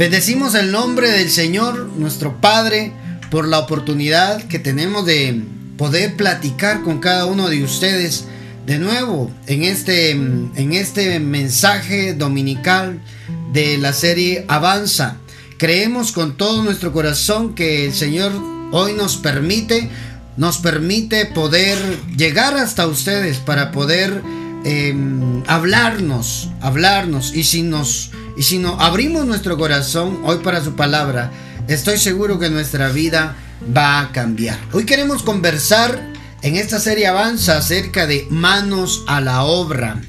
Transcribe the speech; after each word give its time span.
Bendecimos 0.00 0.54
el 0.54 0.72
nombre 0.72 1.10
del 1.10 1.28
Señor, 1.28 1.90
nuestro 1.98 2.40
Padre, 2.40 2.90
por 3.30 3.46
la 3.46 3.58
oportunidad 3.58 4.42
que 4.44 4.58
tenemos 4.58 5.04
de 5.04 5.42
poder 5.76 6.16
platicar 6.16 6.80
con 6.80 7.00
cada 7.00 7.26
uno 7.26 7.50
de 7.50 7.62
ustedes 7.62 8.24
de 8.64 8.78
nuevo 8.78 9.30
en 9.46 9.62
este, 9.62 10.12
en 10.12 10.72
este 10.72 11.20
mensaje 11.20 12.14
dominical 12.14 12.98
de 13.52 13.76
la 13.76 13.92
serie 13.92 14.46
Avanza. 14.48 15.18
Creemos 15.58 16.12
con 16.12 16.38
todo 16.38 16.62
nuestro 16.62 16.94
corazón 16.94 17.54
que 17.54 17.84
el 17.84 17.92
Señor 17.92 18.32
hoy 18.72 18.94
nos 18.94 19.18
permite, 19.18 19.90
nos 20.38 20.56
permite 20.56 21.26
poder 21.26 21.76
llegar 22.16 22.56
hasta 22.56 22.86
ustedes 22.86 23.36
para 23.36 23.70
poder 23.70 24.22
em, 24.64 25.42
hablarnos, 25.46 26.48
hablarnos. 26.62 27.34
Y 27.34 27.44
si 27.44 27.60
nos, 27.60 28.12
y 28.36 28.42
si 28.42 28.58
no 28.58 28.80
abrimos 28.80 29.26
nuestro 29.26 29.56
corazón 29.56 30.20
hoy 30.24 30.38
para 30.38 30.62
su 30.62 30.74
palabra, 30.74 31.30
estoy 31.68 31.98
seguro 31.98 32.38
que 32.38 32.50
nuestra 32.50 32.88
vida 32.90 33.36
va 33.76 34.00
a 34.00 34.12
cambiar. 34.12 34.58
Hoy 34.72 34.84
queremos 34.84 35.22
conversar 35.22 36.12
en 36.42 36.56
esta 36.56 36.80
serie 36.80 37.06
Avanza 37.06 37.58
acerca 37.58 38.06
de 38.06 38.26
manos 38.30 39.04
a 39.06 39.20
la 39.20 39.44
obra. 39.44 40.00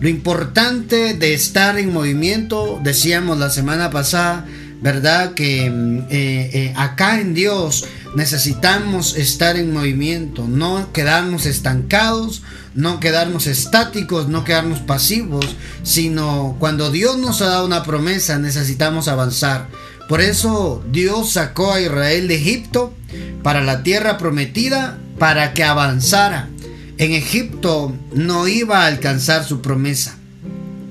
Lo 0.00 0.08
importante 0.08 1.14
de 1.14 1.34
estar 1.34 1.78
en 1.78 1.92
movimiento, 1.92 2.80
decíamos 2.82 3.38
la 3.38 3.50
semana 3.50 3.90
pasada, 3.90 4.46
¿verdad? 4.82 5.34
Que 5.34 5.70
mm, 5.70 5.98
eh, 6.10 6.50
eh, 6.52 6.74
acá 6.76 7.20
en 7.20 7.34
Dios 7.34 7.86
necesitamos 8.16 9.14
estar 9.14 9.58
en 9.58 9.74
movimiento, 9.74 10.48
no 10.48 10.90
quedarnos 10.94 11.44
estancados, 11.44 12.42
no 12.74 12.98
quedarnos 12.98 13.46
estáticos, 13.46 14.26
no 14.26 14.42
quedarnos 14.42 14.78
pasivos, 14.78 15.44
sino 15.82 16.56
cuando 16.58 16.90
Dios 16.90 17.18
nos 17.18 17.42
ha 17.42 17.48
dado 17.48 17.66
una 17.66 17.82
promesa 17.82 18.38
necesitamos 18.38 19.08
avanzar. 19.08 19.68
Por 20.08 20.22
eso 20.22 20.82
Dios 20.90 21.32
sacó 21.32 21.74
a 21.74 21.80
Israel 21.82 22.26
de 22.26 22.36
Egipto 22.36 22.94
para 23.42 23.60
la 23.60 23.82
tierra 23.82 24.16
prometida 24.16 24.98
para 25.18 25.52
que 25.52 25.62
avanzara. 25.62 26.48
En 26.96 27.12
Egipto 27.12 27.94
no 28.14 28.48
iba 28.48 28.84
a 28.84 28.86
alcanzar 28.86 29.44
su 29.44 29.60
promesa. 29.60 30.16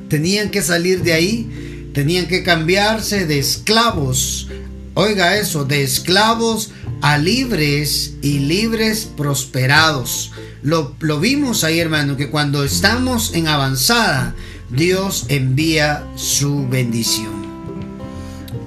Tenían 0.10 0.52
que 0.52 0.62
salir 0.62 1.02
de 1.02 1.14
ahí, 1.14 1.90
tenían 1.96 2.28
que 2.28 2.44
cambiarse 2.44 3.26
de 3.26 3.40
esclavos. 3.40 4.48
Oiga 4.94 5.38
eso, 5.38 5.66
de 5.66 5.82
esclavos 5.82 6.70
a 7.02 7.18
libres 7.18 8.16
y 8.22 8.40
libres 8.40 9.06
prosperados. 9.18 10.32
Lo, 10.62 10.96
lo 11.00 11.20
vimos 11.20 11.64
ahí, 11.64 11.80
hermano, 11.80 12.18
que 12.18 12.30
cuando 12.30 12.64
estamos 12.64 13.34
en 13.34 13.48
avanzada, 13.48 14.36
Dios 14.70 15.26
envía 15.30 16.04
su 16.16 16.68
bendición. 16.68 17.46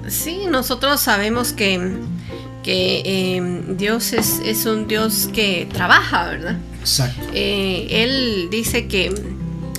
Sí, 0.08 0.46
nosotros 0.48 1.00
sabemos 1.00 1.52
que 1.52 1.98
que 2.62 3.36
em, 3.36 3.76
Dios 3.78 4.12
es, 4.12 4.40
es, 4.44 4.66
un 4.66 4.88
Dios 4.88 5.30
que 5.32 5.66
trabaja, 5.72 6.26
¿verdad? 6.28 6.58
Exacto. 6.80 7.26
Eh, 7.32 7.86
él 7.90 8.48
dice 8.50 8.88
que 8.88 9.14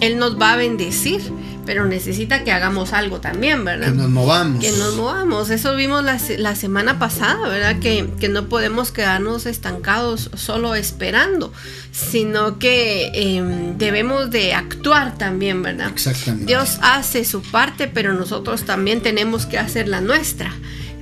Él 0.01 0.17
nos 0.17 0.39
va 0.39 0.53
a 0.53 0.55
bendecir, 0.55 1.21
pero 1.65 1.85
necesita 1.85 2.43
que 2.43 2.51
hagamos 2.51 2.93
algo 2.93 3.19
también, 3.19 3.63
¿verdad? 3.65 3.87
Que 3.87 3.93
nos 3.93 4.09
movamos. 4.09 4.59
Que 4.59 4.71
nos 4.71 4.95
movamos. 4.95 5.49
Eso 5.49 5.75
vimos 5.75 6.03
la, 6.03 6.19
la 6.37 6.55
semana 6.55 6.97
pasada, 6.97 7.47
¿verdad? 7.47 7.79
Que, 7.79 8.09
que, 8.19 8.29
no 8.29 8.47
podemos 8.47 8.91
quedarnos 8.91 9.45
estancados 9.45 10.31
solo 10.35 10.73
esperando, 10.75 11.53
sino 11.91 12.59
que 12.59 13.11
eh, 13.13 13.73
debemos 13.77 14.31
de 14.31 14.53
actuar 14.53 15.17
también, 15.17 15.61
¿verdad? 15.61 15.89
Exactamente. 15.89 16.47
Dios 16.47 16.79
hace 16.81 17.25
su 17.25 17.41
parte, 17.41 17.87
pero 17.87 18.13
nosotros 18.13 18.63
también 18.63 19.01
tenemos 19.01 19.45
que 19.45 19.59
hacer 19.59 19.87
la 19.87 20.01
nuestra. 20.01 20.53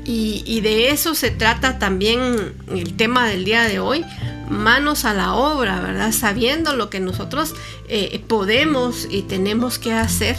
Y, 0.10 0.62
de 0.62 0.92
eso 0.92 1.16
se 1.16 1.32
trata 1.32 1.80
también 1.80 2.54
el 2.74 2.96
tema 2.96 3.28
del 3.28 3.44
día 3.44 3.64
de 3.64 3.80
hoy, 3.80 4.06
manos 4.50 5.04
a 5.04 5.14
la 5.14 5.34
obra, 5.34 5.82
¿verdad? 5.82 6.14
Sabiendo 6.14 6.78
lo 6.78 6.90
que 6.90 7.02
nosotros 7.02 7.54
eh, 7.90 8.24
podemos 8.26 9.06
y 9.12 9.24
tenemos 9.24 9.78
que 9.80 9.92
hacer. 9.92 10.38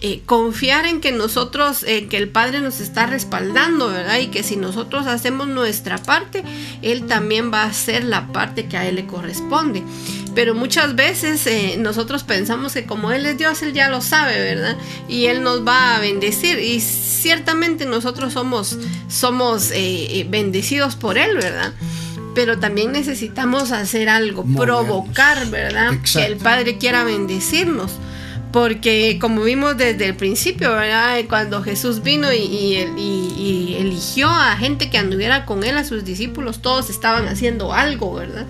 Eh, 0.00 0.20
confiar 0.26 0.84
en 0.84 1.00
que 1.00 1.12
nosotros, 1.12 1.82
en 1.84 2.08
que 2.10 2.18
el 2.18 2.28
Padre 2.28 2.60
nos 2.60 2.80
está 2.80 3.06
respaldando, 3.06 3.88
¿verdad? 3.88 4.18
Y 4.18 4.26
que 4.26 4.42
si 4.42 4.56
nosotros 4.56 5.06
hacemos 5.06 5.46
nuestra 5.46 5.96
parte, 5.96 6.44
Él 6.82 7.06
también 7.06 7.50
va 7.50 7.62
a 7.62 7.68
hacer 7.68 8.04
la 8.04 8.32
parte 8.32 8.66
que 8.66 8.76
a 8.76 8.86
Él 8.86 8.96
le 8.96 9.06
corresponde. 9.06 9.82
Pero 10.34 10.54
muchas 10.54 10.96
veces 10.96 11.46
eh, 11.46 11.76
nosotros 11.78 12.24
pensamos 12.24 12.74
que 12.74 12.84
como 12.84 13.12
Él 13.12 13.24
es 13.26 13.38
Dios, 13.38 13.62
Él 13.62 13.72
ya 13.72 13.88
lo 13.88 14.00
sabe, 14.00 14.38
¿verdad? 14.40 14.76
Y 15.08 15.26
Él 15.26 15.42
nos 15.42 15.66
va 15.66 15.96
a 15.96 16.00
bendecir. 16.00 16.58
Y 16.58 16.80
ciertamente 16.80 17.86
nosotros 17.86 18.32
somos, 18.32 18.76
somos 19.08 19.70
eh, 19.70 20.20
eh, 20.20 20.26
bendecidos 20.28 20.96
por 20.96 21.18
Él, 21.18 21.36
¿verdad? 21.36 21.72
Pero 22.34 22.58
también 22.58 22.90
necesitamos 22.90 23.70
hacer 23.70 24.08
algo, 24.08 24.44
provocar, 24.44 25.46
¿verdad? 25.50 25.92
Que 26.12 26.24
el 26.24 26.36
Padre 26.36 26.78
quiera 26.78 27.04
bendecirnos 27.04 27.92
porque 28.54 29.18
como 29.20 29.42
vimos 29.42 29.76
desde 29.76 30.06
el 30.06 30.14
principio, 30.14 30.70
¿verdad? 30.70 31.16
Cuando 31.28 31.60
Jesús 31.60 32.04
vino 32.04 32.32
y, 32.32 32.38
y, 32.96 33.76
eligió 33.80 34.28
a 34.28 34.56
gente 34.56 34.90
que 34.90 34.98
anduviera 34.98 35.44
con 35.44 35.64
él, 35.64 35.76
a 35.76 35.82
sus 35.82 36.04
discípulos, 36.04 36.62
todos 36.62 36.88
estaban 36.88 37.26
haciendo 37.26 37.72
algo, 37.72 38.14
¿verdad? 38.14 38.46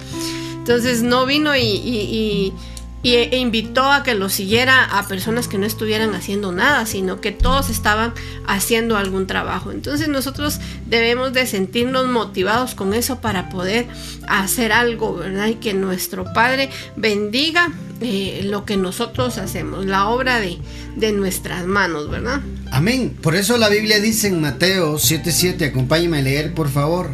Entonces 0.65 1.03
no 1.03 1.27
vino 1.27 1.55
y, 1.55 2.55
e 3.03 3.37
invitó 3.37 3.93
a 3.93 4.03
que 4.03 4.15
lo 4.15 4.31
siguiera 4.31 4.83
a 4.83 5.07
personas 5.07 5.47
que 5.47 5.59
no 5.59 5.67
estuvieran 5.67 6.15
haciendo 6.15 6.53
nada, 6.53 6.87
sino 6.87 7.21
que 7.21 7.33
todos 7.33 7.69
estaban 7.69 8.15
haciendo 8.47 8.97
algún 8.97 9.27
trabajo. 9.27 9.73
Entonces 9.73 10.09
nosotros 10.09 10.61
debemos 10.87 11.35
de 11.35 11.47
sentirnos 11.47 12.07
motivados 12.07 12.75
con 12.75 12.95
eso 12.95 13.21
para 13.21 13.51
poder 13.51 13.89
hacer 14.27 14.73
algo, 14.73 15.17
¿verdad? 15.17 15.49
Y 15.49 15.57
que 15.57 15.75
nuestro 15.75 16.33
Padre 16.33 16.71
bendiga 16.97 17.71
eh, 18.01 18.41
lo 18.45 18.65
que 18.65 18.79
nosotros 18.79 19.37
hacemos, 19.37 19.85
la 19.85 20.09
obra 20.09 20.41
de, 20.41 20.57
de 20.97 21.13
nuestras 21.13 21.67
manos, 21.67 22.09
¿verdad? 22.09 22.41
Amén. 22.71 23.15
Por 23.21 23.35
eso 23.35 23.59
la 23.59 23.69
Biblia 23.69 24.01
dice 24.01 24.29
en 24.29 24.41
Mateo 24.41 24.95
7:7, 24.95 25.69
acompáñame 25.69 26.21
a 26.21 26.23
leer, 26.23 26.55
por 26.55 26.71
favor. 26.71 27.11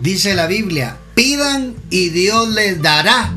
Dice 0.00 0.34
la 0.34 0.46
Biblia, 0.46 0.96
pidan 1.14 1.74
y 1.90 2.10
Dios 2.10 2.48
les 2.50 2.82
dará. 2.82 3.32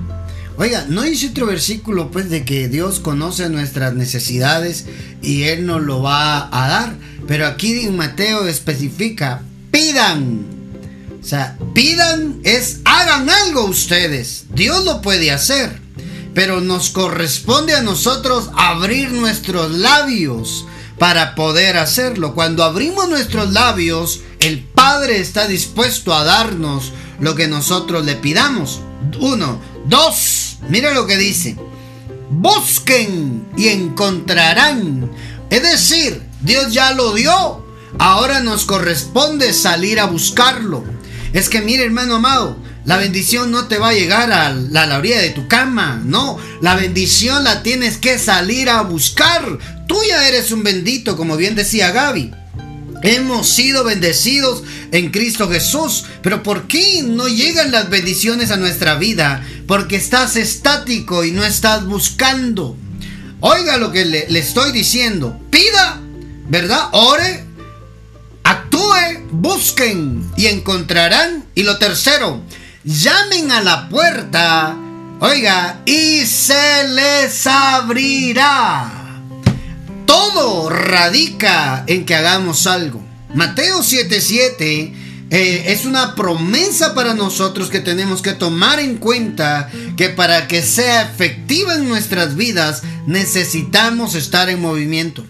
Oiga, 0.58 0.86
no 0.90 1.04
dice 1.04 1.30
otro 1.30 1.46
versículo 1.46 2.10
pues 2.10 2.30
de 2.30 2.44
que 2.44 2.68
Dios 2.68 3.00
conoce 3.00 3.48
nuestras 3.50 3.94
necesidades 3.94 4.86
y 5.22 5.44
Él 5.44 5.66
nos 5.68 5.82
lo 5.84 6.02
va 6.02 6.48
a 6.52 6.68
dar. 6.68 6.96
Pero 7.28 7.46
aquí 7.46 7.86
en 7.86 7.96
Mateo 7.96 8.48
especifica, 8.48 9.44
pidan. 9.72 10.46
O 11.22 11.24
sea, 11.24 11.58
pidan 11.74 12.40
es 12.44 12.80
hagan 12.86 13.30
algo 13.30 13.66
ustedes. 13.66 14.46
Dios 14.54 14.84
lo 14.84 15.02
puede 15.02 15.32
hacer. 15.32 15.80
Pero 16.34 16.62
nos 16.62 16.90
corresponde 16.90 17.76
a 17.76 17.82
nosotros 17.82 18.50
abrir 18.56 19.12
nuestros 19.12 19.72
labios 19.72 20.66
para 20.98 21.36
poder 21.36 21.78
hacerlo. 21.78 22.34
Cuando 22.34 22.64
abrimos 22.64 23.10
nuestros 23.10 23.54
labios, 23.54 24.22
el 24.40 24.64
Padre 24.64 25.20
está 25.20 25.48
dispuesto 25.48 26.14
a 26.14 26.24
darnos 26.24 26.94
lo 27.20 27.36
que 27.36 27.48
nosotros 27.48 28.06
le 28.06 28.16
pidamos. 28.16 28.82
Uno. 29.20 29.60
Dos. 29.86 30.58
Mira 30.70 30.94
lo 30.94 31.08
que 31.08 31.18
dice. 31.18 31.56
Busquen 32.30 33.48
y 33.56 33.70
encontrarán. 33.70 35.12
Es 35.50 35.64
decir, 35.64 36.22
Dios 36.42 36.74
ya 36.74 36.92
lo 36.92 37.14
dio. 37.14 37.66
Ahora 38.00 38.42
nos 38.42 38.66
corresponde 38.66 39.54
salir 39.54 40.00
a 40.00 40.06
buscarlo. 40.06 40.84
Es 41.34 41.50
que 41.50 41.62
mire 41.62 41.84
hermano 41.84 42.16
amado, 42.16 42.58
la 42.86 42.98
bendición 42.98 43.52
no 43.52 43.68
te 43.68 43.80
va 43.80 43.90
a 43.90 43.94
llegar 43.94 44.32
a 44.32 44.52
la, 44.52 44.84
a 44.84 44.86
la, 44.86 44.98
orilla 44.98 45.20
de 45.20 45.32
tu 45.32 45.48
cama, 45.48 46.02
no. 46.04 46.38
La 46.62 46.76
bendición 46.76 47.44
la 47.44 47.64
tienes 47.64 47.98
que 47.98 48.18
salir 48.18 48.70
a 48.70 48.82
buscar. 48.82 49.58
Tú 49.88 49.98
ya 50.08 50.28
eres 50.28 50.52
un 50.52 50.64
bendito, 50.64 51.18
como 51.18 51.38
bien 51.38 51.56
decía 51.56 51.92
Gaby. 51.92 52.32
Hemos 53.04 53.48
sido 53.50 53.84
bendecidos 53.84 54.64
en 54.92 55.12
Cristo 55.12 55.50
Jesús. 55.50 56.06
Pero 56.22 56.44
¿por 56.44 56.68
qué 56.68 57.04
no 57.04 57.28
llegan 57.28 57.72
las 57.72 57.90
bendiciones 57.90 58.52
a 58.52 58.58
nuestra 58.58 58.96
vida? 58.96 59.46
Porque 59.68 59.96
estás 59.96 60.36
estático 60.36 61.24
y 61.24 61.32
no 61.32 61.44
estás 61.44 61.86
buscando. 61.86 62.76
Oiga 63.40 63.78
lo 63.78 63.92
que 63.92 64.06
le, 64.06 64.40
estoy 64.40 64.72
diciendo. 64.72 65.40
Pida, 65.52 66.02
¿verdad? 66.50 66.90
Ore, 66.92 67.46
actúe, 68.44 69.28
busquen 69.32 70.30
y 70.36 70.48
encontrarán. 70.48 71.46
Y 71.54 71.64
lo 71.64 71.78
tercero, 71.78 72.42
llamen 72.84 73.52
a 73.52 73.62
la 73.62 73.90
puerta. 73.90 74.76
Oiga, 75.20 75.82
y 75.86 76.26
se 76.26 76.88
les 76.88 77.48
abrirá 77.48 78.97
todo 80.08 80.70
radica 80.70 81.84
en 81.86 82.06
que 82.06 82.16
hagamos 82.16 82.66
algo. 82.66 83.04
Mateo 83.36 83.84
7:7 83.84 84.96
eh, 85.30 85.66
es 85.68 85.86
una 85.86 86.16
promesa 86.16 86.96
para 86.96 87.14
nosotros 87.14 87.70
que 87.70 87.82
tenemos 87.82 88.22
que 88.22 88.32
tomar 88.32 88.80
en 88.80 88.98
cuenta 88.98 89.70
que 89.98 90.10
para 90.10 90.48
que 90.48 90.64
sea 90.64 91.02
efectiva 91.04 91.76
en 91.76 91.90
nuestras 91.90 92.36
vidas 92.38 92.82
necesitamos 93.06 94.16
estar 94.16 94.50
en 94.50 94.62
movimiento. 94.62 95.26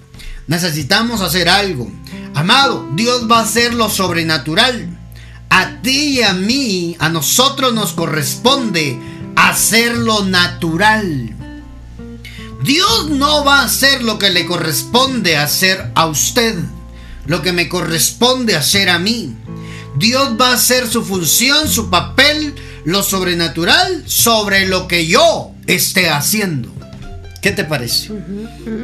Necesitamos 0.45 1.21
hacer 1.21 1.49
algo. 1.49 1.91
Amado, 2.35 2.87
Dios 2.93 3.27
va 3.29 3.39
a 3.39 3.43
hacer 3.43 3.73
lo 3.73 3.89
sobrenatural. 3.89 4.97
A 5.49 5.81
ti 5.81 6.19
y 6.19 6.21
a 6.21 6.33
mí, 6.33 6.95
a 6.99 7.09
nosotros 7.09 7.73
nos 7.73 7.93
corresponde 7.93 8.99
hacer 9.35 9.97
lo 9.97 10.23
natural. 10.23 11.36
Dios 12.67 13.09
no 13.09 13.45
va 13.45 13.61
a 13.61 13.63
hacer 13.63 14.03
lo 14.03 14.19
que 14.19 14.29
le 14.29 14.45
corresponde 14.45 15.37
hacer 15.37 15.89
a 15.95 16.05
usted, 16.05 16.53
lo 17.25 17.41
que 17.41 17.53
me 17.53 17.69
corresponde 17.69 18.57
hacer 18.57 18.89
a 18.89 18.99
mí. 18.99 19.33
Dios 19.95 20.33
va 20.39 20.49
a 20.49 20.55
hacer 20.55 20.85
su 20.85 21.05
función, 21.05 21.69
su 21.69 21.89
papel, 21.89 22.53
lo 22.83 23.03
sobrenatural 23.03 24.03
sobre 24.05 24.67
lo 24.67 24.85
que 24.89 25.07
yo 25.07 25.51
esté 25.65 26.09
haciendo. 26.09 26.69
¿Qué 27.41 27.51
te 27.51 27.63
parece? 27.63 28.09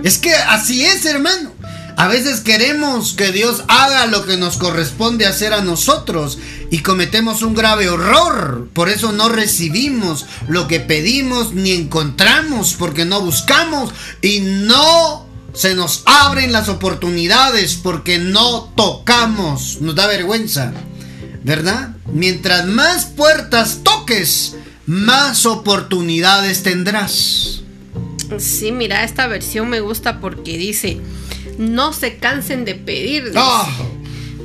Es 0.05 0.17
que 0.17 0.33
así 0.33 0.85
es, 0.85 1.03
hermano. 1.05 1.51
A 1.95 2.07
veces 2.07 2.41
queremos 2.41 3.13
que 3.13 3.31
Dios 3.31 3.63
haga 3.67 4.07
lo 4.07 4.25
que 4.25 4.37
nos 4.37 4.57
corresponde 4.57 5.25
hacer 5.25 5.53
a 5.53 5.61
nosotros 5.61 6.39
y 6.71 6.79
cometemos 6.79 7.41
un 7.43 7.53
grave 7.53 7.89
horror. 7.89 8.69
Por 8.73 8.89
eso 8.89 9.11
no 9.11 9.29
recibimos 9.29 10.25
lo 10.47 10.67
que 10.67 10.79
pedimos 10.79 11.53
ni 11.53 11.71
encontramos 11.71 12.73
porque 12.73 13.05
no 13.05 13.21
buscamos 13.21 13.91
y 14.21 14.39
no 14.39 15.27
se 15.53 15.75
nos 15.75 16.01
abren 16.05 16.51
las 16.51 16.67
oportunidades 16.67 17.75
porque 17.75 18.17
no 18.17 18.73
tocamos. 18.75 19.79
Nos 19.81 19.95
da 19.95 20.07
vergüenza, 20.07 20.73
¿verdad? 21.43 21.95
Mientras 22.11 22.65
más 22.65 23.05
puertas 23.05 23.81
toques, 23.83 24.55
más 24.85 25.45
oportunidades 25.45 26.63
tendrás. 26.63 27.61
Sí, 28.39 28.71
mira, 28.71 29.03
esta 29.03 29.27
versión 29.27 29.69
me 29.69 29.79
gusta 29.79 30.19
porque 30.19 30.57
dice, 30.57 30.99
no 31.57 31.93
se 31.93 32.17
cansen 32.17 32.65
de 32.65 32.75
pedir. 32.75 33.31
Ah. 33.35 33.67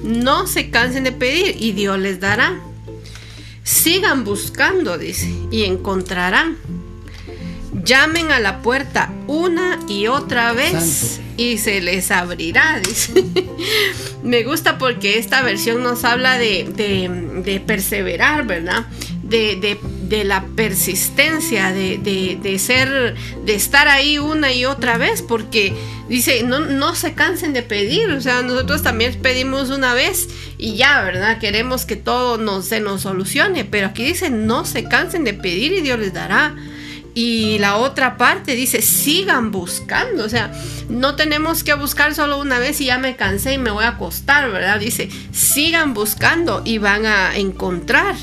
No 0.04 0.46
se 0.46 0.70
cansen 0.70 1.04
de 1.04 1.12
pedir 1.12 1.56
y 1.58 1.72
Dios 1.72 1.98
les 1.98 2.20
dará. 2.20 2.60
Sigan 3.62 4.24
buscando, 4.24 4.96
dice, 4.96 5.30
y 5.50 5.64
encontrarán. 5.64 6.56
Llamen 7.84 8.32
a 8.32 8.40
la 8.40 8.62
puerta 8.62 9.12
una 9.26 9.78
y 9.88 10.06
otra 10.06 10.52
vez 10.52 11.20
y 11.36 11.58
se 11.58 11.80
les 11.80 12.10
abrirá, 12.10 12.80
dice. 12.80 13.24
Me 14.22 14.42
gusta 14.42 14.78
porque 14.78 15.18
esta 15.18 15.42
versión 15.42 15.82
nos 15.82 16.04
habla 16.04 16.38
de, 16.38 17.62
perseverar, 17.66 18.46
¿verdad? 18.46 18.86
De, 19.28 19.78
de, 20.08 20.24
la 20.24 20.46
persistencia, 20.56 21.70
de, 21.70 22.56
ser, 22.58 23.14
de 23.44 23.54
estar 23.54 23.86
ahí 23.86 24.18
una 24.18 24.54
y 24.54 24.64
otra 24.64 24.96
vez, 24.96 25.20
porque 25.20 25.74
dice, 26.08 26.42
no, 26.44 26.60
no 26.60 26.94
se 26.94 27.12
cansen 27.12 27.52
de 27.52 27.62
pedir, 27.62 28.08
o 28.10 28.20
sea, 28.22 28.40
nosotros 28.40 28.82
también 28.82 29.18
pedimos 29.20 29.68
una 29.68 29.92
vez 29.92 30.30
y 30.56 30.76
ya, 30.76 31.02
¿verdad? 31.02 31.38
Queremos 31.38 31.84
que 31.84 31.96
todo 31.96 32.38
nos, 32.38 32.64
se 32.64 32.80
nos 32.80 33.02
solucione, 33.02 33.66
pero 33.66 33.88
aquí 33.88 34.04
dice, 34.04 34.30
no 34.30 34.64
se 34.64 34.84
cansen 34.84 35.24
de 35.24 35.34
pedir 35.34 35.72
y 35.72 35.82
Dios 35.82 35.98
les 35.98 36.14
dará. 36.14 36.56
Y 37.14 37.58
la 37.58 37.78
otra 37.78 38.16
parte 38.16 38.54
dice, 38.54 38.80
sigan 38.80 39.50
buscando, 39.50 40.24
o 40.24 40.28
sea, 40.28 40.52
no 40.88 41.16
tenemos 41.16 41.64
que 41.64 41.74
buscar 41.74 42.14
solo 42.14 42.38
una 42.38 42.60
vez 42.60 42.80
y 42.80 42.86
ya 42.86 42.98
me 42.98 43.16
cansé 43.16 43.54
y 43.54 43.58
me 43.58 43.72
voy 43.72 43.84
a 43.84 43.88
acostar, 43.88 44.50
¿verdad? 44.52 44.78
Dice, 44.78 45.08
sigan 45.32 45.94
buscando 45.94 46.62
y 46.64 46.78
van 46.78 47.06
a 47.06 47.36
encontrar. 47.36 48.14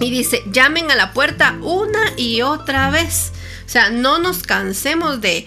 Y 0.00 0.10
dice, 0.10 0.42
llamen 0.50 0.90
a 0.90 0.96
la 0.96 1.12
puerta 1.12 1.56
una 1.62 2.12
y 2.16 2.42
otra 2.42 2.90
vez. 2.90 3.32
O 3.66 3.68
sea, 3.68 3.90
no 3.90 4.18
nos 4.18 4.42
cansemos 4.42 5.20
de, 5.20 5.46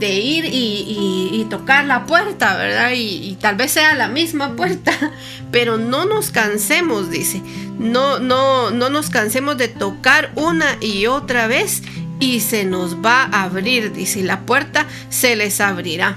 ir 0.00 0.44
y, 0.50 1.46
tocar 1.50 1.84
la 1.84 2.06
puerta, 2.06 2.56
¿verdad? 2.56 2.92
Y, 2.94 3.36
tal 3.40 3.56
vez 3.56 3.72
sea 3.72 3.94
la 3.94 4.08
misma 4.08 4.56
puerta, 4.56 4.92
pero 5.52 5.76
no 5.76 6.06
nos 6.06 6.30
cansemos, 6.30 7.10
dice. 7.10 7.42
No, 7.78 8.18
no, 8.18 8.70
no 8.70 8.88
nos 8.88 9.10
cansemos 9.10 9.58
de 9.58 9.68
tocar 9.68 10.30
una 10.36 10.78
y 10.80 11.06
otra 11.06 11.46
vez 11.46 11.82
y 12.20 12.40
se 12.40 12.64
nos 12.64 13.04
va 13.04 13.24
a 13.24 13.42
abrir, 13.42 13.92
dice. 13.92 14.22
La 14.22 14.40
puerta 14.40 14.86
se 15.10 15.36
les 15.36 15.60
abrirá. 15.60 16.16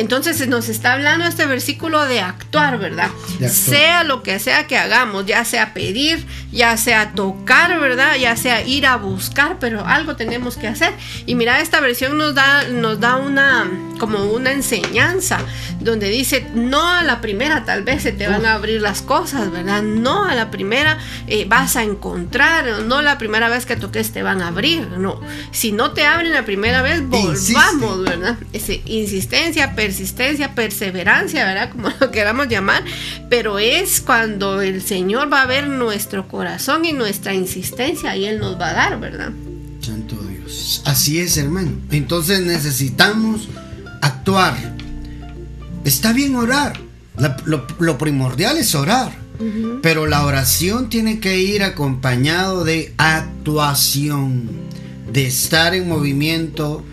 Entonces 0.00 0.48
nos 0.48 0.70
está 0.70 0.94
hablando 0.94 1.26
este 1.26 1.44
versículo 1.44 2.06
de 2.06 2.20
actuar, 2.20 2.78
¿verdad? 2.78 3.10
Sea 3.50 4.02
lo 4.02 4.22
que 4.22 4.38
sea 4.38 4.66
que 4.66 4.78
hagamos, 4.78 5.26
ya 5.26 5.44
sea 5.44 5.74
pedir, 5.74 6.24
ya 6.50 6.78
sea 6.78 7.12
tocar, 7.12 7.78
¿verdad? 7.78 8.16
Ya 8.16 8.34
sea 8.34 8.66
ir 8.66 8.86
a 8.86 8.96
buscar, 8.96 9.58
pero 9.60 9.84
algo 9.84 10.16
tenemos 10.16 10.56
que 10.56 10.68
hacer. 10.68 10.94
Y 11.26 11.34
mira, 11.34 11.60
esta 11.60 11.80
versión 11.80 12.16
nos 12.16 12.34
da, 12.34 12.66
nos 12.68 12.98
da 12.98 13.16
una, 13.16 13.70
como 13.98 14.24
una 14.24 14.52
enseñanza, 14.52 15.38
donde 15.80 16.08
dice, 16.08 16.46
no 16.54 16.88
a 16.88 17.02
la 17.02 17.20
primera 17.20 17.66
tal 17.66 17.82
vez 17.82 18.02
se 18.02 18.12
te 18.12 18.26
van 18.26 18.46
a 18.46 18.54
abrir 18.54 18.80
las 18.80 19.02
cosas, 19.02 19.50
¿verdad? 19.50 19.82
No 19.82 20.24
a 20.24 20.34
la 20.34 20.50
primera 20.50 20.96
eh, 21.26 21.44
vas 21.46 21.76
a 21.76 21.82
encontrar, 21.82 22.64
no 22.86 23.02
la 23.02 23.18
primera 23.18 23.50
vez 23.50 23.66
que 23.66 23.76
toques 23.76 24.12
te 24.12 24.22
van 24.22 24.40
a 24.40 24.48
abrir, 24.48 24.88
no. 24.96 25.20
Si 25.50 25.72
no 25.72 25.90
te 25.90 26.06
abren 26.06 26.32
la 26.32 26.46
primera 26.46 26.80
vez, 26.80 27.06
volvamos, 27.06 28.02
¿verdad? 28.02 28.38
Ese, 28.54 28.80
insistencia, 28.86 29.74
persistencia, 29.90 30.54
perseverancia, 30.54 31.44
¿verdad? 31.44 31.70
Como 31.72 31.88
lo 32.00 32.12
queramos 32.12 32.46
llamar, 32.46 32.84
pero 33.28 33.58
es 33.58 34.00
cuando 34.00 34.62
el 34.62 34.82
Señor 34.82 35.32
va 35.32 35.42
a 35.42 35.46
ver 35.46 35.66
nuestro 35.66 36.28
corazón 36.28 36.84
y 36.84 36.92
nuestra 36.92 37.34
insistencia 37.34 38.14
y 38.14 38.24
Él 38.26 38.38
nos 38.38 38.58
va 38.58 38.68
a 38.68 38.74
dar, 38.74 39.00
¿verdad? 39.00 39.32
Santo 39.80 40.14
Dios. 40.16 40.82
Así 40.84 41.18
es, 41.18 41.36
hermano. 41.38 41.72
Entonces 41.90 42.40
necesitamos 42.42 43.48
actuar. 44.00 44.54
Está 45.84 46.12
bien 46.12 46.36
orar. 46.36 46.78
lo, 47.46 47.98
primordial 47.98 48.58
es 48.58 48.76
orar. 48.76 49.10
Pero 49.82 50.06
la 50.06 50.24
oración 50.24 50.88
tiene 50.88 51.18
que 51.18 51.40
ir 51.40 51.64
acompañado 51.64 52.62
de 52.62 52.92
actuación, 52.98 54.50
de 55.12 55.26
estar 55.26 55.74
en 55.74 55.88
movimiento, 55.88 56.84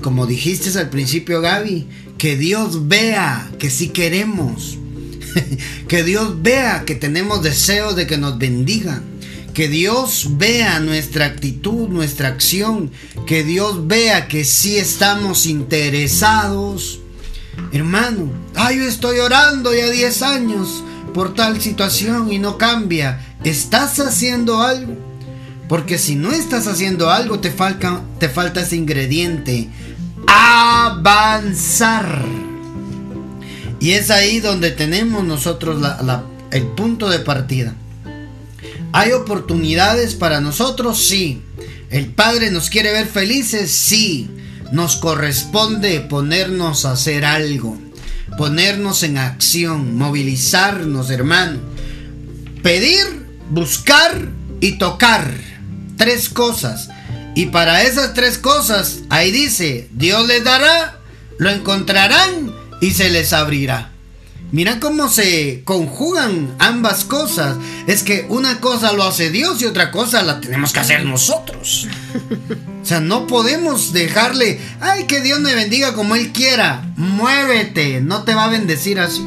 como 0.00 0.26
dijiste 0.26 0.78
al 0.78 0.90
principio, 0.90 1.40
Gaby, 1.40 1.88
que 2.18 2.36
Dios 2.36 2.88
vea 2.88 3.48
que 3.58 3.70
sí 3.70 3.88
queremos. 3.88 4.76
que 5.88 6.02
Dios 6.02 6.42
vea 6.42 6.84
que 6.84 6.96
tenemos 6.96 7.42
deseos 7.42 7.94
de 7.96 8.06
que 8.06 8.18
nos 8.18 8.38
bendiga. 8.38 9.02
Que 9.54 9.68
Dios 9.68 10.26
vea 10.36 10.80
nuestra 10.80 11.26
actitud, 11.26 11.88
nuestra 11.88 12.28
acción. 12.28 12.90
Que 13.26 13.44
Dios 13.44 13.86
vea 13.86 14.26
que 14.26 14.44
sí 14.44 14.76
estamos 14.76 15.46
interesados. 15.46 17.00
Hermano, 17.72 18.30
ay, 18.54 18.78
yo 18.78 18.84
estoy 18.84 19.18
orando 19.20 19.74
ya 19.74 19.88
10 19.88 20.22
años 20.22 20.84
por 21.14 21.34
tal 21.34 21.60
situación 21.60 22.32
y 22.32 22.38
no 22.38 22.58
cambia. 22.58 23.36
¿Estás 23.44 24.00
haciendo 24.00 24.60
algo? 24.60 24.96
Porque 25.68 25.98
si 25.98 26.14
no 26.14 26.32
estás 26.32 26.66
haciendo 26.66 27.10
algo, 27.10 27.40
te 27.40 27.50
falta, 27.50 28.02
te 28.18 28.28
falta 28.28 28.62
ese 28.62 28.76
ingrediente 28.76 29.68
avanzar. 30.28 32.24
Y 33.80 33.92
es 33.92 34.10
ahí 34.10 34.40
donde 34.40 34.70
tenemos 34.70 35.24
nosotros 35.24 35.82
el 36.50 36.66
punto 36.68 37.08
de 37.08 37.20
partida. 37.20 37.74
¿Hay 38.92 39.12
oportunidades 39.12 40.14
para 40.14 40.40
nosotros? 40.40 41.06
Sí. 41.06 41.42
¿El 41.90 42.06
Padre 42.06 42.50
nos 42.50 42.70
quiere 42.70 42.92
ver 42.92 43.06
felices? 43.06 43.70
Sí. 43.70 44.30
Nos 44.72 44.96
corresponde 44.96 46.00
ponernos 46.00 46.84
a 46.84 46.92
hacer 46.92 47.24
algo. 47.24 47.78
Ponernos 48.36 49.02
en 49.02 49.18
acción. 49.18 49.96
Movilizarnos, 49.96 51.10
hermano. 51.10 51.58
Pedir, 52.62 53.06
buscar 53.50 54.28
y 54.60 54.72
tocar. 54.78 55.32
Tres 55.96 56.28
cosas. 56.28 56.88
Y 57.38 57.46
para 57.46 57.84
esas 57.84 58.14
tres 58.14 58.36
cosas, 58.36 59.02
ahí 59.10 59.30
dice, 59.30 59.88
Dios 59.92 60.26
les 60.26 60.42
dará, 60.42 60.98
lo 61.38 61.50
encontrarán 61.50 62.52
y 62.80 62.90
se 62.90 63.10
les 63.10 63.32
abrirá. 63.32 63.92
Mira 64.50 64.80
cómo 64.80 65.08
se 65.08 65.62
conjugan 65.62 66.56
ambas 66.58 67.04
cosas. 67.04 67.56
Es 67.86 68.02
que 68.02 68.26
una 68.28 68.58
cosa 68.58 68.92
lo 68.92 69.04
hace 69.04 69.30
Dios 69.30 69.62
y 69.62 69.66
otra 69.66 69.92
cosa 69.92 70.24
la 70.24 70.40
tenemos 70.40 70.72
que 70.72 70.80
hacer 70.80 71.04
nosotros. 71.04 71.86
O 72.82 72.84
sea, 72.84 72.98
no 72.98 73.28
podemos 73.28 73.92
dejarle, 73.92 74.58
ay, 74.80 75.04
que 75.04 75.20
Dios 75.20 75.38
me 75.38 75.54
bendiga 75.54 75.94
como 75.94 76.16
Él 76.16 76.32
quiera. 76.32 76.92
Muévete, 76.96 78.00
no 78.00 78.24
te 78.24 78.34
va 78.34 78.46
a 78.46 78.50
bendecir 78.50 78.98
así. 78.98 79.24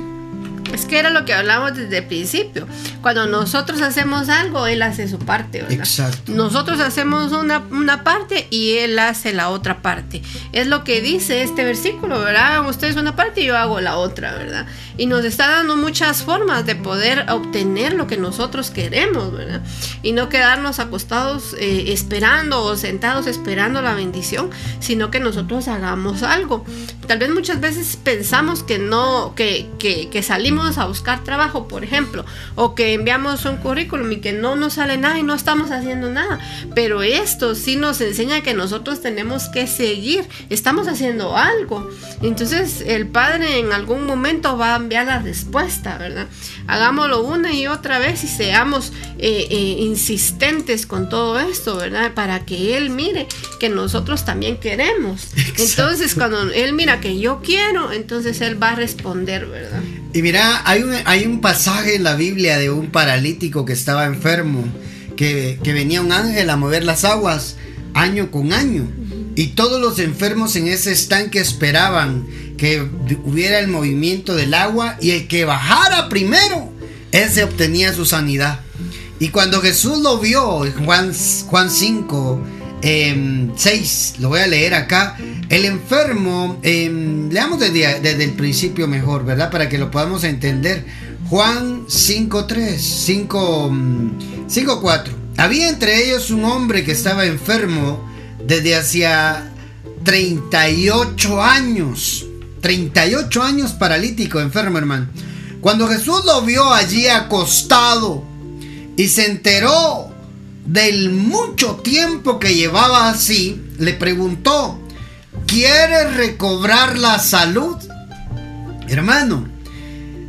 Es 0.73 0.85
que 0.85 0.99
era 0.99 1.09
lo 1.09 1.25
que 1.25 1.33
hablamos 1.33 1.75
desde 1.75 1.99
el 1.99 2.05
principio. 2.05 2.67
Cuando 3.01 3.25
nosotros 3.27 3.81
hacemos 3.81 4.29
algo, 4.29 4.67
Él 4.67 4.81
hace 4.81 5.07
su 5.07 5.19
parte, 5.19 5.61
¿verdad? 5.61 5.79
Exacto. 5.79 6.31
Nosotros 6.31 6.79
hacemos 6.79 7.31
una, 7.31 7.59
una 7.71 8.03
parte 8.03 8.47
y 8.49 8.77
Él 8.77 8.97
hace 8.99 9.33
la 9.33 9.49
otra 9.49 9.81
parte. 9.81 10.21
Es 10.53 10.67
lo 10.67 10.83
que 10.83 11.01
dice 11.01 11.43
este 11.43 11.63
versículo, 11.63 12.19
¿verdad? 12.19 12.67
Ustedes 12.67 12.95
una 12.95 13.15
parte 13.15 13.41
y 13.41 13.45
yo 13.45 13.57
hago 13.57 13.81
la 13.81 13.97
otra, 13.97 14.33
¿verdad? 14.33 14.65
Y 14.97 15.07
nos 15.07 15.25
está 15.25 15.49
dando 15.49 15.75
muchas 15.75 16.23
formas 16.23 16.65
de 16.65 16.75
poder 16.75 17.25
obtener 17.29 17.93
lo 17.93 18.07
que 18.07 18.17
nosotros 18.17 18.69
queremos, 18.69 19.31
¿verdad? 19.33 19.61
Y 20.03 20.11
no 20.13 20.29
quedarnos 20.29 20.79
acostados 20.79 21.55
eh, 21.59 21.91
esperando 21.91 22.61
o 22.63 22.75
sentados 22.75 23.27
esperando 23.27 23.81
la 23.81 23.93
bendición, 23.93 24.49
sino 24.79 25.11
que 25.11 25.19
nosotros 25.19 25.67
hagamos 25.67 26.23
algo. 26.23 26.65
Tal 27.07 27.19
vez 27.19 27.29
muchas 27.29 27.59
veces 27.59 27.97
pensamos 28.01 28.63
que 28.63 28.77
no, 28.77 29.33
que, 29.35 29.69
que, 29.79 30.09
que 30.09 30.23
salimos 30.23 30.60
a 30.77 30.85
buscar 30.85 31.23
trabajo, 31.23 31.67
por 31.67 31.83
ejemplo, 31.83 32.25
o 32.55 32.75
que 32.75 32.93
enviamos 32.93 33.45
un 33.45 33.57
currículum 33.57 34.11
y 34.11 34.17
que 34.17 34.33
no 34.33 34.55
nos 34.55 34.73
sale 34.73 34.97
nada 34.97 35.17
y 35.19 35.23
no 35.23 35.33
estamos 35.33 35.71
haciendo 35.71 36.09
nada. 36.09 36.39
Pero 36.75 37.01
esto 37.01 37.55
sí 37.55 37.75
nos 37.75 38.01
enseña 38.01 38.41
que 38.41 38.53
nosotros 38.53 39.01
tenemos 39.01 39.49
que 39.49 39.67
seguir, 39.67 40.27
estamos 40.49 40.87
haciendo 40.87 41.35
algo. 41.35 41.89
Entonces 42.21 42.83
el 42.85 43.07
Padre 43.07 43.59
en 43.59 43.73
algún 43.73 44.05
momento 44.05 44.57
va 44.57 44.73
a 44.73 44.77
enviar 44.77 45.05
la 45.05 45.19
respuesta, 45.19 45.97
¿verdad? 45.97 46.27
Hagámoslo 46.67 47.23
una 47.23 47.53
y 47.53 47.67
otra 47.67 47.99
vez 47.99 48.23
y 48.23 48.27
seamos 48.27 48.93
eh, 49.17 49.47
eh, 49.49 49.75
insistentes 49.79 50.85
con 50.85 51.09
todo 51.09 51.39
esto, 51.39 51.77
¿verdad? 51.77 52.13
Para 52.13 52.45
que 52.45 52.77
Él 52.77 52.89
mire 52.89 53.27
que 53.59 53.69
nosotros 53.69 54.25
también 54.25 54.57
queremos. 54.57 55.29
Exacto. 55.35 55.63
Entonces 55.63 56.15
cuando 56.15 56.41
Él 56.51 56.73
mira 56.73 56.99
que 56.99 57.19
yo 57.19 57.41
quiero, 57.43 57.91
entonces 57.91 58.41
Él 58.41 58.61
va 58.61 58.69
a 58.69 58.75
responder, 58.75 59.45
¿verdad? 59.45 59.81
Y 60.13 60.21
mira, 60.21 60.61
hay 60.65 60.83
un, 60.83 60.93
hay 61.05 61.25
un 61.25 61.39
pasaje 61.39 61.95
en 61.95 62.03
la 62.03 62.15
Biblia 62.15 62.57
de 62.57 62.69
un 62.69 62.91
paralítico 62.91 63.65
que 63.65 63.73
estaba 63.73 64.05
enfermo, 64.05 64.63
que, 65.15 65.59
que 65.63 65.73
venía 65.73 66.01
un 66.01 66.11
ángel 66.11 66.49
a 66.49 66.57
mover 66.57 66.83
las 66.83 67.05
aguas 67.05 67.55
año 67.93 68.31
con 68.31 68.53
año. 68.53 68.87
Y 69.35 69.47
todos 69.47 69.79
los 69.79 69.99
enfermos 69.99 70.55
en 70.55 70.67
ese 70.67 70.91
estanque 70.91 71.39
esperaban 71.39 72.27
que 72.57 72.81
hubiera 73.23 73.59
el 73.59 73.67
movimiento 73.67 74.35
del 74.35 74.53
agua 74.53 74.97
y 74.99 75.11
el 75.11 75.27
que 75.27 75.45
bajara 75.45 76.09
primero, 76.09 76.71
ese 77.11 77.43
obtenía 77.43 77.93
su 77.93 78.05
sanidad. 78.05 78.59
Y 79.19 79.29
cuando 79.29 79.61
Jesús 79.61 79.99
lo 79.99 80.17
vio, 80.17 80.65
Juan, 80.85 81.13
Juan 81.47 81.69
5, 81.69 82.41
eh, 82.81 83.49
6, 83.55 84.15
lo 84.19 84.29
voy 84.29 84.39
a 84.39 84.47
leer 84.47 84.73
acá, 84.73 85.17
el 85.49 85.65
enfermo, 85.65 86.59
eh, 86.63 87.27
leamos 87.29 87.59
desde, 87.59 87.99
desde, 87.99 88.23
el 88.23 88.33
principio 88.33 88.87
mejor, 88.87 89.25
¿verdad? 89.25 89.51
Para 89.51 89.69
que 89.69 89.77
lo 89.77 89.91
podamos 89.91 90.23
entender. 90.23 90.85
Juan 91.29 91.85
5, 91.87 92.45
3, 92.45 92.81
5, 92.81 93.71
5, 94.47 94.81
4. 94.81 95.13
Había 95.37 95.69
entre 95.69 96.05
ellos 96.05 96.29
un 96.29 96.43
hombre 96.45 96.83
que 96.83 96.91
estaba 96.91 97.25
enfermo 97.25 98.05
desde 98.45 98.75
hacía 98.75 99.51
38 100.03 101.41
años. 101.41 102.25
38 102.61 103.43
años 103.43 103.71
paralítico, 103.71 104.39
enfermo, 104.39 104.77
hermano. 104.77 105.07
Cuando 105.61 105.87
Jesús 105.87 106.25
lo 106.25 106.41
vio 106.41 106.73
allí 106.73 107.07
acostado 107.07 108.23
y 108.97 109.07
se 109.07 109.27
enteró 109.27 110.10
del 110.65 111.11
mucho 111.11 111.77
tiempo 111.77 112.39
que 112.39 112.55
llevaba 112.55 113.09
así, 113.09 113.61
le 113.77 113.93
preguntó, 113.93 114.79
¿quieres 115.47 116.15
recobrar 116.15 116.97
la 116.97 117.19
salud? 117.19 117.77
Hermano, 118.87 119.47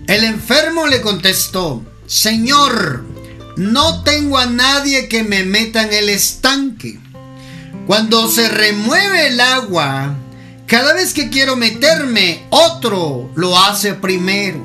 el 0.06 0.24
enfermo 0.24 0.86
le 0.86 1.00
contestó, 1.00 1.84
Señor, 2.06 3.04
no 3.56 4.02
tengo 4.02 4.38
a 4.38 4.46
nadie 4.46 5.08
que 5.08 5.22
me 5.22 5.44
meta 5.44 5.82
en 5.82 5.92
el 5.92 6.08
estanque. 6.08 6.98
Cuando 7.86 8.30
se 8.30 8.48
remueve 8.48 9.28
el 9.28 9.40
agua, 9.40 10.14
cada 10.66 10.94
vez 10.94 11.12
que 11.12 11.28
quiero 11.28 11.56
meterme, 11.56 12.46
otro 12.50 13.30
lo 13.34 13.58
hace 13.58 13.94
primero. 13.94 14.62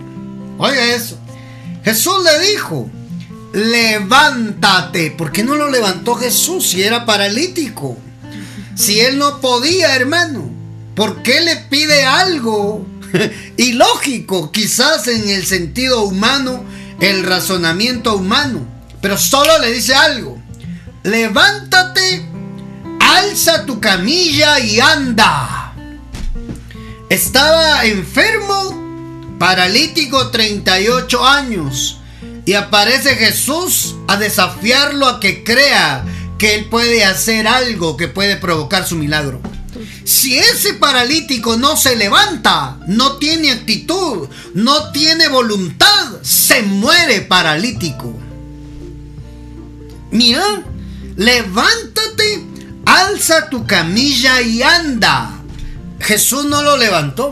Oiga 0.57 0.85
eso. 0.95 1.17
Jesús 1.83 2.23
le 2.23 2.51
dijo, 2.51 2.89
levántate. 3.53 5.11
¿Por 5.11 5.31
qué 5.31 5.43
no 5.43 5.55
lo 5.55 5.69
levantó 5.69 6.15
Jesús 6.15 6.69
si 6.69 6.83
era 6.83 7.05
paralítico? 7.05 7.97
Si 8.75 8.99
él 8.99 9.17
no 9.17 9.41
podía, 9.41 9.95
hermano. 9.95 10.49
¿Por 10.95 11.21
qué 11.23 11.41
le 11.41 11.55
pide 11.55 12.05
algo 12.05 12.85
ilógico? 13.57 14.51
Quizás 14.51 15.07
en 15.07 15.29
el 15.29 15.45
sentido 15.45 16.03
humano, 16.03 16.63
el 16.99 17.23
razonamiento 17.23 18.15
humano. 18.15 18.67
Pero 19.01 19.17
solo 19.17 19.59
le 19.59 19.71
dice 19.71 19.93
algo. 19.93 20.41
Levántate, 21.03 22.25
alza 22.99 23.65
tu 23.65 23.79
camilla 23.79 24.59
y 24.59 24.79
anda. 24.79 25.73
Estaba 27.09 27.85
enfermo, 27.85 29.37
paralítico 29.39 30.29
38 30.29 31.25
años. 31.25 31.96
Y 32.47 32.53
aparece 32.53 33.15
Jesús 33.17 33.95
a 34.07 34.15
desafiarlo 34.15 35.05
a 35.05 35.19
que 35.19 35.43
crea 35.43 36.05
que 36.37 36.55
él 36.55 36.69
puede 36.69 37.03
hacer 37.03 37.45
algo 37.45 37.97
que 37.97 38.07
puede 38.07 38.37
provocar 38.37 38.87
su 38.87 38.95
milagro. 38.95 39.41
Si 40.05 40.39
ese 40.39 40.75
paralítico 40.75 41.57
no 41.57 41.75
se 41.75 41.97
levanta, 41.97 42.77
no 42.87 43.17
tiene 43.17 43.51
actitud, 43.51 44.29
no 44.53 44.93
tiene 44.93 45.27
voluntad, 45.27 46.21
se 46.21 46.61
muere 46.63 47.19
paralítico. 47.19 48.17
Mira, 50.11 50.63
levántate, 51.17 52.45
alza 52.85 53.49
tu 53.49 53.67
camilla 53.67 54.39
y 54.41 54.63
anda. 54.63 55.37
Jesús 55.99 56.45
no 56.45 56.61
lo 56.61 56.77
levantó. 56.77 57.29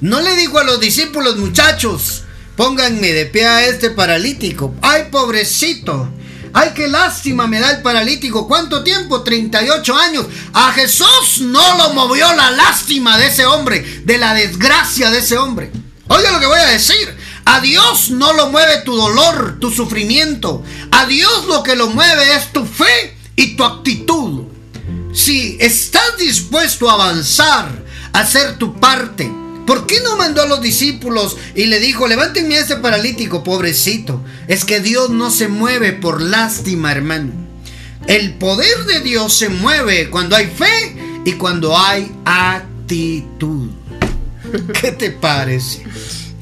No 0.00 0.22
le 0.22 0.36
dijo 0.36 0.58
a 0.58 0.64
los 0.64 0.80
discípulos, 0.80 1.36
muchachos, 1.36 2.22
pónganme 2.58 3.12
de 3.12 3.24
pie 3.24 3.46
a 3.46 3.64
este 3.66 3.90
paralítico. 3.90 4.74
Ay, 4.82 5.04
pobrecito. 5.12 6.08
Ay, 6.52 6.72
qué 6.74 6.88
lástima 6.88 7.46
me 7.46 7.60
da 7.60 7.70
el 7.70 7.82
paralítico. 7.82 8.48
¿Cuánto 8.48 8.82
tiempo? 8.82 9.22
38 9.22 9.96
años. 9.96 10.26
A 10.52 10.72
Jesús 10.72 11.42
no 11.42 11.78
lo 11.78 11.94
movió 11.94 12.26
la 12.34 12.50
lástima 12.50 13.16
de 13.16 13.28
ese 13.28 13.46
hombre, 13.46 14.02
de 14.04 14.18
la 14.18 14.34
desgracia 14.34 15.08
de 15.12 15.20
ese 15.20 15.38
hombre. 15.38 15.70
Oiga 16.08 16.32
lo 16.32 16.40
que 16.40 16.46
voy 16.46 16.58
a 16.58 16.66
decir. 16.66 17.16
A 17.44 17.60
Dios 17.60 18.10
no 18.10 18.32
lo 18.32 18.48
mueve 18.48 18.78
tu 18.78 18.96
dolor, 18.96 19.58
tu 19.60 19.70
sufrimiento. 19.70 20.64
A 20.90 21.06
Dios 21.06 21.46
lo 21.46 21.62
que 21.62 21.76
lo 21.76 21.86
mueve 21.86 22.34
es 22.34 22.52
tu 22.52 22.66
fe 22.66 23.16
y 23.36 23.54
tu 23.54 23.62
actitud. 23.62 24.46
Si 25.14 25.56
estás 25.60 26.16
dispuesto 26.18 26.90
a 26.90 26.94
avanzar, 26.94 27.84
a 28.12 28.18
hacer 28.18 28.58
tu 28.58 28.80
parte, 28.80 29.30
¿Por 29.68 29.86
qué 29.86 30.00
no 30.00 30.16
mandó 30.16 30.40
a 30.40 30.46
los 30.46 30.62
discípulos 30.62 31.36
y 31.54 31.66
le 31.66 31.78
dijo, 31.78 32.08
levántenme 32.08 32.56
a 32.56 32.60
ese 32.60 32.76
paralítico, 32.76 33.44
pobrecito? 33.44 34.24
Es 34.46 34.64
que 34.64 34.80
Dios 34.80 35.10
no 35.10 35.30
se 35.30 35.48
mueve 35.48 35.92
por 35.92 36.22
lástima, 36.22 36.90
hermano. 36.90 37.34
El 38.06 38.32
poder 38.32 38.86
de 38.86 39.00
Dios 39.00 39.34
se 39.34 39.50
mueve 39.50 40.08
cuando 40.08 40.36
hay 40.36 40.46
fe 40.46 41.20
y 41.26 41.32
cuando 41.32 41.76
hay 41.76 42.10
actitud. 42.24 43.68
¿Qué 44.80 44.90
te 44.92 45.10
parece? 45.10 45.84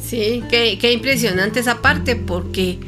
Sí, 0.08 0.44
qué, 0.48 0.92
impresionante 0.92 1.58
esa 1.58 1.82
parte, 1.82 2.14
porque 2.14 2.78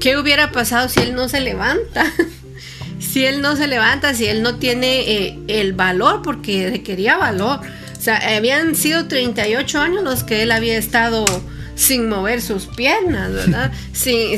¿qué 0.00 0.16
hubiera 0.16 0.50
pasado 0.50 0.88
si 0.88 1.00
él 1.00 1.14
no 1.14 1.28
se 1.28 1.40
levanta? 1.40 2.10
si 3.00 3.26
él 3.26 3.42
no 3.42 3.54
se 3.54 3.66
levanta, 3.66 4.14
si 4.14 4.24
él 4.24 4.40
no 4.40 4.54
tiene 4.54 5.00
eh, 5.00 5.38
el 5.48 5.74
valor, 5.74 6.22
porque 6.22 6.70
requería 6.70 7.18
valor 7.18 7.60
sea, 8.04 8.36
habían 8.36 8.74
sido 8.74 9.08
38 9.08 9.80
años 9.80 10.04
los 10.04 10.24
que 10.24 10.42
él 10.42 10.52
había 10.52 10.76
estado 10.76 11.24
sin 11.74 12.08
mover 12.08 12.40
sus 12.40 12.66
piernas, 12.66 13.32
¿verdad? 13.32 13.72
Sí, 13.92 14.36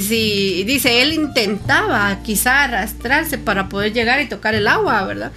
dice, 0.66 1.02
él 1.02 1.12
intentaba 1.12 2.22
quizá 2.22 2.64
arrastrarse 2.64 3.38
para 3.38 3.68
poder 3.68 3.92
llegar 3.92 4.20
y 4.20 4.28
tocar 4.28 4.54
el 4.54 4.68
agua, 4.68 5.04
¿verdad? 5.04 5.32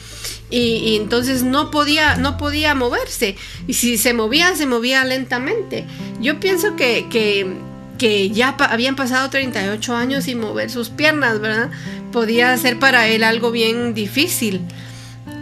Y, 0.49 0.77
y, 0.77 0.95
entonces 0.95 1.43
no 1.43 1.71
podía, 1.71 2.15
no 2.15 2.37
podía 2.37 2.73
moverse. 2.75 3.35
Y 3.67 3.73
si 3.73 3.97
se 3.97 4.13
movía, 4.13 4.55
se 4.55 4.65
movía 4.65 5.03
lentamente. 5.05 5.85
Yo 6.19 6.39
pienso 6.39 6.75
que, 6.75 7.07
que, 7.09 7.55
que 7.97 8.31
ya 8.31 8.57
pa 8.57 8.65
habían 8.65 8.95
pasado 8.95 9.29
38 9.29 9.95
años 9.95 10.23
sin 10.23 10.39
mover 10.39 10.71
sus 10.71 10.89
piernas, 10.89 11.39
¿verdad? 11.39 11.69
Podía 12.11 12.57
ser 12.57 12.79
para 12.79 13.07
él 13.07 13.23
algo 13.23 13.51
bien 13.51 13.93
difícil. 13.93 14.61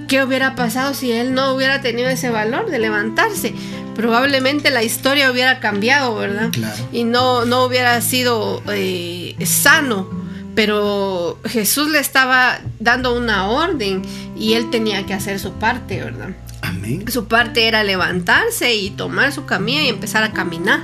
¿Qué 0.08 0.24
hubiera 0.24 0.56
pasado 0.56 0.94
si 0.94 1.12
él 1.12 1.34
no 1.34 1.54
hubiera 1.54 1.82
tenido 1.82 2.10
ese 2.10 2.30
valor 2.30 2.70
de 2.70 2.80
levantarse? 2.80 3.54
Probablemente 3.96 4.70
la 4.70 4.84
historia 4.84 5.32
hubiera 5.32 5.60
cambiado, 5.60 6.16
¿verdad? 6.16 6.50
Claro. 6.52 6.88
Y 6.92 7.04
no, 7.04 7.46
no 7.46 7.66
hubiera 7.66 8.00
sido 8.02 8.64
eh, 8.70 9.36
sano. 9.46 10.10
Pero 10.56 11.38
Jesús 11.46 11.90
le 11.92 12.00
estaba 12.00 12.60
dando 12.80 13.16
una 13.16 13.48
orden 13.48 14.02
y 14.36 14.54
él 14.54 14.72
tenía 14.72 15.06
que 15.06 15.14
hacer 15.14 15.40
su 15.40 15.52
parte, 15.54 16.02
¿verdad? 16.02 16.30
Amén. 16.62 17.06
Su 17.12 17.28
parte 17.28 17.68
era 17.68 17.84
levantarse 17.84 18.74
y 18.74 18.90
tomar 18.90 19.32
su 19.34 19.46
camilla 19.46 19.84
y 19.84 19.90
empezar 19.90 20.24
a 20.24 20.32
caminar. 20.32 20.80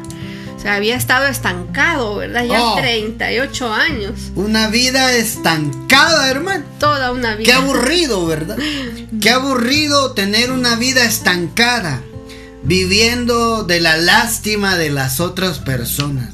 O 0.63 0.65
sea, 0.65 0.75
había 0.75 0.95
estado 0.95 1.27
estancado, 1.27 2.15
¿verdad? 2.15 2.45
Ya 2.45 2.61
Oh. 2.63 2.77
38 2.77 3.73
años. 3.73 4.13
Una 4.33 4.69
vida 4.69 5.13
estancada, 5.13 6.29
hermano. 6.29 6.63
Toda 6.79 7.11
una 7.11 7.35
vida. 7.35 7.45
Qué 7.45 7.51
aburrido, 7.51 8.25
¿verdad? 8.25 8.57
Qué 9.21 9.29
aburrido 9.29 10.13
tener 10.13 10.53
una 10.53 10.77
vida 10.77 11.03
estancada, 11.03 12.01
viviendo 12.63 13.63
de 13.63 13.81
la 13.81 13.97
lástima 13.97 14.77
de 14.77 14.89
las 14.89 15.19
otras 15.19 15.59
personas. 15.59 16.29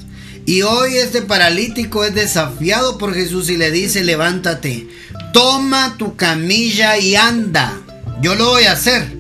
Y 0.46 0.62
hoy 0.62 0.98
este 0.98 1.24
paralítico 1.24 2.06
es 2.06 2.14
desafiado 2.14 3.00
por 3.00 3.16
Jesús 3.16 3.50
y 3.50 3.58
le 3.58 3.72
dice, 3.72 4.04
levántate, 4.04 4.88
toma 5.34 5.96
tu 5.98 6.16
camilla 6.16 7.00
y 7.00 7.16
anda. 7.16 7.74
Yo 8.22 8.36
lo 8.36 8.50
voy 8.50 8.66
a 8.66 8.74
hacer, 8.74 9.12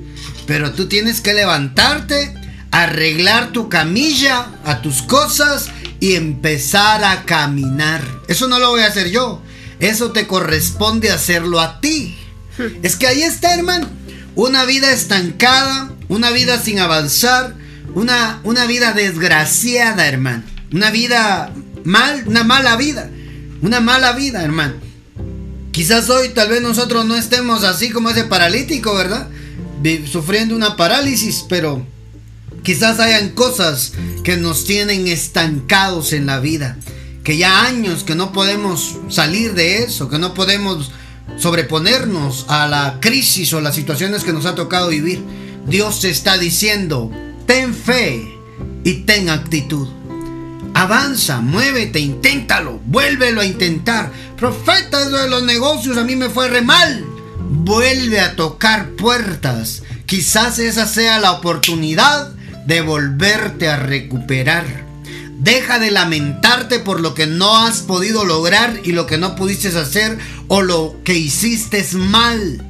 pero 0.45 0.71
tú 0.73 0.87
tienes 0.87 1.19
que 1.19 1.33
levantarte, 1.33 2.35
arreglar 2.71 3.51
tu 3.51 3.69
camilla, 3.69 4.47
a 4.63 4.81
tus 4.81 5.01
cosas 5.01 5.69
y 5.99 6.15
empezar 6.15 7.03
a 7.03 7.23
caminar. 7.25 8.01
Eso 8.27 8.47
no 8.47 8.59
lo 8.59 8.69
voy 8.69 8.81
a 8.81 8.87
hacer 8.87 9.09
yo. 9.09 9.41
Eso 9.79 10.11
te 10.11 10.27
corresponde 10.27 11.11
hacerlo 11.11 11.59
a 11.59 11.79
ti. 11.79 12.15
Es 12.83 12.95
que 12.95 13.07
ahí 13.07 13.21
está, 13.21 13.53
hermano. 13.53 13.87
Una 14.35 14.65
vida 14.65 14.91
estancada, 14.91 15.91
una 16.07 16.31
vida 16.31 16.59
sin 16.59 16.79
avanzar, 16.79 17.55
una, 17.95 18.39
una 18.43 18.65
vida 18.65 18.93
desgraciada, 18.93 20.07
hermano. 20.07 20.43
Una 20.71 20.91
vida 20.91 21.53
mal, 21.83 22.23
una 22.27 22.43
mala 22.43 22.75
vida. 22.75 23.09
Una 23.61 23.79
mala 23.79 24.13
vida, 24.13 24.43
hermano. 24.43 24.75
Quizás 25.71 26.09
hoy 26.09 26.29
tal 26.29 26.49
vez 26.49 26.61
nosotros 26.61 27.05
no 27.05 27.15
estemos 27.15 27.63
así 27.63 27.89
como 27.89 28.09
ese 28.09 28.25
paralítico, 28.25 28.93
¿verdad? 28.93 29.27
Sufriendo 30.11 30.55
una 30.55 30.75
parálisis, 30.75 31.45
pero 31.47 31.85
quizás 32.63 32.99
hayan 32.99 33.29
cosas 33.29 33.93
que 34.23 34.37
nos 34.37 34.65
tienen 34.65 35.07
estancados 35.07 36.13
en 36.13 36.25
la 36.25 36.39
vida. 36.39 36.77
Que 37.23 37.37
ya 37.37 37.65
años 37.65 38.03
que 38.03 38.15
no 38.15 38.31
podemos 38.31 38.97
salir 39.09 39.53
de 39.53 39.83
eso, 39.83 40.09
que 40.09 40.19
no 40.19 40.33
podemos 40.33 40.91
sobreponernos 41.37 42.45
a 42.47 42.67
la 42.67 42.97
crisis 42.99 43.53
o 43.53 43.61
las 43.61 43.75
situaciones 43.75 44.23
que 44.23 44.33
nos 44.33 44.45
ha 44.45 44.55
tocado 44.55 44.89
vivir. 44.89 45.23
Dios 45.67 46.01
te 46.01 46.09
está 46.09 46.37
diciendo, 46.37 47.11
ten 47.45 47.73
fe 47.73 48.27
y 48.83 49.05
ten 49.05 49.29
actitud. 49.29 49.87
Avanza, 50.73 51.41
muévete, 51.41 51.99
inténtalo, 51.99 52.79
vuélvelo 52.85 53.41
a 53.41 53.45
intentar. 53.45 54.11
Profeta 54.37 55.09
de 55.09 55.29
los 55.29 55.43
negocios, 55.43 55.97
a 55.97 56.03
mí 56.03 56.15
me 56.15 56.29
fue 56.29 56.47
re 56.47 56.61
mal. 56.61 57.05
Vuelve 57.49 58.19
a 58.19 58.35
tocar 58.35 58.91
puertas. 58.91 59.83
Quizás 60.05 60.59
esa 60.59 60.87
sea 60.87 61.19
la 61.19 61.33
oportunidad 61.33 62.33
de 62.69 62.81
volverte 62.81 63.67
a 63.67 63.77
recuperar. 63.77 64.63
Deja 65.39 65.79
de 65.79 65.89
lamentarte 65.89 66.77
por 66.77 66.99
lo 66.99 67.15
que 67.15 67.25
no 67.25 67.57
has 67.57 67.79
podido 67.79 68.25
lograr 68.25 68.79
y 68.83 68.91
lo 68.91 69.07
que 69.07 69.17
no 69.17 69.35
pudiste 69.35 69.69
hacer 69.69 70.19
o 70.47 70.61
lo 70.61 70.97
que 71.03 71.15
hiciste 71.15 71.83
mal. 71.95 72.63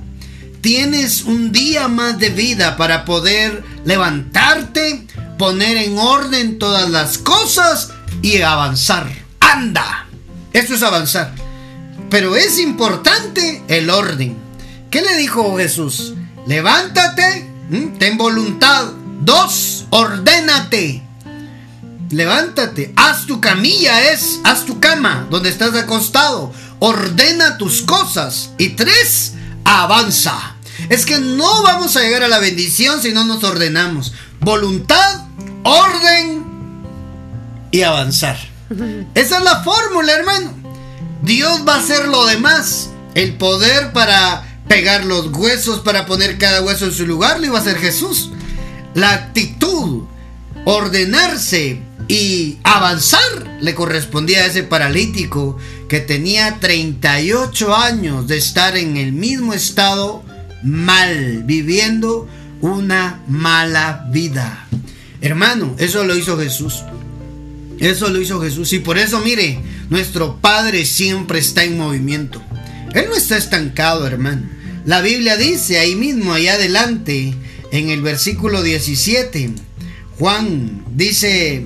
Tienes 0.61 1.23
un 1.23 1.51
día 1.51 1.89
más 1.89 2.17
de 2.17 2.29
vida 2.29 2.77
para 2.77 3.03
poder 3.03 3.61
levantarte, 3.83 5.05
poner 5.37 5.75
en 5.75 5.97
orden 5.97 6.59
todas 6.59 6.89
las 6.89 7.17
cosas 7.17 7.91
y 8.21 8.41
avanzar. 8.41 9.05
Anda. 9.41 10.07
Eso 10.53 10.75
es 10.75 10.83
avanzar. 10.83 11.35
Pero 12.09 12.37
es 12.37 12.57
importante 12.57 13.63
el 13.67 13.89
orden. 13.89 14.37
¿Qué 14.89 15.01
le 15.01 15.17
dijo 15.17 15.57
Jesús? 15.57 16.13
Levántate, 16.47 17.49
¿m? 17.69 17.95
ten 17.99 18.17
voluntad. 18.17 18.93
Dos, 19.21 19.78
ordénate. 19.89 21.03
Levántate, 22.09 22.91
haz 22.95 23.27
tu 23.27 23.39
camilla, 23.39 24.11
es, 24.11 24.39
haz 24.43 24.65
tu 24.65 24.79
cama 24.79 25.27
donde 25.29 25.49
estás 25.49 25.75
acostado, 25.75 26.51
ordena 26.79 27.57
tus 27.57 27.83
cosas. 27.83 28.49
Y 28.57 28.69
tres, 28.69 29.33
avanza. 29.63 30.55
Es 30.89 31.05
que 31.05 31.19
no 31.19 31.61
vamos 31.61 31.95
a 31.95 32.01
llegar 32.01 32.23
a 32.23 32.27
la 32.27 32.39
bendición 32.39 33.01
si 33.01 33.11
no 33.11 33.25
nos 33.25 33.43
ordenamos. 33.43 34.13
Voluntad, 34.39 35.25
orden 35.63 36.43
y 37.71 37.83
avanzar. 37.83 38.37
Esa 39.13 39.37
es 39.37 39.43
la 39.43 39.63
fórmula, 39.63 40.13
hermano. 40.13 40.53
Dios 41.21 41.61
va 41.67 41.75
a 41.75 41.79
hacer 41.79 42.07
lo 42.07 42.25
demás. 42.25 42.89
El 43.13 43.35
poder 43.35 43.91
para 43.91 44.45
pegar 44.67 45.05
los 45.05 45.27
huesos, 45.27 45.81
para 45.81 46.05
poner 46.05 46.37
cada 46.37 46.61
hueso 46.61 46.85
en 46.85 46.93
su 46.93 47.05
lugar, 47.05 47.39
lo 47.39 47.47
iba 47.47 47.57
a 47.57 47.61
hacer 47.61 47.77
Jesús. 47.77 48.31
La 48.95 49.13
actitud, 49.13 50.03
ordenarse 50.65 51.81
y 52.07 52.57
avanzar 52.63 53.59
le 53.61 53.75
correspondía 53.75 54.39
a 54.39 54.45
ese 54.47 54.63
paralítico 54.63 55.57
que 55.87 55.99
tenía 55.99 56.59
38 56.59 57.75
años 57.75 58.27
de 58.27 58.37
estar 58.37 58.77
en 58.77 58.97
el 58.97 59.11
mismo 59.11 59.53
estado 59.53 60.23
mal, 60.63 61.43
viviendo 61.43 62.27
una 62.61 63.21
mala 63.27 64.07
vida. 64.11 64.67
Hermano, 65.21 65.75
eso 65.77 66.03
lo 66.03 66.15
hizo 66.15 66.37
Jesús. 66.37 66.83
Eso 67.79 68.09
lo 68.09 68.19
hizo 68.21 68.41
Jesús. 68.41 68.73
Y 68.73 68.79
por 68.79 68.97
eso, 68.97 69.19
mire, 69.19 69.59
nuestro 69.89 70.37
Padre 70.41 70.85
siempre 70.85 71.39
está 71.39 71.63
en 71.63 71.77
movimiento. 71.77 72.41
Él 72.93 73.05
no 73.09 73.15
está 73.15 73.37
estancado, 73.37 74.05
hermano. 74.05 74.49
La 74.85 75.01
Biblia 75.01 75.37
dice 75.37 75.79
ahí 75.79 75.95
mismo, 75.95 76.33
allá 76.33 76.53
adelante, 76.53 77.35
en 77.71 77.89
el 77.89 78.01
versículo 78.01 78.63
17, 78.63 79.51
Juan 80.17 80.83
dice, 80.91 81.65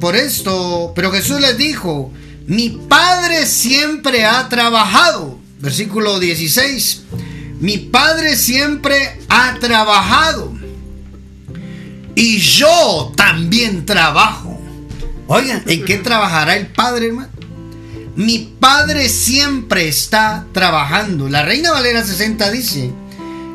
por 0.00 0.16
esto, 0.16 0.92
pero 0.94 1.10
Jesús 1.12 1.40
les 1.40 1.58
dijo, 1.58 2.12
mi 2.46 2.70
Padre 2.70 3.46
siempre 3.46 4.24
ha 4.24 4.48
trabajado. 4.48 5.38
Versículo 5.58 6.20
16, 6.20 7.02
mi 7.60 7.78
Padre 7.78 8.36
siempre 8.36 9.18
ha 9.28 9.58
trabajado. 9.58 10.52
Y 12.14 12.38
yo 12.38 13.12
también 13.16 13.84
trabajo. 13.84 14.58
Oigan, 15.26 15.62
¿en 15.66 15.84
qué 15.84 15.98
trabajará 15.98 16.56
el 16.56 16.68
Padre, 16.68 17.08
hermano? 17.08 17.30
Mi 18.14 18.54
Padre 18.60 19.08
siempre 19.08 19.88
está 19.88 20.46
trabajando. 20.52 21.28
La 21.28 21.44
Reina 21.44 21.72
Valera 21.72 22.04
60 22.04 22.50
dice, 22.50 22.92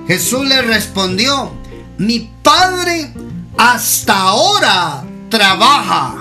Jesús 0.07 0.47
le 0.47 0.61
respondió, 0.61 1.53
mi 1.97 2.31
Padre 2.41 3.13
hasta 3.57 4.17
ahora 4.17 5.03
trabaja 5.29 6.15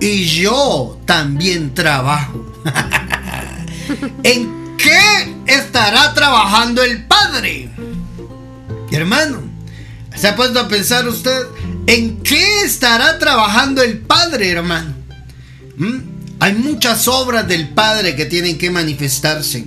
y 0.00 0.24
yo 0.24 1.00
también 1.04 1.74
trabajo. 1.74 2.52
¿En 4.22 4.76
qué 4.76 5.34
estará 5.46 6.14
trabajando 6.14 6.82
el 6.82 7.04
Padre? 7.04 7.70
Hermano, 8.90 9.42
¿se 10.14 10.28
ha 10.28 10.36
puesto 10.36 10.60
a 10.60 10.68
pensar 10.68 11.08
usted 11.08 11.46
en 11.86 12.22
qué 12.22 12.62
estará 12.62 13.18
trabajando 13.18 13.82
el 13.82 13.98
Padre, 13.98 14.50
hermano? 14.50 14.94
¿Mm? 15.76 15.98
Hay 16.40 16.54
muchas 16.54 17.08
obras 17.08 17.48
del 17.48 17.68
Padre 17.70 18.14
que 18.16 18.26
tienen 18.26 18.58
que 18.58 18.70
manifestarse 18.70 19.66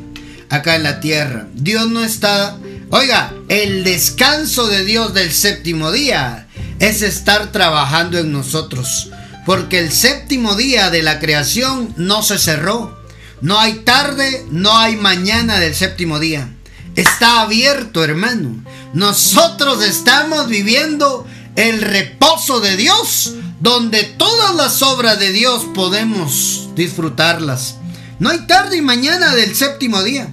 acá 0.50 0.76
en 0.76 0.84
la 0.84 1.00
tierra. 1.00 1.48
Dios 1.54 1.90
no 1.90 2.04
está... 2.04 2.58
Oiga, 2.90 3.34
el 3.50 3.84
descanso 3.84 4.68
de 4.68 4.86
Dios 4.86 5.14
del 5.14 5.34
séptimo 5.34 5.92
día 5.92 6.48
es 6.80 7.02
estar 7.02 7.52
trabajando 7.52 8.18
en 8.18 8.32
nosotros. 8.32 9.10
Porque 9.46 9.80
el 9.80 9.92
séptimo 9.92 10.56
día 10.56 10.90
de 10.90 11.04
la 11.04 11.20
creación 11.20 11.94
no 11.98 12.24
se 12.24 12.38
cerró. 12.38 12.98
No 13.42 13.60
hay 13.60 13.80
tarde, 13.80 14.46
no 14.52 14.78
hay 14.78 14.96
mañana 14.96 15.60
del 15.60 15.76
séptimo 15.76 16.18
día. 16.20 16.50
Está 16.96 17.42
abierto, 17.42 18.06
hermano. 18.06 18.64
Nosotros 18.94 19.84
estamos 19.84 20.48
viviendo 20.48 21.28
el 21.58 21.82
reposo 21.82 22.62
de 22.62 22.78
Dios, 22.78 23.34
donde 23.60 24.04
todas 24.04 24.56
las 24.56 24.82
obras 24.82 25.20
de 25.20 25.34
Dios 25.34 25.66
podemos 25.76 26.70
disfrutarlas. 26.76 27.76
No 28.20 28.30
hay 28.30 28.48
tarde 28.48 28.78
y 28.78 28.82
mañana 28.82 29.36
del 29.36 29.56
séptimo 29.56 30.04
día. 30.04 30.30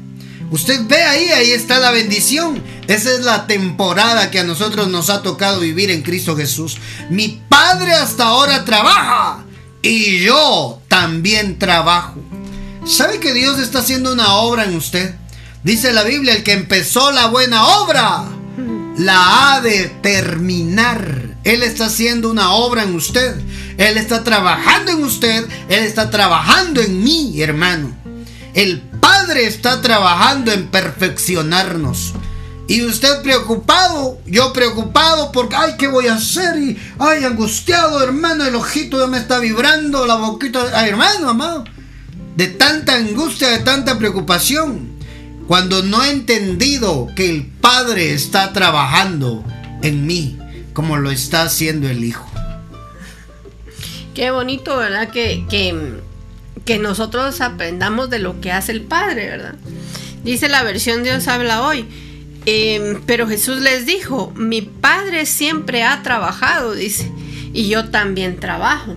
Usted 0.50 0.80
ve 0.86 1.02
ahí, 1.02 1.28
ahí 1.30 1.50
está 1.52 1.78
la 1.78 1.90
bendición. 1.90 2.62
Esa 2.86 3.12
es 3.12 3.20
la 3.20 3.46
temporada 3.46 4.30
que 4.30 4.40
a 4.40 4.44
nosotros 4.44 4.88
nos 4.88 5.10
ha 5.10 5.22
tocado 5.22 5.60
vivir 5.60 5.90
en 5.90 6.02
Cristo 6.02 6.36
Jesús. 6.36 6.78
Mi 7.10 7.40
Padre 7.48 7.92
hasta 7.92 8.24
ahora 8.24 8.64
trabaja 8.64 9.44
y 9.82 10.20
yo 10.20 10.80
también 10.88 11.58
trabajo. 11.58 12.20
¿Sabe 12.86 13.18
que 13.18 13.32
Dios 13.32 13.58
está 13.58 13.78
haciendo 13.80 14.12
una 14.12 14.34
obra 14.34 14.64
en 14.64 14.76
usted? 14.76 15.14
Dice 15.62 15.92
la 15.92 16.02
Biblia, 16.02 16.34
el 16.34 16.42
que 16.42 16.52
empezó 16.52 17.10
la 17.10 17.26
buena 17.28 17.66
obra, 17.66 18.24
la 18.98 19.54
ha 19.54 19.60
de 19.60 19.86
terminar. 20.02 21.38
Él 21.42 21.62
está 21.62 21.86
haciendo 21.86 22.30
una 22.30 22.52
obra 22.52 22.82
en 22.82 22.94
usted. 22.94 23.34
Él 23.78 23.96
está 23.96 24.24
trabajando 24.24 24.92
en 24.92 25.02
usted. 25.02 25.46
Él 25.68 25.84
está 25.84 26.10
trabajando 26.10 26.80
en 26.80 27.02
mí, 27.02 27.40
hermano. 27.40 27.94
El 28.52 28.82
Padre 29.24 29.46
está 29.46 29.80
trabajando 29.80 30.52
en 30.52 30.66
perfeccionarnos. 30.66 32.12
Y 32.68 32.82
usted 32.82 33.22
preocupado, 33.22 34.18
yo 34.26 34.52
preocupado 34.52 35.32
porque, 35.32 35.56
ay, 35.56 35.72
¿qué 35.78 35.88
voy 35.88 36.08
a 36.08 36.16
hacer? 36.16 36.58
Y, 36.58 36.78
ay, 36.98 37.24
angustiado, 37.24 38.02
hermano, 38.02 38.44
el 38.44 38.54
ojito 38.54 39.00
ya 39.00 39.06
me 39.06 39.16
está 39.16 39.38
vibrando, 39.38 40.04
la 40.06 40.16
boquita, 40.16 40.86
hermano, 40.86 41.30
amado. 41.30 41.64
De 42.36 42.48
tanta 42.48 42.96
angustia, 42.96 43.48
de 43.48 43.60
tanta 43.60 43.98
preocupación. 43.98 44.90
Cuando 45.48 45.82
no 45.82 46.04
he 46.04 46.10
entendido 46.10 47.08
que 47.16 47.30
el 47.30 47.46
Padre 47.46 48.12
está 48.12 48.52
trabajando 48.52 49.42
en 49.80 50.06
mí, 50.06 50.38
como 50.74 50.98
lo 50.98 51.10
está 51.10 51.44
haciendo 51.44 51.88
el 51.88 52.04
Hijo. 52.04 52.30
Qué 54.14 54.30
bonito, 54.30 54.76
¿verdad? 54.76 55.08
Que, 55.08 55.46
que 56.64 56.78
nosotros 56.78 57.40
aprendamos 57.40 58.10
de 58.10 58.18
lo 58.18 58.40
que 58.40 58.52
hace 58.52 58.72
el 58.72 58.82
Padre, 58.82 59.28
¿verdad? 59.28 59.54
Dice 60.24 60.48
la 60.48 60.62
versión 60.62 61.02
Dios 61.02 61.28
habla 61.28 61.62
hoy 61.62 61.86
Em, 62.46 63.00
pero 63.06 63.26
Jesús 63.26 63.60
les 63.60 63.86
dijo, 63.86 64.32
mi 64.36 64.60
padre 64.60 65.24
siempre 65.24 65.82
ha 65.82 66.02
trabajado, 66.02 66.74
dice, 66.74 67.10
y 67.52 67.68
yo 67.68 67.88
también 67.88 68.38
trabajo. 68.38 68.96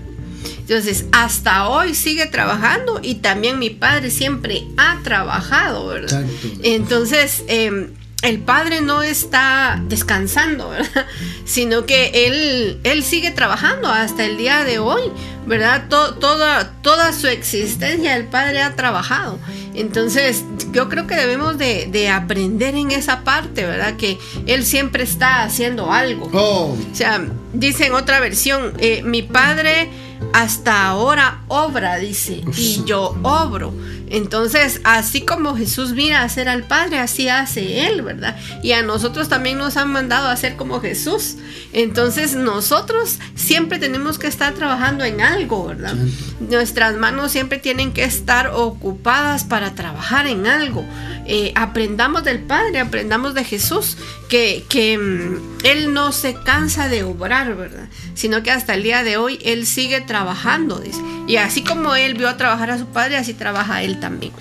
Entonces, 0.59 1.05
hasta 1.13 1.69
hoy 1.69 1.95
sigue 1.95 2.25
trabajando 2.25 2.99
y 3.01 3.15
también 3.15 3.57
mi 3.57 3.69
padre 3.69 4.11
siempre 4.11 4.65
ha 4.75 4.99
trabajado, 5.01 5.87
¿verdad? 5.87 6.25
Entonces, 6.61 7.43
em, 7.47 7.91
el 8.23 8.39
padre 8.39 8.81
no 8.81 9.03
está 9.03 9.79
descansando, 9.87 10.69
¿verdad? 10.69 11.05
Sino 11.45 11.85
que 11.85 12.25
él, 12.25 12.79
él 12.83 13.03
sigue 13.03 13.31
trabajando 13.31 13.89
hasta 13.89 14.25
el 14.25 14.37
día 14.37 14.63
de 14.63 14.79
hoy, 14.79 15.03
¿verdad? 15.45 15.87
toda, 15.87 16.71
toda 16.81 17.13
su 17.13 17.27
existencia 17.27 18.15
el 18.15 18.25
padre 18.25 18.61
ha 18.61 18.75
trabajado. 18.75 19.39
Entonces, 19.75 20.43
yo 20.71 20.89
creo 20.89 21.05
que 21.05 21.15
debemos 21.15 21.59
de, 21.59 22.09
aprender 22.09 22.75
en 22.75 22.89
esa 22.91 23.23
parte, 23.23 23.63
¿verdad? 23.63 23.95
Que 23.95 24.17
Él 24.47 24.65
siempre 24.65 25.03
está 25.03 25.43
haciendo 25.43 25.91
algo. 25.91 26.29
Oh. 26.33 26.75
O 26.91 26.95
sea, 26.95 27.23
dice 27.53 27.85
en 27.85 27.93
otra 27.93 28.19
versión, 28.19 28.73
eh, 28.79 29.03
mi 29.03 29.21
padre 29.21 29.89
hasta 30.33 30.85
ahora 30.87 31.41
obra, 31.47 31.97
dice, 31.97 32.43
y 32.55 32.83
yo 32.85 33.15
obro. 33.23 33.73
Entonces, 34.09 34.79
así 34.83 35.21
como 35.21 35.55
Jesús 35.55 35.91
mira 35.91 36.21
a 36.21 36.23
hacer 36.23 36.47
al 36.47 36.63
Padre, 36.63 36.99
así 36.99 37.27
hace 37.27 37.87
Él, 37.87 38.01
¿verdad? 38.01 38.37
Y 38.63 38.71
a 38.71 38.81
nosotros 38.81 39.27
también 39.27 39.57
nos 39.57 39.75
han 39.75 39.91
mandado 39.91 40.27
a 40.27 40.31
hacer 40.31 40.55
como 40.55 40.79
Jesús. 40.79 41.35
Entonces, 41.73 42.35
nosotros 42.35 43.19
siempre 43.35 43.79
tenemos 43.79 44.17
que 44.17 44.27
estar 44.27 44.53
trabajando 44.53 45.03
en 45.03 45.21
algo, 45.21 45.67
¿verdad? 45.67 45.95
Nuestras 46.39 46.95
manos 46.95 47.31
siempre 47.31 47.57
tienen 47.57 47.91
que 47.91 48.03
estar 48.05 48.47
ocupadas 48.47 49.43
para 49.43 49.75
trabajar 49.75 50.27
en 50.27 50.47
algo. 50.47 50.85
Eh, 51.29 51.51
aprendamos 51.55 52.23
del 52.23 52.39
Padre, 52.39 52.79
aprendamos 52.79 53.33
de 53.33 53.43
Jesús, 53.43 53.97
que, 54.29 54.63
que 54.69 54.97
mm, 54.97 55.65
Él 55.65 55.93
no 55.93 56.13
se 56.13 56.35
cansa 56.35 56.87
de 56.87 57.03
obrar, 57.03 57.53
¿verdad? 57.55 57.89
Sino 58.13 58.43
que 58.43 58.51
hasta 58.51 58.73
el 58.73 58.83
día 58.83 59.03
de 59.03 59.17
hoy 59.17 59.37
Él 59.43 59.65
sigue 59.65 59.99
trabajando, 59.99 60.79
dice. 60.79 61.01
Y 61.27 61.35
así 61.35 61.63
como 61.63 61.95
Él 61.95 62.13
vio 62.13 62.29
a 62.29 62.37
trabajar 62.37 62.71
a 62.71 62.77
su 62.77 62.85
Padre, 62.87 63.17
así 63.17 63.33
trabaja 63.33 63.83
Él 63.83 63.99
también. 63.99 64.31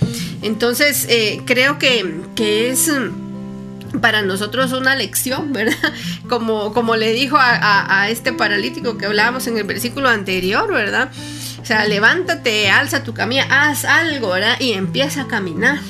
Entonces, 0.43 1.07
eh, 1.09 1.41
creo 1.45 1.79
que, 1.81 2.21
que 2.37 2.71
es 2.71 2.89
mm, 2.89 3.99
para 4.01 4.23
nosotros 4.23 4.73
una 4.73 4.95
lección, 4.95 5.53
¿verdad? 5.53 5.93
Como, 6.29 6.73
como 6.73 6.95
le 6.95 7.13
dijo 7.13 7.37
a, 7.39 8.09
este 8.11 8.33
paralítico 8.33 8.97
que 8.97 9.07
hablábamos 9.07 9.49
en 9.49 9.59
el 9.59 9.65
versículo 9.65 10.09
anterior, 10.09 10.73
¿verdad? 10.73 11.11
O 11.61 11.65
sea, 11.65 11.85
levántate, 11.85 12.71
alza 12.71 13.03
tu 13.03 13.13
camilla, 13.13 13.47
haz 13.51 13.85
algo, 13.85 14.31
¿verdad? 14.31 14.55
Y 14.61 14.75
empieza 14.75 15.23
a 15.23 15.27
caminar 15.27 15.81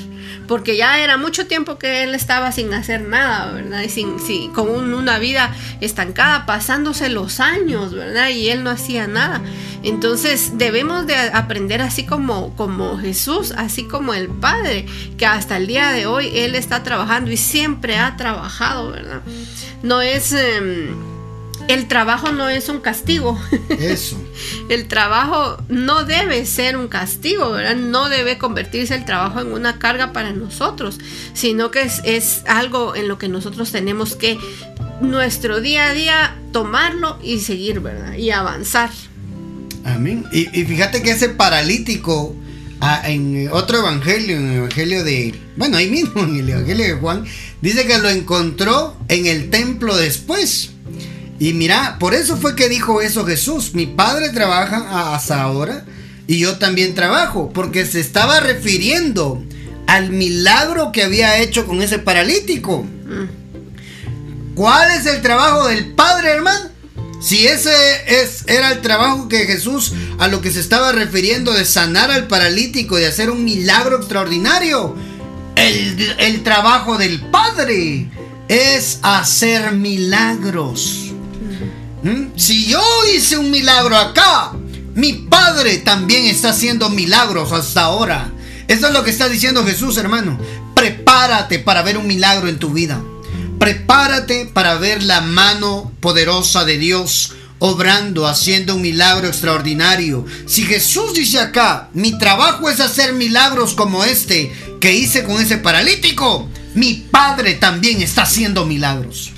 porque 0.46 0.76
ya 0.76 1.00
era 1.00 1.16
mucho 1.16 1.46
tiempo 1.46 1.78
que 1.78 2.02
él 2.02 2.14
estaba 2.14 2.52
sin 2.52 2.72
hacer 2.72 3.02
nada, 3.02 3.52
¿verdad? 3.52 3.82
Y 3.82 3.88
sin, 3.88 4.52
con 4.52 4.94
una 4.94 5.18
vida 5.18 5.54
estancada, 5.80 6.46
pasándose 6.46 7.08
los 7.08 7.40
años, 7.40 7.92
¿verdad? 7.94 8.28
Y 8.30 8.50
él 8.50 8.64
no 8.64 8.70
hacía 8.70 9.06
nada. 9.06 9.40
Entonces 9.82 10.58
debemos 10.58 11.06
de 11.06 11.16
aprender 11.16 11.82
así 11.82 12.04
como, 12.06 12.54
como 12.56 12.98
Jesús, 12.98 13.52
así 13.56 13.84
como 13.84 14.14
el 14.14 14.28
Padre, 14.28 14.86
que 15.16 15.26
hasta 15.26 15.56
el 15.56 15.66
día 15.66 15.92
de 15.92 16.06
hoy 16.06 16.30
él 16.34 16.54
está 16.54 16.82
trabajando 16.82 17.30
y 17.30 17.36
siempre 17.36 17.96
ha 17.98 18.16
trabajado, 18.16 18.90
¿verdad? 18.90 19.22
No 19.82 20.00
es... 20.00 20.32
Em, 20.32 21.15
el 21.68 21.88
trabajo 21.88 22.32
no 22.32 22.48
es 22.48 22.68
un 22.68 22.80
castigo. 22.80 23.38
Eso. 23.68 24.16
el 24.68 24.86
trabajo 24.88 25.62
no 25.68 26.04
debe 26.04 26.44
ser 26.46 26.76
un 26.76 26.88
castigo, 26.88 27.50
¿verdad? 27.50 27.76
No 27.76 28.08
debe 28.08 28.38
convertirse 28.38 28.94
el 28.94 29.04
trabajo 29.04 29.40
en 29.40 29.52
una 29.52 29.78
carga 29.78 30.12
para 30.12 30.32
nosotros, 30.32 30.98
sino 31.34 31.70
que 31.70 31.88
es, 32.04 32.42
algo 32.46 32.94
en 32.94 33.08
lo 33.08 33.18
que 33.18 33.28
nosotros 33.28 33.72
tenemos 33.72 34.16
que 34.16 34.38
nuestro 35.00 35.60
día 35.60 35.86
a 35.86 35.92
día 35.92 36.36
tomarlo 36.52 37.18
y 37.22 37.40
seguir, 37.40 37.80
¿verdad? 37.80 38.14
Y 38.14 38.30
avanzar. 38.30 38.90
Amén. 39.84 40.24
Y, 40.32 40.46
fíjate 40.64 41.02
que 41.02 41.12
ese 41.12 41.28
paralítico 41.28 42.34
ah, 42.80 43.02
en 43.06 43.48
otro 43.52 43.78
evangelio, 43.78 44.36
en 44.36 44.48
el 44.48 44.56
evangelio 44.58 45.04
de, 45.04 45.34
bueno, 45.56 45.76
ahí 45.76 45.88
mismo, 45.88 46.22
en 46.22 46.36
el 46.36 46.48
evangelio 46.48 46.86
de 46.86 46.94
Juan, 46.94 47.24
dice 47.60 47.86
que 47.86 47.98
lo 47.98 48.08
encontró 48.08 48.96
en 49.08 49.26
el 49.26 49.50
templo 49.50 49.96
después. 49.96 50.70
Y 51.38 51.52
mira, 51.52 51.96
por 51.98 52.14
eso 52.14 52.36
fue 52.36 52.56
que 52.56 52.68
dijo 52.68 53.00
eso 53.02 53.24
Jesús. 53.26 53.74
Mi 53.74 53.86
padre 53.86 54.30
trabaja 54.30 55.14
hasta 55.14 55.42
ahora 55.42 55.84
y 56.26 56.38
yo 56.38 56.58
también 56.58 56.94
trabajo, 56.94 57.50
porque 57.52 57.86
se 57.86 58.00
estaba 58.00 58.40
refiriendo 58.40 59.42
al 59.86 60.10
milagro 60.10 60.90
que 60.92 61.04
había 61.04 61.38
hecho 61.38 61.66
con 61.66 61.82
ese 61.82 61.98
paralítico. 61.98 62.84
¿Cuál 64.54 64.90
es 64.98 65.06
el 65.06 65.22
trabajo 65.22 65.68
del 65.68 65.92
Padre, 65.92 66.30
hermano? 66.30 66.70
Si 67.20 67.46
ese 67.46 67.70
es, 68.06 68.44
era 68.46 68.72
el 68.72 68.80
trabajo 68.80 69.28
que 69.28 69.46
Jesús 69.46 69.92
a 70.18 70.28
lo 70.28 70.40
que 70.40 70.50
se 70.50 70.60
estaba 70.60 70.92
refiriendo 70.92 71.52
de 71.52 71.64
sanar 71.64 72.10
al 72.10 72.26
paralítico, 72.26 72.96
de 72.96 73.06
hacer 73.06 73.30
un 73.30 73.44
milagro 73.44 73.98
extraordinario, 73.98 74.96
el, 75.56 76.14
el 76.18 76.42
trabajo 76.42 76.98
del 76.98 77.20
Padre 77.30 78.08
es 78.48 78.98
hacer 79.02 79.72
milagros. 79.72 81.05
¿Mm? 82.06 82.38
Si 82.38 82.66
yo 82.66 82.80
hice 83.12 83.36
un 83.36 83.50
milagro 83.50 83.96
acá, 83.96 84.52
mi 84.94 85.12
Padre 85.12 85.78
también 85.78 86.26
está 86.26 86.50
haciendo 86.50 86.88
milagros 86.88 87.50
hasta 87.50 87.82
ahora. 87.82 88.30
Eso 88.68 88.86
es 88.86 88.92
lo 88.92 89.02
que 89.02 89.10
está 89.10 89.28
diciendo 89.28 89.64
Jesús, 89.64 89.96
hermano. 89.96 90.38
Prepárate 90.76 91.58
para 91.58 91.82
ver 91.82 91.98
un 91.98 92.06
milagro 92.06 92.48
en 92.48 92.60
tu 92.60 92.70
vida. 92.70 93.02
Prepárate 93.58 94.46
para 94.46 94.76
ver 94.76 95.02
la 95.02 95.20
mano 95.20 95.90
poderosa 95.98 96.64
de 96.64 96.78
Dios 96.78 97.32
obrando, 97.58 98.28
haciendo 98.28 98.76
un 98.76 98.82
milagro 98.82 99.26
extraordinario. 99.26 100.24
Si 100.46 100.62
Jesús 100.62 101.12
dice 101.12 101.40
acá, 101.40 101.88
mi 101.92 102.16
trabajo 102.18 102.70
es 102.70 102.78
hacer 102.78 103.14
milagros 103.14 103.74
como 103.74 104.04
este 104.04 104.54
que 104.80 104.92
hice 104.92 105.24
con 105.24 105.40
ese 105.40 105.58
paralítico, 105.58 106.48
mi 106.74 106.94
Padre 107.10 107.54
también 107.54 108.00
está 108.00 108.22
haciendo 108.22 108.64
milagros. 108.64 109.32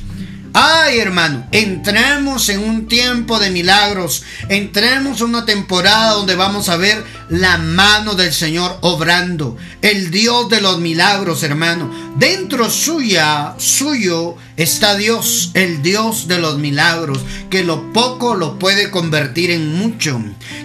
Ay, 0.61 0.99
hermano, 0.99 1.47
entremos 1.53 2.49
en 2.49 2.59
un 2.59 2.89
tiempo 2.89 3.39
de 3.39 3.51
milagros. 3.51 4.25
Entremos 4.49 5.21
en 5.21 5.29
una 5.29 5.45
temporada 5.45 6.15
donde 6.15 6.35
vamos 6.35 6.69
a 6.69 6.77
ver 6.77 7.05
la 7.29 7.59
mano 7.59 8.17
del 8.17 8.33
Señor 8.33 8.77
obrando. 8.81 9.57
El 9.83 10.11
Dios 10.11 10.49
de 10.49 10.61
los 10.61 10.81
milagros, 10.81 11.45
hermano. 11.45 11.95
Dentro 12.17 12.71
suya, 12.71 13.55
suyo, 13.59 14.35
está 14.57 14.97
Dios, 14.97 15.53
el 15.55 15.81
Dios 15.81 16.27
de 16.27 16.41
los 16.41 16.59
milagros, 16.59 17.21
que 17.51 17.63
lo 17.63 17.93
poco 17.93 18.35
lo 18.35 18.59
puede 18.59 18.91
convertir 18.91 19.53
en 19.53 19.77
mucho. 19.77 20.21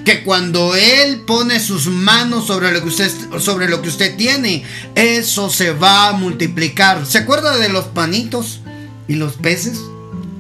Que 0.06 0.24
cuando 0.24 0.74
Él 0.74 1.20
pone 1.20 1.60
sus 1.60 1.86
manos 1.86 2.48
sobre 2.48 2.72
lo 2.72 2.82
que 2.82 2.88
usted, 2.88 3.12
sobre 3.38 3.70
lo 3.70 3.84
que 3.84 3.90
usted 3.90 4.18
tiene, 4.18 4.64
eso 4.96 5.52
se 5.52 5.72
va 5.72 6.08
a 6.08 6.14
multiplicar. 6.14 7.06
¿Se 7.06 7.20
acuerda 7.20 7.58
de 7.58 7.70
los 7.70 7.86
panitos? 7.86 8.63
¿Y 9.08 9.16
los 9.16 9.34
peces? 9.34 9.80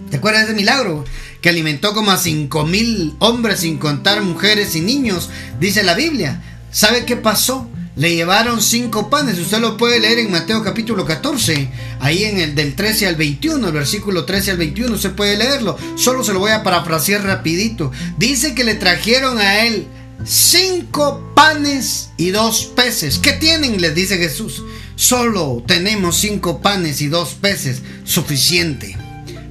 ¿Te 0.09 0.17
acuerdas 0.17 0.43
de 0.43 0.53
ese 0.53 0.55
milagro? 0.55 1.05
Que 1.41 1.49
alimentó 1.49 1.93
como 1.93 2.11
a 2.11 2.17
cinco 2.17 2.65
mil 2.65 3.15
hombres 3.19 3.61
sin 3.61 3.77
contar 3.77 4.21
mujeres 4.21 4.75
y 4.75 4.81
niños, 4.81 5.29
dice 5.59 5.83
la 5.83 5.95
Biblia. 5.95 6.41
¿Sabe 6.71 7.05
qué 7.05 7.15
pasó? 7.15 7.67
Le 7.95 8.15
llevaron 8.15 8.61
cinco 8.61 9.09
panes. 9.09 9.37
Usted 9.37 9.59
lo 9.59 9.77
puede 9.77 9.99
leer 9.99 10.19
en 10.19 10.31
Mateo 10.31 10.63
capítulo 10.63 11.05
14. 11.05 11.69
Ahí 11.99 12.23
en 12.23 12.39
el 12.39 12.55
del 12.55 12.75
13 12.75 13.07
al 13.07 13.15
21, 13.15 13.67
el 13.67 13.73
versículo 13.73 14.25
13 14.25 14.51
al 14.51 14.57
21, 14.57 14.97
se 14.97 15.09
puede 15.11 15.37
leerlo. 15.37 15.77
Solo 15.95 16.23
se 16.23 16.33
lo 16.33 16.39
voy 16.39 16.51
a 16.51 16.63
parafrasear 16.63 17.23
rapidito. 17.23 17.91
Dice 18.17 18.55
que 18.55 18.63
le 18.63 18.75
trajeron 18.75 19.37
a 19.37 19.65
él 19.65 19.87
cinco 20.25 21.31
panes 21.35 22.09
y 22.17 22.31
dos 22.31 22.65
peces. 22.75 23.19
¿Qué 23.19 23.33
tienen? 23.33 23.81
Les 23.81 23.95
dice 23.95 24.17
Jesús. 24.17 24.63
Solo 24.95 25.63
tenemos 25.67 26.17
cinco 26.17 26.61
panes 26.61 27.01
y 27.01 27.07
dos 27.07 27.33
peces, 27.33 27.81
suficiente 28.03 28.97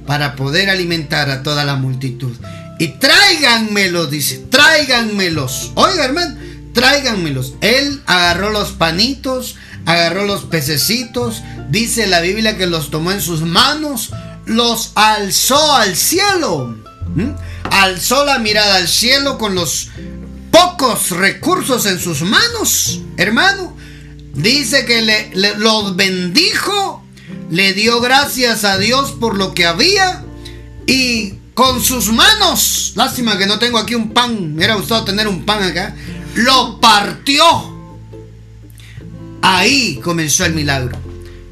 para 0.05 0.35
poder 0.35 0.69
alimentar 0.69 1.29
a 1.29 1.43
toda 1.43 1.65
la 1.65 1.75
multitud. 1.75 2.35
Y 2.79 2.99
tráiganmelos, 2.99 4.09
dice, 4.09 4.43
tráiganmelos. 4.49 5.71
Oiga, 5.75 6.05
hermano, 6.05 6.35
tráiganmelos. 6.73 7.53
Él 7.61 8.01
agarró 8.05 8.49
los 8.49 8.71
panitos, 8.71 9.55
agarró 9.85 10.25
los 10.25 10.43
pececitos, 10.43 11.41
dice 11.69 12.07
la 12.07 12.21
Biblia 12.21 12.57
que 12.57 12.67
los 12.67 12.89
tomó 12.89 13.11
en 13.11 13.21
sus 13.21 13.41
manos, 13.41 14.11
los 14.45 14.91
alzó 14.95 15.75
al 15.75 15.95
cielo. 15.95 16.77
Alzó 17.69 18.25
la 18.25 18.39
mirada 18.39 18.75
al 18.75 18.87
cielo 18.87 19.37
con 19.37 19.55
los 19.55 19.89
pocos 20.63 21.11
recursos 21.11 21.85
en 21.85 21.99
sus 21.99 22.21
manos, 22.21 23.01
hermano. 23.17 23.75
Dice 24.33 24.85
que 24.85 25.01
le, 25.01 25.31
los 25.57 25.95
bendijo, 25.95 27.03
le 27.49 27.73
dio 27.73 27.99
gracias 27.99 28.63
a 28.63 28.77
Dios 28.77 29.11
por 29.11 29.35
lo 29.35 29.53
que 29.53 29.65
había 29.65 30.23
y 30.87 31.33
con 31.53 31.81
sus 31.81 32.11
manos, 32.11 32.93
lástima 32.95 33.37
que 33.37 33.45
no 33.45 33.59
tengo 33.59 33.77
aquí 33.77 33.93
un 33.93 34.11
pan, 34.11 34.51
me 34.51 34.57
hubiera 34.57 34.75
gustado 34.75 35.03
tener 35.03 35.27
un 35.27 35.45
pan 35.45 35.63
acá, 35.63 35.95
lo 36.35 36.79
partió. 36.79 37.43
Ahí 39.41 39.99
comenzó 40.01 40.45
el 40.45 40.53
milagro. 40.53 40.97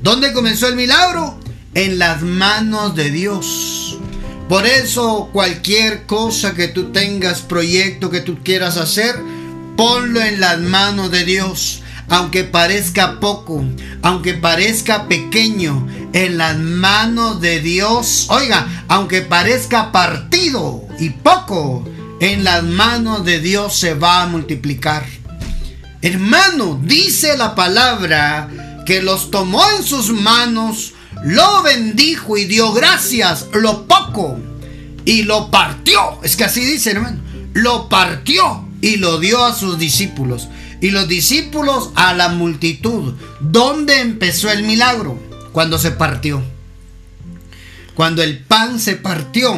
¿Dónde 0.02 0.34
comenzó 0.34 0.68
el 0.68 0.76
milagro? 0.76 1.38
En 1.74 2.00
las 2.00 2.22
manos 2.22 2.96
de 2.96 3.12
Dios. 3.12 3.81
Por 4.52 4.66
eso 4.66 5.30
cualquier 5.32 6.06
cosa 6.06 6.56
que 6.56 6.68
tú 6.68 6.92
tengas, 6.92 7.40
proyecto 7.40 8.10
que 8.10 8.20
tú 8.20 8.40
quieras 8.44 8.76
hacer, 8.76 9.16
ponlo 9.78 10.22
en 10.22 10.42
las 10.42 10.60
manos 10.60 11.10
de 11.10 11.24
Dios 11.24 11.84
aunque 12.10 12.44
parezca 12.44 13.22
poco, 13.22 13.64
aunque 14.02 14.34
parezca 14.34 15.08
pequeño, 15.08 15.88
en 16.12 16.38
las 16.38 16.58
manos 16.58 17.40
de 17.40 17.62
Dios, 17.62 18.28
oiga, 18.30 18.68
aunque 18.90 19.22
parezca 19.22 19.94
partido 19.94 20.84
y 21.00 21.12
poco, 21.12 21.88
en 22.20 22.44
las 22.44 22.62
manos 22.64 23.24
de 23.24 23.40
Dios 23.40 23.80
se 23.80 23.94
va 23.94 24.24
a 24.24 24.28
multiplicar. 24.28 25.06
Hermano, 26.02 26.78
dice 26.84 27.38
la 27.38 27.56
palabra 27.56 28.50
que 28.86 29.02
los 29.02 29.32
tomó 29.32 29.64
en 29.78 29.84
sus 29.86 30.12
manos, 30.12 30.92
lo 31.24 31.64
bendijo 31.64 32.38
y 32.38 32.46
dio 32.46 32.72
gracias, 32.74 33.48
lo 33.54 33.88
poco, 33.88 34.40
y 35.06 35.24
lo 35.24 35.52
partió. 35.52 36.20
Es 36.24 36.36
que 36.36 36.44
así 36.44 36.64
dice, 36.64 36.92
hermano. 36.92 37.20
Lo 37.54 37.90
partió 37.90 38.68
y 38.82 38.96
lo 38.98 39.20
dio 39.20 39.44
a 39.44 39.54
sus 39.54 39.78
discípulos 39.78 40.48
y 40.82 40.90
los 40.90 41.08
discípulos 41.08 41.92
a 41.96 42.14
la 42.14 42.30
multitud. 42.30 43.14
¿Dónde 43.40 44.02
empezó 44.02 44.52
el 44.52 44.64
milagro? 44.64 45.18
Cuando 45.54 45.78
se 45.78 45.92
partió. 45.92 46.42
Cuando 47.94 48.24
el 48.24 48.40
pan 48.40 48.80
se 48.80 48.96
partió, 48.96 49.56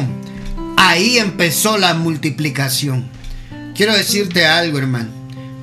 ahí 0.76 1.18
empezó 1.18 1.78
la 1.78 1.94
multiplicación. 1.94 3.08
Quiero 3.74 3.96
decirte 3.96 4.46
algo, 4.46 4.78
hermano. 4.78 5.10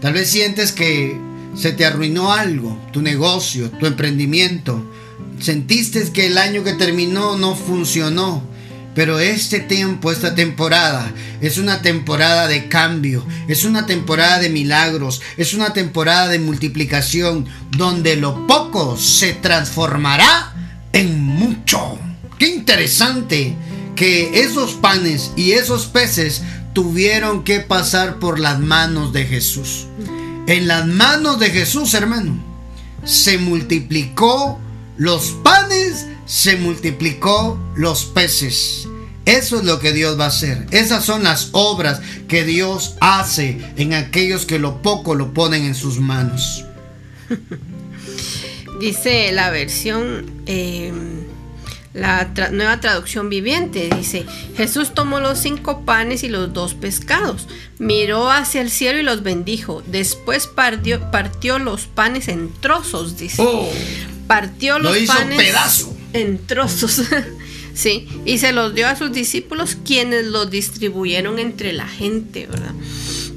Tal 0.02 0.14
vez 0.14 0.30
sientes 0.30 0.72
que 0.72 1.20
se 1.56 1.74
te 1.74 1.86
arruinó 1.86 2.34
algo, 2.34 2.78
tu 2.92 3.02
negocio, 3.02 3.70
tu 3.70 3.86
emprendimiento. 3.86 4.84
Sentiste 5.42 6.12
que 6.12 6.28
el 6.28 6.38
año 6.38 6.64
que 6.64 6.74
terminó 6.74 7.36
no 7.36 7.56
funcionó. 7.56 8.44
Pero 8.94 9.20
este 9.20 9.60
tiempo, 9.60 10.12
esta 10.12 10.36
temporada, 10.36 11.12
es 11.40 11.58
una 11.58 11.82
temporada 11.82 12.48
de 12.48 12.68
cambio, 12.68 13.26
es 13.48 13.64
una 13.64 13.86
temporada 13.86 14.40
de 14.40 14.50
milagros, 14.50 15.22
es 15.38 15.54
una 15.54 15.72
temporada 15.72 16.28
de 16.28 16.40
multiplicación, 16.40 17.48
donde 17.72 18.18
lo 18.18 18.46
poco 18.48 18.98
se 18.98 19.34
transformará 19.34 20.54
en 20.92 21.24
mucho. 21.24 21.98
Qué 22.38 22.50
interesante 22.50 23.56
que 23.96 24.42
esos 24.42 24.74
panes 24.74 25.32
y 25.38 25.54
esos 25.54 25.86
peces 25.86 26.44
tuvieron 26.74 27.46
que 27.46 27.62
pasar 27.62 28.20
por 28.20 28.40
las 28.40 28.60
manos 28.60 29.14
de 29.14 29.26
Jesús. 29.26 29.88
En 30.48 30.68
las 30.68 30.86
manos 30.86 31.40
de 31.40 31.50
Jesús, 31.50 31.94
hermano, 31.94 32.44
se 33.06 33.38
multiplicó 33.38 34.60
los 34.98 35.32
panes 35.44 36.08
se 36.26 36.56
multiplicó 36.58 37.60
los 37.76 38.06
peces. 38.06 38.88
Eso 39.26 39.60
es 39.60 39.66
lo 39.66 39.80
que 39.80 39.94
Dios 39.94 40.20
va 40.20 40.26
a 40.26 40.30
hacer. 40.30 40.66
Esas 40.72 41.06
son 41.06 41.24
las 41.24 41.50
obras 41.52 42.02
que 42.28 42.44
Dios 42.44 42.96
hace 43.00 43.60
en 43.78 43.94
aquellos 43.94 44.46
que 44.46 44.60
lo 44.60 44.82
poco 44.82 45.16
lo 45.16 45.34
ponen 45.34 45.64
en 45.64 45.76
sus 45.76 46.00
manos. 46.00 46.66
Dice 48.80 49.32
la 49.32 49.52
versión, 49.52 50.32
em, 50.48 51.22
la 51.94 52.32
nueva 52.52 52.80
traducción 52.80 53.30
viviente, 53.30 53.90
dice, 53.96 54.26
Jesús 54.58 54.96
tomó 54.96 55.20
los 55.20 55.38
cinco 55.38 55.82
panes 55.82 56.24
y 56.24 56.30
los 56.30 56.52
dos 56.52 56.74
pescados, 56.74 57.48
miró 57.78 58.32
hacia 58.32 58.62
el 58.62 58.72
cielo 58.72 59.00
y 59.00 59.04
los 59.04 59.22
bendijo, 59.22 59.84
después 59.86 60.48
partió, 60.48 61.12
partió 61.12 61.60
los 61.60 61.86
panes 61.86 62.28
en 62.28 62.52
trozos, 62.60 63.18
dice. 63.18 63.44
Oh, 63.46 63.70
partió 64.32 64.80
los 64.80 64.94
lo 64.94 64.98
hizo 64.98 65.14
panes 65.14 65.38
pedazo 65.38 65.98
en 66.14 66.46
trozos. 66.46 67.02
sí, 67.74 68.08
y 68.26 68.38
se 68.38 68.54
los 68.54 68.74
dio 68.74 68.88
a 68.88 68.96
sus 68.96 69.12
discípulos 69.12 69.78
quienes 69.86 70.26
los 70.26 70.50
distribuyeron 70.50 71.40
entre 71.40 71.74
la 71.74 71.88
gente, 71.88 72.48
¿verdad? 72.48 72.74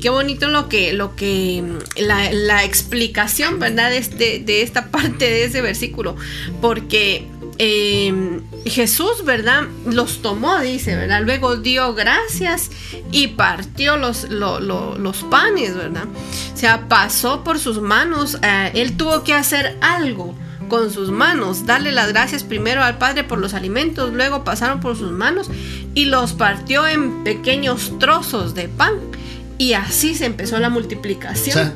Qué 0.01 0.11
bonito 0.11 0.49
lo 0.49 0.69
que, 0.69 0.93
lo 0.93 1.17
que, 1.17 1.65
la, 1.97 2.65
explicación, 2.65 3.59
¿verdad? 3.59 3.91
De, 3.91 3.99
este, 3.99 4.39
de 4.39 4.63
esta 4.63 4.91
parte 4.91 5.25
de 5.25 5.45
ese 5.45 5.63
versículo, 5.63 6.15
porque 6.61 7.27
em, 7.59 8.43
Jesús, 8.67 9.25
¿verdad? 9.25 9.63
Los 9.87 10.21
tomó, 10.21 10.61
dice, 10.61 10.95
¿verdad? 10.95 11.23
Luego 11.25 11.57
dio 11.57 11.95
gracias 11.95 12.71
y 13.11 13.29
partió 13.29 13.97
los, 13.97 14.29
los 14.29 15.17
panes, 15.31 15.75
¿verdad? 15.75 16.05
O 16.53 16.57
sea, 16.57 16.87
pasó 16.87 17.43
por 17.43 17.59
sus 17.59 17.81
manos, 17.81 18.39
eh, 18.43 18.73
él 18.75 18.97
tuvo 18.97 19.25
que 19.25 19.33
hacer 19.33 19.77
algo 19.81 20.37
con 20.69 20.91
sus 20.91 21.11
manos, 21.11 21.67
darle 21.67 21.93
las 21.93 22.09
gracias 22.09 22.45
primero 22.45 22.83
al 22.83 22.99
Padre 22.99 23.25
por 23.25 23.39
los 23.39 23.55
alimentos, 23.55 24.13
luego 24.13 24.45
pasaron 24.45 24.81
por 24.81 24.97
sus 24.97 25.13
manos 25.13 25.51
y 25.95 26.07
los 26.07 26.33
partió 26.33 26.87
en 26.87 27.25
pequeños 27.25 27.99
trozos 27.99 28.55
de 28.55 28.69
pan. 28.69 28.95
Y 29.57 29.75
así 29.75 30.17
se 30.17 30.27
empezó 30.27 30.59
la 30.59 30.69
multiplicación. 30.69 31.75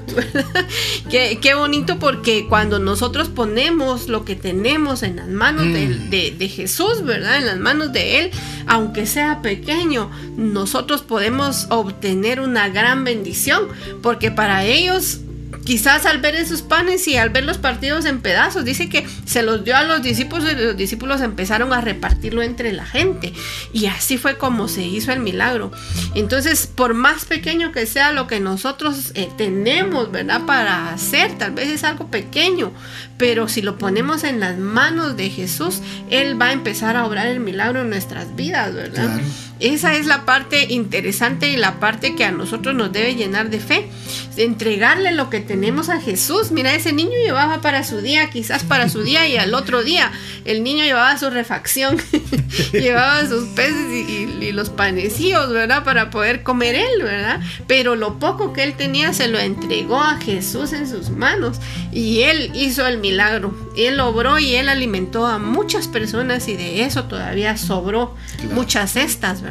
qué, 1.10 1.38
qué, 1.40 1.54
bonito 1.54 2.00
porque 2.00 2.46
cuando 2.48 2.80
nosotros 2.80 3.28
ponemos 3.28 4.08
lo 4.08 4.24
que 4.24 4.34
tenemos 4.34 5.04
en 5.04 5.16
las 5.16 5.28
manos 5.28 5.66
mm. 5.66 6.10
de, 6.10 6.34
de, 6.36 6.48
Jesús, 6.48 7.04
¿verdad? 7.04 7.38
En 7.38 7.46
las 7.46 7.58
manos 7.58 7.92
de 7.92 8.18
Él, 8.18 8.30
aunque 8.66 9.06
sea 9.06 9.42
pequeño, 9.42 10.10
nosotros 10.36 11.02
podemos 11.02 11.68
obtener 11.70 12.40
una 12.40 12.68
gran 12.68 13.04
bendición. 13.04 13.68
Porque 14.02 14.32
para 14.32 14.64
ellos 14.64 15.20
quizás 15.68 16.06
al 16.06 16.16
ver 16.16 16.34
esos 16.34 16.62
panes 16.62 17.06
y 17.08 17.18
al 17.18 17.28
ver 17.28 17.44
los 17.44 17.58
partidos 17.58 18.06
en 18.06 18.22
pedazos, 18.22 18.64
dice 18.64 18.88
que 18.88 19.06
se 19.26 19.42
los 19.42 19.64
dio 19.64 19.76
a 19.76 19.82
los 19.82 20.00
discípulos 20.00 20.50
y 20.50 20.56
los 20.56 20.78
discípulos 20.78 21.20
empezaron 21.20 21.74
a 21.74 21.82
repartirlo 21.82 22.40
entre 22.40 22.72
la 22.72 22.86
gente. 22.86 23.34
Y 23.74 23.84
así 23.84 24.16
fue 24.16 24.38
como 24.38 24.66
se 24.68 24.86
hizo 24.86 25.12
el 25.12 25.20
milagro. 25.20 25.70
Entonces, 26.14 26.66
por 26.66 26.94
más 26.94 27.26
pequeño 27.26 27.70
que 27.70 27.84
sea 27.84 28.12
lo 28.12 28.26
que 28.26 28.40
nosotros 28.40 29.12
eh, 29.14 29.28
tenemos, 29.36 30.10
¿verdad? 30.10 30.46
Para 30.46 30.90
hacer, 30.90 31.36
tal 31.36 31.52
vez 31.52 31.68
es 31.68 31.84
algo 31.84 32.06
pequeño, 32.06 32.72
pero 33.18 33.46
si 33.46 33.60
lo 33.60 33.76
ponemos 33.76 34.24
en 34.24 34.40
las 34.40 34.56
manos 34.56 35.18
de 35.18 35.28
Jesús, 35.28 35.82
Él 36.08 36.40
va 36.40 36.46
a 36.46 36.52
empezar 36.54 36.96
a 36.96 37.04
obrar 37.04 37.26
el 37.26 37.40
milagro 37.40 37.82
en 37.82 37.90
nuestras 37.90 38.34
vidas, 38.34 38.74
¿verdad? 38.74 39.20
Esa 39.60 39.96
es 39.96 40.06
la 40.06 40.24
parte 40.24 40.66
interesante 40.72 41.48
y 41.48 41.56
la 41.56 41.80
parte 41.80 42.14
que 42.14 42.24
a 42.24 42.30
nosotros 42.30 42.74
nos 42.74 42.92
debe 42.92 43.16
llenar 43.16 43.50
de 43.50 43.58
fe. 43.58 43.88
Entregarle 44.36 45.12
lo 45.12 45.30
que 45.30 45.40
tenemos 45.40 45.88
a 45.88 46.00
Jesús. 46.00 46.52
Mira, 46.52 46.74
ese 46.74 46.92
niño 46.92 47.16
llevaba 47.24 47.60
para 47.60 47.82
su 47.82 48.00
día, 48.00 48.30
quizás 48.30 48.62
para 48.62 48.88
su 48.88 49.02
día 49.02 49.26
y 49.26 49.36
al 49.36 49.54
otro 49.54 49.82
día. 49.82 50.12
El 50.44 50.62
niño 50.62 50.84
llevaba 50.84 51.18
su 51.18 51.28
refacción, 51.30 51.98
llevaba 52.72 53.26
sus 53.26 53.48
peces 53.48 53.90
y, 53.90 54.28
los 54.52 54.70
panecillos, 54.70 55.52
¿verdad? 55.52 55.84
Para 55.84 56.08
poder 56.08 56.42
comer 56.42 56.74
él, 56.74 57.02
¿verdad? 57.02 57.40
Pero 57.66 57.96
lo 57.96 58.18
poco 58.18 58.54
que 58.54 58.62
él 58.62 58.74
tenía 58.74 59.12
se 59.12 59.28
lo 59.28 59.38
entregó 59.38 60.00
a 60.00 60.18
Jesús 60.18 60.72
en 60.72 60.88
sus 60.88 61.10
manos 61.10 61.58
y 61.92 62.22
él 62.22 62.50
hizo 62.54 62.86
el 62.86 62.98
milagro. 62.98 63.54
Él 63.76 64.00
obró 64.00 64.38
y 64.38 64.54
él 64.54 64.70
alimentó 64.70 65.26
a 65.26 65.38
muchas 65.38 65.86
personas 65.86 66.48
y 66.48 66.56
de 66.56 66.84
eso 66.84 67.04
todavía 67.04 67.58
sobró 67.58 68.16
muchas 68.54 68.92
cestas, 68.92 69.42
¿verdad? 69.42 69.47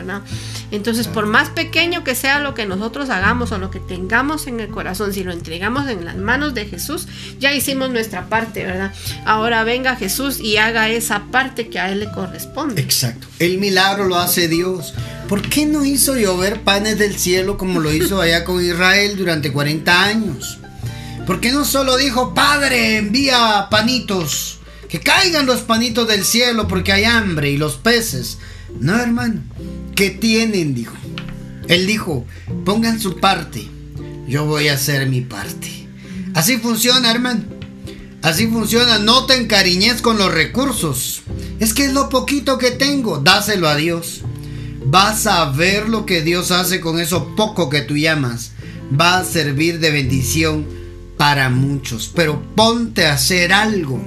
Entonces, 0.72 1.08
por 1.08 1.26
más 1.26 1.50
pequeño 1.50 2.04
que 2.04 2.16
sea 2.16 2.40
lo 2.40 2.54
que 2.54 2.66
nosotros 2.66 3.10
hagamos 3.10 3.52
o 3.52 3.58
lo 3.58 3.72
que 3.72 3.80
tengamos 3.80 4.48
en 4.48 4.60
el 4.60 4.70
corazón, 4.70 5.14
si 5.14 5.24
lo 5.24 5.32
entregamos 5.32 5.88
en 5.90 6.06
las 6.06 6.18
manos 6.18 6.54
de 6.54 6.66
Jesús, 6.66 7.08
ya 7.40 7.54
hicimos 7.54 7.90
nuestra 7.90 8.28
parte, 8.28 8.64
¿verdad? 8.66 8.94
Ahora 9.26 9.64
venga 9.64 9.96
Jesús 9.96 10.40
y 10.40 10.58
haga 10.58 10.90
esa 10.90 11.26
parte 11.32 11.70
que 11.70 11.80
a 11.80 11.92
Él 11.92 12.00
le 12.00 12.12
corresponde. 12.12 12.82
Exacto. 12.82 13.28
El 13.40 13.58
milagro 13.58 14.06
lo 14.06 14.18
hace 14.18 14.48
Dios. 14.48 14.94
¿Por 15.28 15.42
qué 15.42 15.66
no 15.66 15.84
hizo 15.84 16.16
llover 16.16 16.62
panes 16.62 16.98
del 16.98 17.18
cielo 17.18 17.58
como 17.58 17.80
lo 17.80 17.94
hizo 17.94 18.22
allá 18.22 18.46
con 18.46 18.64
Israel 18.64 19.18
durante 19.18 19.52
40 19.52 20.04
años? 20.04 20.60
¿Por 21.26 21.42
qué 21.42 21.52
no 21.52 21.66
solo 21.66 21.98
dijo, 21.98 22.34
Padre, 22.34 22.98
envía 22.98 23.68
panitos? 23.70 24.60
Que 24.88 25.02
caigan 25.02 25.46
los 25.46 25.60
panitos 25.62 26.08
del 26.08 26.24
cielo 26.24 26.70
porque 26.70 26.94
hay 26.94 27.04
hambre 27.04 27.52
y 27.52 27.58
los 27.58 27.76
peces. 27.76 28.38
No, 28.80 28.98
hermano. 28.98 29.42
¿Qué 29.98 30.12
tienen? 30.12 30.76
Dijo. 30.76 30.96
Él 31.68 31.88
dijo, 31.88 32.24
pongan 32.66 33.00
su 33.00 33.18
parte. 33.20 33.68
Yo 34.28 34.46
voy 34.46 34.68
a 34.68 34.76
hacer 34.76 35.10
mi 35.10 35.22
parte. 35.22 35.88
Así 36.36 36.58
funciona, 36.58 37.10
hermano. 37.10 37.42
Así 38.22 38.46
funciona, 38.46 39.00
no 39.00 39.26
te 39.26 39.34
encariñes 39.38 40.04
con 40.04 40.20
los 40.20 40.32
recursos. 40.32 41.24
Es 41.60 41.74
que 41.74 41.86
es 41.86 41.94
lo 41.94 42.10
poquito 42.10 42.60
que 42.60 42.70
tengo, 42.70 43.18
dáselo 43.18 43.68
a 43.68 43.76
Dios. 43.76 44.22
Vas 44.86 45.26
a 45.26 45.50
ver 45.50 45.90
lo 45.90 46.06
que 46.06 46.22
Dios 46.22 46.52
hace 46.52 46.80
con 46.80 47.00
eso 47.00 47.36
poco 47.36 47.68
que 47.68 47.82
tú 47.82 47.98
llamas. 47.98 48.52
Va 48.94 49.18
a 49.18 49.26
servir 49.26 49.80
de 49.80 49.90
bendición 49.90 50.68
para 51.18 51.50
muchos. 51.50 52.12
Pero 52.14 52.40
ponte 52.56 53.08
a 53.08 53.14
hacer 53.14 53.52
algo. 53.52 54.00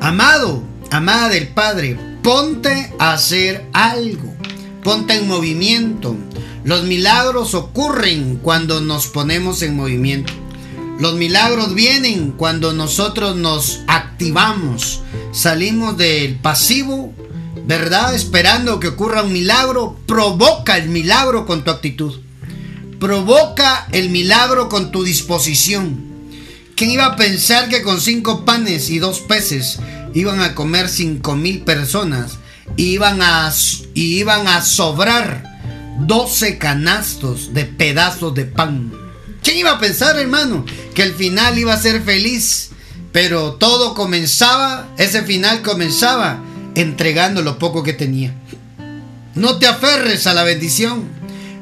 Amado, 0.00 0.62
amada 0.92 1.28
del 1.28 1.48
Padre, 1.48 1.98
ponte 2.24 2.90
a 2.98 3.12
hacer 3.12 3.68
algo. 3.74 4.34
Ponte 4.82 5.14
en 5.14 5.28
movimiento. 5.28 6.16
Los 6.64 6.84
milagros 6.84 7.54
ocurren 7.54 8.40
cuando 8.42 8.80
nos 8.80 9.06
ponemos 9.06 9.60
en 9.60 9.76
movimiento. 9.76 10.32
Los 10.98 11.14
milagros 11.14 11.74
vienen 11.74 12.32
cuando 12.32 12.72
nosotros 12.72 13.36
nos 13.36 13.80
activamos, 13.88 15.02
salimos 15.32 15.98
del 15.98 16.36
pasivo, 16.36 17.12
¿verdad? 17.66 18.14
Esperando 18.14 18.80
que 18.80 18.88
ocurra 18.88 19.22
un 19.22 19.32
milagro, 19.32 19.96
provoca 20.06 20.78
el 20.78 20.88
milagro 20.88 21.44
con 21.44 21.62
tu 21.62 21.70
actitud. 21.70 22.20
Provoca 23.00 23.86
el 23.92 24.08
milagro 24.08 24.70
con 24.70 24.92
tu 24.92 25.04
disposición. 25.04 26.02
¿Quién 26.74 26.90
iba 26.90 27.04
a 27.04 27.16
pensar 27.16 27.68
que 27.68 27.82
con 27.82 28.00
cinco 28.00 28.44
panes 28.46 28.88
y 28.88 28.98
dos 28.98 29.20
peces 29.20 29.78
iban 30.14 30.40
a 30.40 30.54
comer 30.54 30.88
cinco 30.88 31.36
mil 31.36 31.62
personas 31.62 32.38
iban 32.76 33.22
a, 33.22 33.52
y 33.94 34.18
iban 34.18 34.46
a 34.48 34.62
sobrar 34.62 35.44
12 36.00 36.58
canastos 36.58 37.54
de 37.54 37.64
pedazos 37.64 38.34
de 38.34 38.44
pan? 38.44 38.92
¿Quién 39.42 39.58
iba 39.58 39.72
a 39.72 39.78
pensar, 39.78 40.18
hermano, 40.18 40.64
que 40.94 41.02
el 41.02 41.14
final 41.14 41.58
iba 41.58 41.74
a 41.74 41.80
ser 41.80 42.02
feliz? 42.02 42.70
Pero 43.12 43.54
todo 43.54 43.94
comenzaba, 43.94 44.88
ese 44.98 45.22
final 45.22 45.62
comenzaba 45.62 46.42
entregando 46.74 47.42
lo 47.42 47.58
poco 47.58 47.82
que 47.82 47.92
tenía. 47.92 48.34
No 49.34 49.58
te 49.58 49.66
aferres 49.66 50.26
a 50.26 50.34
la 50.34 50.44
bendición, 50.44 51.08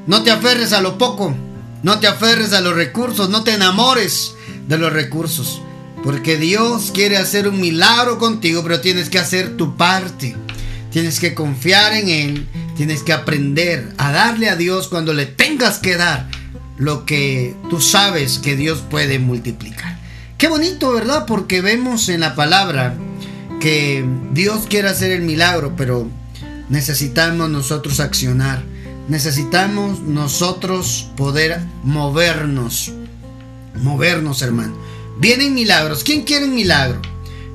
no 0.07 0.23
te 0.23 0.31
aferres 0.31 0.73
a 0.73 0.81
lo 0.81 0.97
poco, 0.97 1.35
no 1.83 1.99
te 1.99 2.07
aferres 2.07 2.53
a 2.53 2.61
los 2.61 2.75
recursos, 2.75 3.29
no 3.29 3.43
te 3.45 3.53
enamores 3.53 4.35
de 4.69 4.79
los 4.79 4.93
recursos. 4.93 5.61
Porque 6.03 6.37
Dios 6.37 6.91
quiere 6.93 7.17
hacer 7.17 7.47
un 7.47 7.61
milagro 7.61 8.19
contigo, 8.19 8.63
pero 8.63 8.81
tienes 8.81 9.09
que 9.09 9.19
hacer 9.19 9.57
tu 9.57 9.77
parte. 9.77 10.37
Tienes 10.91 11.21
que 11.21 11.35
confiar 11.35 11.95
en 11.95 12.09
Él, 12.09 12.47
tienes 12.77 13.03
que 13.03 13.13
aprender 13.13 13.93
a 13.97 14.13
darle 14.13 14.51
a 14.51 14.57
Dios 14.57 14.89
cuando 14.89 15.15
le 15.15 15.27
tengas 15.27 15.79
que 15.79 15.97
dar 15.97 16.29
lo 16.77 17.07
que 17.07 17.55
tú 17.71 17.81
sabes 17.81 18.39
que 18.39 18.57
Dios 18.57 18.83
puede 18.91 19.19
multiplicar. 19.19 19.99
Qué 20.37 20.49
bonito, 20.49 20.93
¿verdad? 20.93 21.25
Porque 21.27 21.61
vemos 21.61 22.09
en 22.09 22.21
la 22.21 22.35
palabra 22.35 22.97
que 23.61 24.05
Dios 24.33 24.67
quiere 24.69 24.89
hacer 24.89 25.13
el 25.13 25.23
milagro, 25.23 25.75
pero 25.77 26.09
necesitamos 26.69 27.49
nosotros 27.49 28.01
accionar. 28.01 28.63
Necesitamos 29.09 30.01
nosotros 30.01 31.11
poder 31.17 31.61
movernos. 31.85 32.93
Movernos, 33.77 34.43
hermano. 34.43 34.77
Vienen 35.19 35.55
milagros. 35.55 36.03
¿Quién 36.05 36.23
quiere 36.23 36.47
un 36.47 36.55
milagro? 36.55 37.01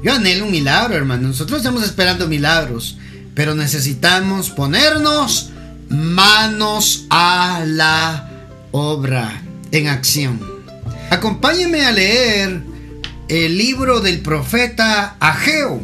Yo 0.03 0.13
anhelo 0.13 0.45
un 0.45 0.51
milagro, 0.51 0.95
hermano. 0.95 1.29
Nosotros 1.29 1.59
estamos 1.59 1.83
esperando 1.83 2.27
milagros. 2.27 2.97
Pero 3.35 3.55
necesitamos 3.55 4.49
ponernos 4.49 5.51
manos 5.89 7.05
a 7.09 7.63
la 7.65 8.29
obra, 8.71 9.41
en 9.71 9.87
acción. 9.87 10.39
Acompáñeme 11.09 11.85
a 11.85 11.91
leer 11.91 12.61
el 13.27 13.57
libro 13.57 14.01
del 14.01 14.21
profeta 14.21 15.15
Ageo. 15.19 15.81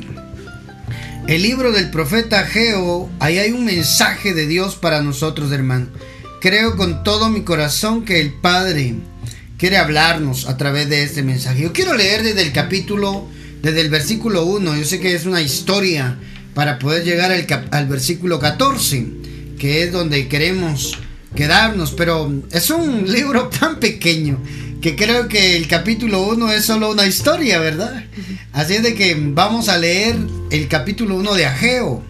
El 1.27 1.41
libro 1.41 1.71
del 1.71 1.89
profeta 1.89 2.41
Ageo, 2.41 3.09
ahí 3.19 3.37
hay 3.39 3.51
un 3.51 3.65
mensaje 3.65 4.33
de 4.33 4.47
Dios 4.47 4.75
para 4.75 5.01
nosotros, 5.01 5.51
hermano. 5.51 5.87
Creo 6.41 6.75
con 6.75 7.03
todo 7.03 7.29
mi 7.29 7.43
corazón 7.43 8.03
que 8.03 8.19
el 8.19 8.33
Padre 8.33 8.95
quiere 9.63 9.77
hablarnos 9.77 10.49
a 10.49 10.57
través 10.57 10.89
de 10.89 11.03
este 11.03 11.23
mensaje. 11.23 11.61
Yo 11.61 11.71
quiero 11.71 11.95
leer 11.95 12.21
desde 12.21 12.41
el 12.41 12.51
capítulo, 12.51 13.29
desde 13.61 13.79
el 13.79 13.89
versículo 13.89 14.43
1. 14.43 14.75
Yo 14.75 14.83
sé 14.83 14.99
que 14.99 15.15
es 15.15 15.25
una 15.25 15.41
historia 15.41 16.19
para 16.53 16.77
poder 16.79 17.05
llegar 17.05 17.31
al, 17.31 17.47
al 17.71 17.87
versículo 17.87 18.39
14, 18.39 19.07
que 19.57 19.83
es 19.83 19.93
donde 19.93 20.27
queremos 20.27 20.99
quedarnos, 21.33 21.93
pero 21.93 22.43
es 22.51 22.69
un 22.71 23.09
libro 23.09 23.47
tan 23.47 23.79
pequeño 23.79 24.37
que 24.81 24.97
creo 24.97 25.29
que 25.29 25.55
el 25.55 25.65
capítulo 25.69 26.23
1 26.23 26.51
es 26.51 26.65
solo 26.65 26.91
una 26.91 27.05
historia, 27.05 27.57
¿verdad? 27.59 28.03
Así 28.51 28.73
es 28.73 28.83
de 28.83 28.95
que 28.95 29.15
vamos 29.17 29.69
a 29.69 29.77
leer 29.77 30.17
el 30.51 30.67
capítulo 30.67 31.15
1 31.15 31.35
de 31.35 31.45
Ageo. 31.45 32.03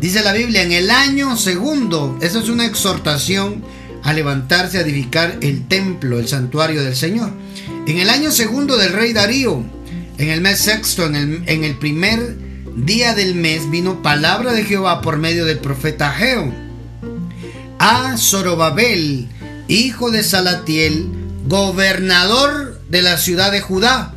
Dice 0.00 0.22
la 0.22 0.32
Biblia, 0.32 0.62
en 0.62 0.72
el 0.72 0.90
año 0.90 1.36
segundo, 1.36 2.18
eso 2.22 2.38
es 2.38 2.48
una 2.48 2.64
exhortación 2.64 3.62
a 4.06 4.12
levantarse 4.12 4.78
a 4.78 4.82
edificar 4.82 5.36
el 5.40 5.66
templo, 5.66 6.20
el 6.20 6.28
santuario 6.28 6.84
del 6.84 6.94
Señor. 6.94 7.32
En 7.88 7.98
el 7.98 8.08
año 8.08 8.30
segundo 8.30 8.76
del 8.76 8.92
rey 8.92 9.12
Darío, 9.12 9.64
en 10.16 10.28
el 10.28 10.40
mes 10.40 10.60
sexto, 10.60 11.06
en 11.06 11.16
el, 11.16 11.42
en 11.46 11.64
el 11.64 11.76
primer 11.76 12.36
día 12.76 13.14
del 13.14 13.34
mes, 13.34 13.68
vino 13.68 14.02
palabra 14.02 14.52
de 14.52 14.62
Jehová 14.62 15.00
por 15.00 15.16
medio 15.16 15.44
del 15.44 15.58
profeta 15.58 16.10
Ageo 16.10 16.54
a 17.80 18.16
Zorobabel, 18.16 19.26
hijo 19.66 20.12
de 20.12 20.22
Salatiel, 20.22 21.08
gobernador 21.48 22.80
de 22.88 23.02
la 23.02 23.18
ciudad 23.18 23.50
de 23.50 23.60
Judá, 23.60 24.14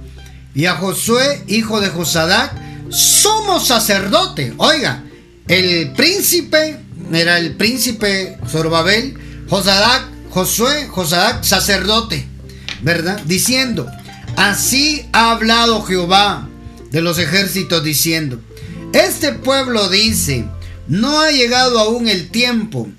y 0.54 0.67
a 0.67 0.75
Josué, 0.75 1.43
hijo 1.47 1.82
de 1.82 1.89
Josadac, 1.89 2.54
somos 2.89 3.65
sacerdote. 3.65 4.54
Oiga, 4.58 5.04
el 5.47 5.93
príncipe 5.93 6.78
era 7.12 7.39
el 7.39 7.56
príncipe 7.56 8.38
Zorobabel, 8.47 9.28
Josadac, 9.49 10.05
Josué, 10.29 10.88
Josadac, 10.88 11.43
sacerdote, 11.43 12.27
¿verdad? 12.81 13.19
Diciendo, 13.25 13.89
así 14.35 15.07
ha 15.12 15.31
hablado 15.31 15.83
Jehová 15.83 16.47
de 16.91 17.01
los 17.01 17.17
ejércitos 17.17 17.83
diciendo, 17.83 18.39
este 18.93 19.33
pueblo 19.33 19.89
dice, 19.89 20.45
no 20.88 21.19
ha 21.19 21.31
llegado 21.31 21.79
aún 21.79 22.07
el 22.07 22.29
tiempo 22.29 22.89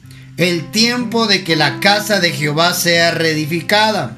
el 0.40 0.70
tiempo 0.70 1.26
de 1.26 1.44
que 1.44 1.54
la 1.54 1.80
casa 1.80 2.18
de 2.18 2.30
Jehová 2.30 2.72
sea 2.72 3.10
reedificada. 3.10 4.16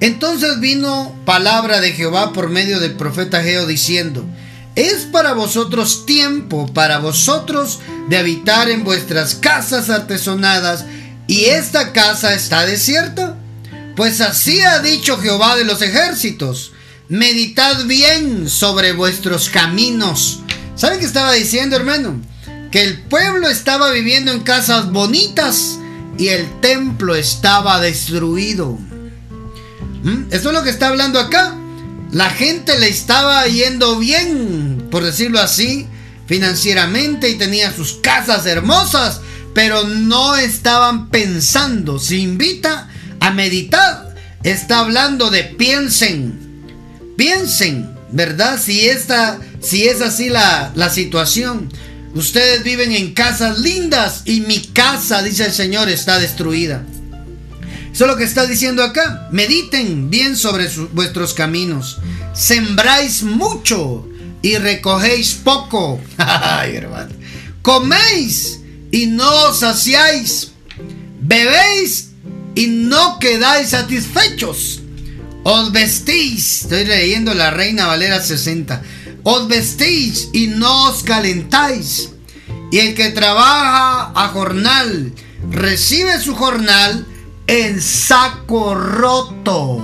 Entonces 0.00 0.60
vino 0.60 1.14
palabra 1.26 1.82
de 1.82 1.92
Jehová 1.92 2.32
por 2.32 2.48
medio 2.48 2.80
del 2.80 2.94
profeta 2.94 3.42
Geo 3.42 3.66
diciendo, 3.66 4.24
es 4.76 5.04
para 5.12 5.34
vosotros 5.34 6.06
tiempo, 6.06 6.72
para 6.72 7.00
vosotros 7.00 7.80
de 8.08 8.16
habitar 8.16 8.70
en 8.70 8.82
vuestras 8.82 9.34
casas 9.34 9.90
artesonadas, 9.90 10.86
y 11.26 11.46
esta 11.46 11.92
casa 11.92 12.34
está 12.34 12.66
desierta. 12.66 13.36
Pues 13.96 14.20
así 14.20 14.60
ha 14.60 14.80
dicho 14.80 15.18
Jehová 15.18 15.56
de 15.56 15.64
los 15.64 15.80
ejércitos, 15.80 16.72
meditad 17.08 17.84
bien 17.84 18.48
sobre 18.48 18.92
vuestros 18.92 19.48
caminos. 19.48 20.40
¿Saben 20.74 20.98
qué 20.98 21.06
estaba 21.06 21.32
diciendo, 21.32 21.76
hermano? 21.76 22.20
que 22.74 22.82
el 22.82 23.02
pueblo 23.02 23.48
estaba 23.48 23.92
viviendo 23.92 24.32
en 24.32 24.40
casas 24.40 24.90
bonitas 24.90 25.78
y 26.18 26.30
el 26.30 26.60
templo 26.60 27.14
estaba 27.14 27.80
destruido. 27.80 28.76
¿Mm? 30.02 30.24
Eso 30.32 30.48
es 30.48 30.54
lo 30.56 30.64
que 30.64 30.70
está 30.70 30.88
hablando 30.88 31.20
acá. 31.20 31.54
La 32.10 32.30
gente 32.30 32.76
le 32.80 32.88
estaba 32.88 33.46
yendo 33.46 33.96
bien, 34.00 34.88
por 34.90 35.04
decirlo 35.04 35.38
así, 35.38 35.86
financieramente 36.26 37.28
y 37.28 37.36
tenía 37.36 37.72
sus 37.72 37.92
casas 38.02 38.44
hermosas, 38.44 39.20
pero 39.54 39.84
no 39.84 40.36
estaban 40.36 41.08
pensando. 41.08 41.98
Se 41.98 42.16
invita 42.16 42.88
a 43.20 43.30
meditar. 43.30 44.14
Está 44.42 44.80
hablando 44.80 45.30
de 45.30 45.44
piensen. 45.44 46.38
Piensen, 47.16 47.88
¿verdad? 48.10 48.60
Si, 48.60 48.86
esta, 48.86 49.38
si 49.62 49.84
es 49.84 50.02
así 50.02 50.28
la, 50.28 50.72
la 50.74 50.90
situación. 50.90 51.72
Ustedes 52.14 52.62
viven 52.62 52.92
en 52.92 53.14
casas 53.14 53.58
lindas 53.60 54.22
y 54.24 54.40
mi 54.40 54.60
casa, 54.60 55.22
dice 55.22 55.46
el 55.46 55.52
Señor, 55.52 55.88
está 55.88 56.18
destruida. 56.18 56.84
Eso 57.92 58.04
es 58.04 58.10
lo 58.10 58.16
que 58.16 58.24
está 58.24 58.46
diciendo 58.46 58.82
acá. 58.82 59.28
Mediten 59.30 60.10
bien 60.10 60.36
sobre 60.36 60.68
vuestros 60.92 61.32
caminos. 61.32 61.98
Sembráis 62.34 63.22
mucho 63.22 64.08
y 64.42 64.56
recogéis 64.58 65.34
poco. 65.34 66.00
Coméis 67.62 68.60
y 68.94 69.06
no 69.06 69.48
os 69.48 69.58
saciáis. 69.58 70.52
Bebéis 71.20 72.10
y 72.54 72.68
no 72.68 73.18
quedáis 73.18 73.70
satisfechos. 73.70 74.80
Os 75.42 75.72
vestís. 75.72 76.62
Estoy 76.62 76.84
leyendo 76.84 77.34
la 77.34 77.50
Reina 77.50 77.86
Valera 77.86 78.22
60 78.22 78.82
os 79.24 79.48
vestís 79.48 80.28
y 80.32 80.46
no 80.46 80.90
os 80.90 81.02
calentáis. 81.02 82.10
Y 82.70 82.78
el 82.78 82.94
que 82.94 83.10
trabaja 83.10 84.12
a 84.14 84.28
jornal 84.28 85.12
recibe 85.50 86.20
su 86.20 86.36
jornal 86.36 87.06
en 87.46 87.80
saco 87.80 88.74
roto. 88.74 89.82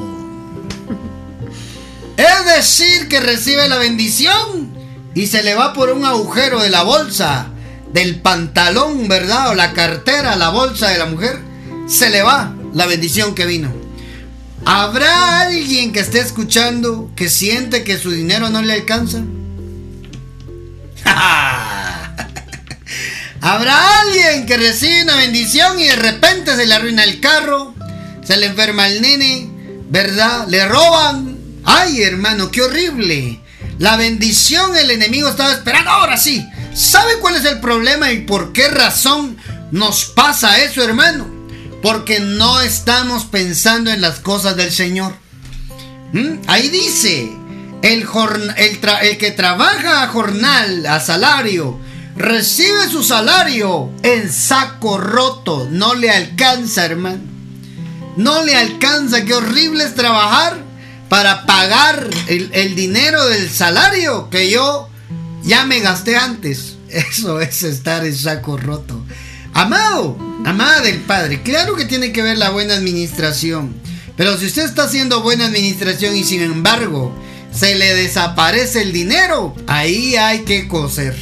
Es 2.16 2.56
decir, 2.56 3.08
que 3.08 3.20
recibe 3.20 3.68
la 3.68 3.78
bendición 3.78 4.72
y 5.14 5.26
se 5.26 5.42
le 5.42 5.54
va 5.54 5.72
por 5.72 5.90
un 5.90 6.04
agujero 6.04 6.62
de 6.62 6.68
la 6.68 6.82
bolsa, 6.82 7.50
del 7.92 8.20
pantalón, 8.20 9.08
¿verdad? 9.08 9.50
O 9.50 9.54
la 9.54 9.72
cartera, 9.72 10.36
la 10.36 10.50
bolsa 10.50 10.88
de 10.88 10.98
la 10.98 11.06
mujer. 11.06 11.38
Se 11.88 12.10
le 12.10 12.22
va 12.22 12.54
la 12.74 12.86
bendición 12.86 13.34
que 13.34 13.46
vino. 13.46 13.72
¿Habrá 14.64 15.40
alguien 15.40 15.92
que 15.92 16.00
esté 16.00 16.20
escuchando 16.20 17.10
que 17.16 17.28
siente 17.28 17.82
que 17.82 17.98
su 17.98 18.10
dinero 18.10 18.50
no 18.50 18.62
le 18.62 18.74
alcanza? 18.74 19.18
¿Habrá 23.40 24.00
alguien 24.00 24.44
que 24.44 24.58
recibe 24.58 25.02
una 25.02 25.16
bendición 25.16 25.80
y 25.80 25.84
de 25.84 25.96
repente 25.96 26.54
se 26.56 26.66
le 26.66 26.74
arruina 26.74 27.04
el 27.04 27.20
carro? 27.20 27.74
Se 28.22 28.36
le 28.36 28.46
enferma 28.46 28.86
el 28.86 29.00
nene, 29.00 29.48
¿verdad? 29.88 30.46
Le 30.48 30.68
roban. 30.68 31.38
Ay, 31.64 32.02
hermano, 32.02 32.50
qué 32.50 32.60
horrible. 32.62 33.40
La 33.78 33.96
bendición 33.96 34.76
el 34.76 34.90
enemigo 34.90 35.28
estaba 35.28 35.52
esperando 35.52 35.90
ahora 35.90 36.18
sí. 36.18 36.46
¿Sabe 36.74 37.18
cuál 37.20 37.36
es 37.36 37.44
el 37.44 37.60
problema 37.60 38.12
y 38.12 38.20
por 38.20 38.52
qué 38.52 38.68
razón 38.68 39.36
nos 39.70 40.04
pasa 40.04 40.62
eso, 40.62 40.82
hermano? 40.82 41.26
Porque 41.82 42.20
no 42.20 42.60
estamos 42.60 43.24
pensando 43.24 43.90
en 43.90 44.00
las 44.00 44.20
cosas 44.20 44.56
del 44.56 44.70
Señor. 44.70 45.14
¿Mm? 46.12 46.42
Ahí 46.46 46.68
dice, 46.68 47.32
el, 47.82 48.06
el 48.56 49.18
que 49.18 49.30
trabaja 49.30 50.02
a 50.02 50.08
jornal, 50.08 50.86
a 50.86 51.00
salario, 51.00 51.78
recibe 52.16 52.88
su 52.88 53.02
salario 53.02 53.90
en 54.02 54.30
saco 54.30 54.98
roto. 54.98 55.66
No 55.70 55.94
le 55.94 56.10
alcanza, 56.10 56.84
hermano. 56.84 57.20
No 58.16 58.42
le 58.44 58.54
alcanza. 58.56 59.24
Qué 59.24 59.34
horrible 59.34 59.84
es 59.84 59.94
trabajar 59.94 60.70
para 61.08 61.46
pagar 61.46 62.08
el, 62.28 62.74
dinero 62.76 63.26
del 63.26 63.50
salario 63.50 64.30
que 64.30 64.50
yo 64.50 64.89
ya 65.42 65.64
me 65.64 65.80
gasté 65.80 66.16
antes. 66.16 66.76
Eso 66.88 67.40
es 67.40 67.62
estar 67.62 68.04
en 68.04 68.16
saco 68.16 68.56
roto. 68.56 69.04
Amado, 69.52 70.16
amada 70.44 70.80
del 70.80 70.98
Padre, 71.00 71.42
claro 71.42 71.74
que 71.74 71.84
tiene 71.84 72.12
que 72.12 72.22
ver 72.22 72.38
la 72.38 72.50
buena 72.50 72.74
administración. 72.74 73.74
Pero 74.16 74.36
si 74.38 74.46
usted 74.46 74.64
está 74.64 74.84
haciendo 74.84 75.22
buena 75.22 75.46
administración 75.46 76.16
y 76.16 76.24
sin 76.24 76.42
embargo 76.42 77.12
se 77.52 77.74
le 77.74 77.94
desaparece 77.94 78.82
el 78.82 78.92
dinero, 78.92 79.54
ahí 79.66 80.16
hay 80.16 80.40
que 80.40 80.68
coser. 80.68 81.16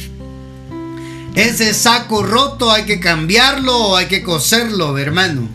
Ese 1.35 1.73
saco 1.73 2.23
roto 2.23 2.71
hay 2.71 2.83
que 2.83 2.99
cambiarlo 2.99 3.75
o 3.77 3.95
hay 3.95 4.07
que 4.07 4.23
coserlo, 4.23 4.97
hermano. 4.97 5.47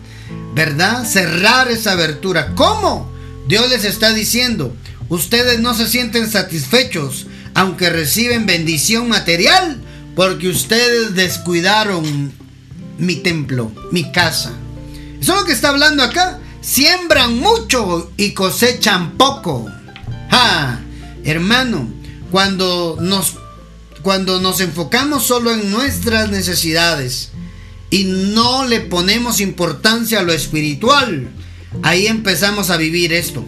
¿Verdad? 0.53 1.05
Cerrar 1.05 1.69
esa 1.69 1.91
abertura. 1.91 2.53
¿Cómo? 2.55 3.11
Dios 3.47 3.69
les 3.69 3.83
está 3.83 4.11
diciendo, 4.13 4.75
ustedes 5.09 5.59
no 5.59 5.73
se 5.73 5.87
sienten 5.87 6.31
satisfechos 6.31 7.27
aunque 7.55 7.89
reciben 7.89 8.45
bendición 8.45 9.07
material 9.07 9.81
porque 10.15 10.49
ustedes 10.49 11.15
descuidaron 11.15 12.31
mi 12.99 13.15
templo, 13.15 13.71
mi 13.91 14.11
casa. 14.11 14.53
Eso 15.19 15.33
es 15.33 15.39
lo 15.39 15.45
que 15.45 15.53
está 15.53 15.69
hablando 15.69 16.03
acá. 16.03 16.39
Siembran 16.61 17.37
mucho 17.37 18.11
y 18.17 18.31
cosechan 18.31 19.17
poco. 19.17 19.67
¡Ja! 20.29 20.81
Hermano, 21.23 21.89
cuando 22.29 22.97
nos, 23.01 23.35
cuando 24.01 24.39
nos 24.39 24.59
enfocamos 24.59 25.25
solo 25.25 25.53
en 25.53 25.71
nuestras 25.71 26.29
necesidades 26.29 27.31
y 27.89 28.03
no 28.03 28.65
le 28.65 28.81
ponemos 28.81 29.39
importancia 29.39 30.19
a 30.19 30.23
lo 30.23 30.33
espiritual, 30.33 31.29
ahí 31.83 32.07
empezamos 32.07 32.69
a 32.69 32.77
vivir 32.77 33.13
esto. 33.13 33.45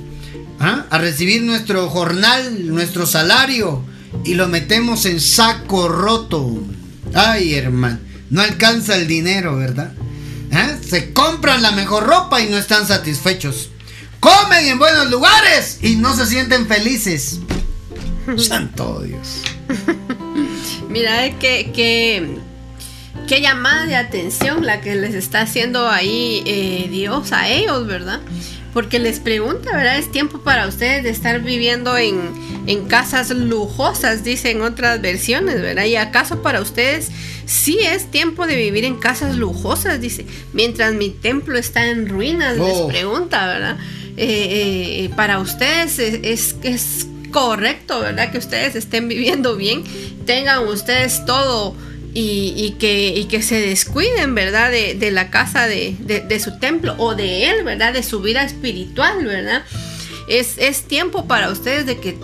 ¿ah? 0.59 0.85
A 0.89 0.97
recibir 0.97 1.43
nuestro 1.43 1.89
jornal, 1.89 2.67
nuestro 2.67 3.05
salario 3.05 3.83
y 4.23 4.33
lo 4.33 4.47
metemos 4.47 5.05
en 5.05 5.19
saco 5.21 5.87
roto. 5.87 6.63
Ay, 7.13 7.53
hermano, 7.55 7.99
no 8.29 8.41
alcanza 8.41 8.95
el 8.95 9.07
dinero, 9.07 9.55
¿verdad? 9.55 9.93
¿Eh? 10.51 10.77
Se 10.87 11.13
compran 11.13 11.61
la 11.61 11.71
mejor 11.71 12.05
ropa 12.05 12.41
y 12.41 12.49
no 12.49 12.57
están 12.57 12.87
satisfechos. 12.87 13.69
Comen 14.19 14.65
en 14.65 14.79
buenos 14.79 15.09
lugares 15.09 15.79
y 15.81 15.95
no 15.95 16.15
se 16.15 16.25
sienten 16.25 16.67
felices. 16.67 17.39
Santo 18.37 19.01
Dios. 19.01 19.43
Mira, 20.89 21.37
que, 21.37 21.71
que, 21.71 22.37
qué 23.27 23.41
llamada 23.41 23.85
de 23.85 23.95
atención 23.95 24.65
la 24.65 24.81
que 24.81 24.95
les 24.95 25.13
está 25.13 25.41
haciendo 25.41 25.87
ahí 25.87 26.43
eh, 26.45 26.87
Dios 26.89 27.31
a 27.31 27.49
ellos, 27.49 27.85
¿verdad? 27.85 28.21
Porque 28.77 28.99
les 28.99 29.19
pregunta, 29.19 29.75
¿verdad? 29.75 29.97
Es 29.97 30.11
tiempo 30.11 30.41
para 30.41 30.67
ustedes 30.67 31.01
de 31.01 31.09
estar 31.09 31.41
viviendo 31.41 31.97
en, 31.97 32.15
en 32.67 32.85
casas 32.85 33.31
lujosas, 33.31 34.23
dicen 34.23 34.61
otras 34.61 35.01
versiones, 35.01 35.59
¿verdad? 35.63 35.85
Y 35.85 35.95
acaso 35.95 36.43
para 36.43 36.61
ustedes 36.61 37.09
sí 37.47 37.79
es 37.79 38.11
tiempo 38.11 38.45
de 38.45 38.55
vivir 38.55 38.85
en 38.85 38.97
casas 38.99 39.35
lujosas, 39.35 39.99
dice, 39.99 40.27
mientras 40.53 40.93
mi 40.93 41.09
templo 41.09 41.57
está 41.57 41.87
en 41.87 42.07
ruinas, 42.07 42.55
les 42.55 42.75
oh. 42.75 42.87
pregunta, 42.87 43.47
¿verdad? 43.47 43.77
Eh, 44.15 45.05
eh, 45.05 45.09
para 45.15 45.39
ustedes 45.39 45.97
es, 45.97 46.55
es, 46.61 47.07
correcto, 47.31 48.01
¿verdad? 48.01 48.31
Que 48.31 48.37
ustedes 48.37 48.75
estén 48.75 49.07
viviendo 49.07 49.55
bien, 49.55 49.83
tengan 50.27 50.67
ustedes 50.67 51.25
todo 51.25 51.75
y, 52.19 52.75
que, 52.79 53.27
que, 53.29 53.43
se 53.43 53.61
descuiden, 53.61 54.33
¿verdad? 54.33 54.71
De, 54.71 55.11
la 55.11 55.29
casa 55.29 55.67
de, 55.67 55.95
de, 55.99 56.39
su 56.39 56.57
templo 56.57 56.95
o 56.97 57.13
de 57.13 57.49
él, 57.49 57.63
¿verdad? 57.63 57.93
De 57.93 58.01
su 58.01 58.21
vida 58.21 58.43
espiritual, 58.43 59.23
¿verdad? 59.23 59.63
Es, 60.27 60.57
es 60.57 60.83
tiempo 60.83 61.27
para 61.27 61.51
ustedes 61.51 61.85
de 61.85 61.99
que 61.99 62.17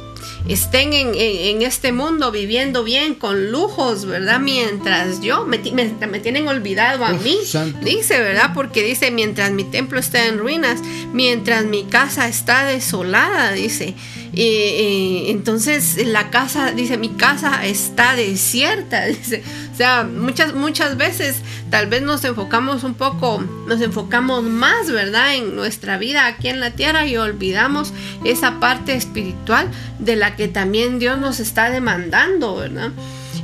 estén 0.48 0.94
en, 0.94 1.62
este 1.62 1.92
mundo 1.92 2.32
viviendo 2.32 2.84
bien, 2.84 3.14
con 3.14 3.52
lujos, 3.52 4.06
¿verdad? 4.06 4.40
Mientras 4.40 5.22
yo, 5.22 5.46
me, 5.46 5.60
tienen 5.60 6.48
olvidado 6.48 7.06
a 7.06 7.14
mí, 7.14 7.38
dice, 7.84 8.20
¿verdad? 8.20 8.52
Porque 8.54 8.84
dice, 8.84 9.12
mientras 9.12 9.52
mi 9.52 9.64
templo 9.64 10.00
está 10.00 10.26
en 10.28 10.40
ruinas, 10.40 10.82
mientras 11.14 11.66
mi 11.66 11.84
casa 11.84 12.28
está 12.28 12.66
desolada, 12.66 13.52
dice. 13.52 13.94
Y, 14.34 15.26
entonces 15.30 16.08
la 16.08 16.32
casa, 16.32 16.72
dice, 16.72 16.98
mi 16.98 17.10
casa 17.10 17.66
está 17.66 18.16
desierta, 18.16 19.06
dice. 19.06 19.44
O 19.72 19.76
sea, 19.76 20.04
muchas, 20.04 20.54
muchas 20.54 20.98
veces 20.98 21.38
tal 21.70 21.88
vez 21.88 22.02
nos 22.02 22.24
enfocamos 22.24 22.84
un 22.84 22.96
poco, 22.96 23.44
nos 23.68 23.82
enfocamos 23.82 24.44
más, 24.44 24.92
¿verdad? 24.92 25.36
En 25.36 25.56
nuestra 25.56 25.98
vida 25.98 26.28
aquí 26.28 26.48
en 26.48 26.60
la 26.60 26.72
tierra 26.72 27.06
y 27.06 27.18
olvidamos 27.18 27.94
esa 28.24 28.60
parte 28.60 28.96
espiritual 28.96 29.70
de 30.00 30.16
la 30.16 30.36
que 30.36 30.48
también 30.48 31.00
Dios 31.00 31.20
nos 31.20 31.40
está 31.40 31.70
demandando, 31.70 32.56
¿verdad? 32.56 32.92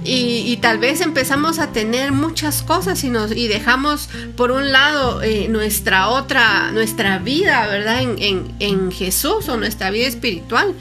Y, 0.03 0.57
tal 0.61 0.77
vez 0.77 1.01
empezamos 1.01 1.59
a 1.59 1.71
tener 1.71 2.11
muchas 2.11 2.63
cosas 2.63 3.03
y, 3.03 3.09
nos, 3.09 3.31
y 3.31 3.47
dejamos 3.47 4.09
por 4.35 4.51
un 4.51 4.71
lado 4.71 5.21
eh, 5.21 5.47
nuestra 5.49 6.09
otra, 6.09 6.71
nuestra 6.71 7.19
vida, 7.19 7.67
¿verdad? 7.67 8.01
En, 8.01 8.53
en, 8.59 8.91
Jesús 8.91 9.49
o 9.49 9.57
nuestra 9.57 9.91
vida 9.91 10.07
espiritual 10.07 10.73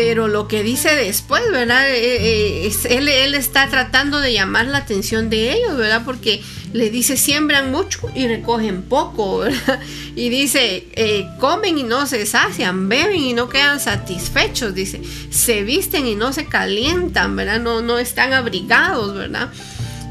pero 0.00 0.28
lo 0.28 0.46
que 0.46 0.62
dice 0.62 0.94
después, 0.94 1.42
¿verdad? 1.50 1.90
Eh, 1.90 2.68
eh, 2.68 2.72
él, 2.88 3.34
está 3.34 3.68
tratando 3.68 4.20
de 4.20 4.32
llamar 4.32 4.66
la 4.66 4.78
atención 4.78 5.28
de 5.28 5.52
ellos, 5.54 5.76
¿verdad? 5.76 6.02
Porque 6.04 6.40
le 6.72 6.88
dice, 6.88 7.16
siembran 7.16 7.72
mucho 7.72 8.08
y 8.14 8.28
recogen 8.28 8.82
poco, 8.82 9.38
¿verdad? 9.40 9.80
Y 10.14 10.28
dice, 10.28 10.86
eh, 10.92 11.26
comen 11.40 11.78
y 11.78 11.82
no 11.82 12.06
se 12.06 12.26
sacian, 12.26 12.88
beben 12.88 13.18
y 13.18 13.32
no 13.32 13.48
quedan 13.48 13.80
satisfechos, 13.80 14.72
dice, 14.72 15.00
se 15.30 15.64
visten 15.64 16.06
y 16.06 16.14
no 16.14 16.32
se 16.32 16.46
calientan, 16.46 17.34
¿verdad? 17.34 17.58
No, 17.58 17.80
no 17.80 17.98
están 17.98 18.32
abrigados, 18.32 19.16
¿verdad? 19.16 19.48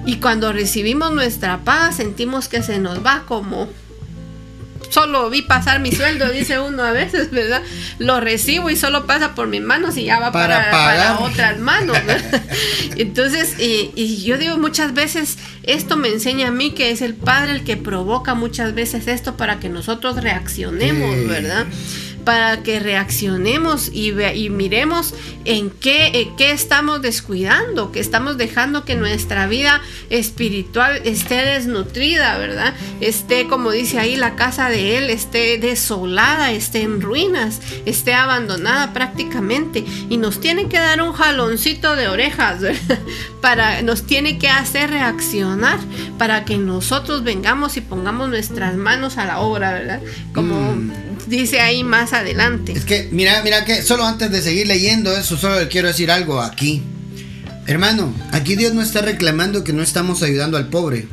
Y 0.06 0.18
cuando 0.18 0.52
recibimos 0.52 1.14
nuestra 1.14 1.60
paz, 1.64 1.96
sentimos 1.96 2.50
que 2.50 2.62
se 2.62 2.80
nos 2.80 3.06
va 3.06 3.24
como 3.26 3.70
solo 4.90 5.30
vi 5.30 5.42
pasar 5.42 5.80
mi 5.80 5.92
sueldo, 5.92 6.30
dice 6.30 6.60
uno 6.60 6.84
a 6.84 6.92
veces, 6.92 7.32
¿verdad? 7.32 7.62
Lo 8.00 8.20
recibo 8.20 8.70
y 8.70 8.76
solo 8.76 9.06
pasa 9.06 9.36
por 9.36 9.48
mis 9.48 9.62
manos 9.62 9.98
y 9.98 10.06
ya 10.06 10.20
va 10.20 10.32
para, 10.32 10.72
para, 10.72 11.20
otras 11.20 11.60
manos, 11.60 11.98
¿verdad? 12.06 12.42
Entonces, 12.98 13.56
y, 13.60 14.24
yo 14.24 14.38
digo 14.38 14.58
muchas 14.58 14.94
veces, 14.94 15.38
esto 15.64 15.98
me 15.98 16.10
enseña 16.10 16.50
a 16.50 16.52
mí 16.52 16.72
que 16.72 16.92
es 16.92 17.02
el 17.02 17.14
Padre 17.14 17.52
el 17.52 17.64
que 17.64 17.78
provoca 17.78 18.36
muchas 18.36 18.74
veces 18.74 19.08
esto 19.08 19.38
para 19.38 19.60
que 19.60 19.70
nosotros 19.70 20.22
reaccionemos, 20.22 21.28
¿verdad? 21.28 21.66
Para 22.28 22.62
que 22.62 22.82
reaccionemos 22.82 23.90
y, 23.94 24.12
y 24.12 24.50
miremos 24.50 25.14
en 25.46 25.70
qué, 25.70 26.34
qué 26.38 26.52
estamos 26.52 27.02
descuidando, 27.02 27.94
que 27.94 28.02
estamos 28.02 28.36
dejando 28.36 28.84
que 28.84 28.96
nuestra 28.96 29.48
vida 29.48 29.80
espiritual 30.10 31.00
esté 31.06 31.36
desnutrida, 31.36 32.38
¿verdad? 32.38 32.74
Esté, 33.00 33.48
como 33.48 33.72
dice 33.72 34.00
ahí, 34.00 34.18
la 34.18 34.36
casa 34.36 34.68
de 34.68 34.98
Él 34.98 35.10
esté 35.10 35.58
desolada, 35.58 36.52
esté 36.52 36.82
en 36.82 37.00
ruinas, 37.00 37.62
esté 37.86 38.14
abandonada 38.14 38.92
prácticamente. 38.92 39.86
Y 40.10 40.18
nos 40.18 40.42
tiene 40.42 40.68
que 40.68 40.80
dar 40.80 41.02
un 41.02 41.14
jaloncito 41.14 41.96
de 41.96 42.10
orejas, 42.10 42.60
¿verdad? 42.60 43.00
Para, 43.42 43.82
nos 43.84 44.06
tiene 44.06 44.38
que 44.38 44.50
hacer 44.50 44.90
reaccionar 44.90 45.80
para 46.18 46.44
que 46.44 46.58
nosotros 46.58 47.24
vengamos 47.24 47.78
y 47.78 47.82
pongamos 47.82 48.28
nuestras 48.28 48.76
manos 48.76 49.18
a 49.18 49.24
la 49.24 49.40
obra, 49.40 49.72
¿verdad? 49.72 50.02
Como... 50.34 50.74
Mm 50.74 51.17
dice 51.28 51.60
ahí 51.60 51.84
más 51.84 52.14
adelante. 52.14 52.74
Es 52.74 52.86
que, 52.86 53.10
mira, 53.12 53.42
mira 53.44 53.66
que 53.66 53.82
solo 53.82 54.06
antes 54.06 54.32
de 54.32 54.42
seguir 54.42 54.68
leyendo 54.68 55.16
eso, 55.16 55.38
solo 55.38 55.60
le 55.60 55.68
quiero 55.68 55.88
decir 55.88 56.12
algo 56.12 56.42
aquí. 56.42 56.82
Hermano, 57.66 58.14
aquí 58.32 58.56
Dios 58.56 58.74
no 58.74 58.82
está 58.82 59.02
reclamando 59.02 59.64
que 59.64 59.74
no 59.74 59.84
estamos 59.84 60.24
ayudando 60.24 60.58
al 60.58 60.70
pobre. 60.70 61.08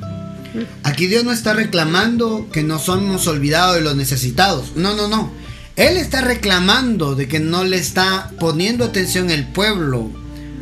Aquí 0.85 1.09
Dios 1.09 1.25
no 1.25 1.33
está 1.33 1.53
reclamando 1.53 2.49
que 2.53 2.63
no 2.63 2.79
somos 2.79 3.27
olvidados 3.27 3.75
de 3.75 3.83
los 3.83 3.97
necesitados. 3.97 4.77
No, 4.77 4.95
no, 4.95 5.09
no. 5.09 5.33
Él 5.77 5.97
está 5.97 6.21
reclamando 6.21 7.17
de 7.17 7.27
que 7.27 7.41
no 7.41 7.65
le 7.65 7.77
está 7.77 8.31
poniendo 8.39 8.85
atención 8.85 9.31
el 9.31 9.49
pueblo 9.49 10.11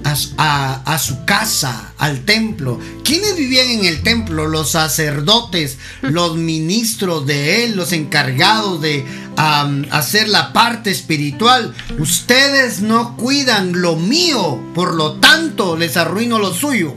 a, 0.05 0.99
su 0.99 1.25
casa, 1.25 1.93
al 1.99 2.25
templo. 2.25 2.79
¿Quiénes 3.05 3.37
vivían 3.37 3.69
en 3.69 3.85
el 3.85 4.03
templo? 4.03 4.47
Los 4.47 4.73
sacerdotes, 4.73 5.79
los 6.03 6.37
ministros 6.37 7.27
de 7.27 7.65
él, 7.65 7.77
los 7.77 7.93
encargados 7.93 8.81
de 8.81 9.05
hacer 9.37 10.29
la 10.29 10.53
parte 10.53 10.91
espiritual. 10.91 11.75
Ustedes 11.99 12.81
no 12.81 13.17
cuidan 13.17 13.81
lo 13.81 13.97
mío, 13.97 14.61
por 14.75 14.95
lo 14.95 15.15
tanto 15.15 15.77
les 15.77 15.97
arruino 15.97 16.39
lo 16.39 16.53
suyo. 16.55 16.95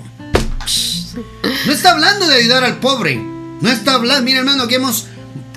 No 1.66 1.72
está 1.72 1.92
hablando 1.92 2.28
de 2.28 2.36
ayudar 2.36 2.64
al 2.64 2.80
pobre. 2.80 3.16
No 3.62 3.72
está 3.72 3.94
hablando, 3.94 4.24
mira 4.24 4.40
hermano, 4.40 4.68
que 4.68 4.76
hemos, 4.76 5.06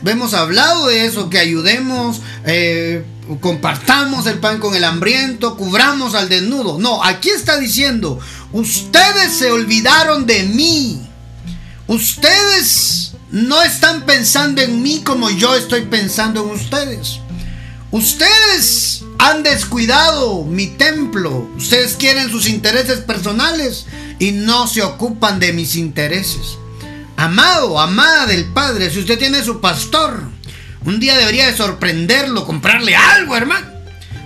hemos 0.05 0.35
hablado 0.35 0.87
de 0.87 1.07
eso, 1.07 1.31
que 1.31 1.39
ayudemos. 1.39 2.21
Eh, 2.47 3.05
compartamos 3.41 4.27
el 4.27 4.39
pan 4.39 4.59
con 4.59 4.75
el 4.75 4.85
hambriento, 4.85 5.57
cubramos 5.57 6.15
al 6.15 6.29
desnudo. 6.29 6.79
No, 6.79 7.05
aquí 7.05 7.31
está 7.31 7.59
diciendo, 7.59 8.19
ustedes 8.53 9.33
se 9.33 9.51
olvidaron 9.51 10.27
de 10.27 10.45
mí. 10.45 11.05
Ustedes 11.87 13.13
no 13.31 13.63
están 13.63 14.05
pensando 14.05 14.61
en 14.61 14.83
mí 14.83 15.03
como 15.05 15.31
yo 15.31 15.55
estoy 15.55 15.83
pensando 15.83 16.43
en 16.43 16.51
ustedes. 16.51 17.21
Ustedes 17.91 19.05
han 19.19 19.43
descuidado 19.43 20.45
mi 20.45 20.67
templo. 20.67 21.49
Ustedes 21.57 21.97
quieren 21.97 22.31
sus 22.31 22.47
intereses 22.47 23.01
personales 23.01 23.87
y 24.19 24.33
no 24.33 24.67
se 24.67 24.83
ocupan 24.83 25.41
de 25.41 25.53
mis 25.53 25.77
intereses. 25.77 26.59
Amado, 27.17 27.81
amada 27.81 28.27
del 28.27 28.45
Padre, 28.53 28.91
si 28.91 29.01
usted 29.01 29.19
tiene 29.19 29.43
su 29.43 29.61
pastor, 29.61 30.38
un 30.85 31.01
día 31.01 31.17
debería 31.17 31.47
de 31.47 31.57
sorprenderlo, 31.57 32.47
comprarle 32.47 32.95
algo, 32.95 33.37
hermano. 33.37 33.67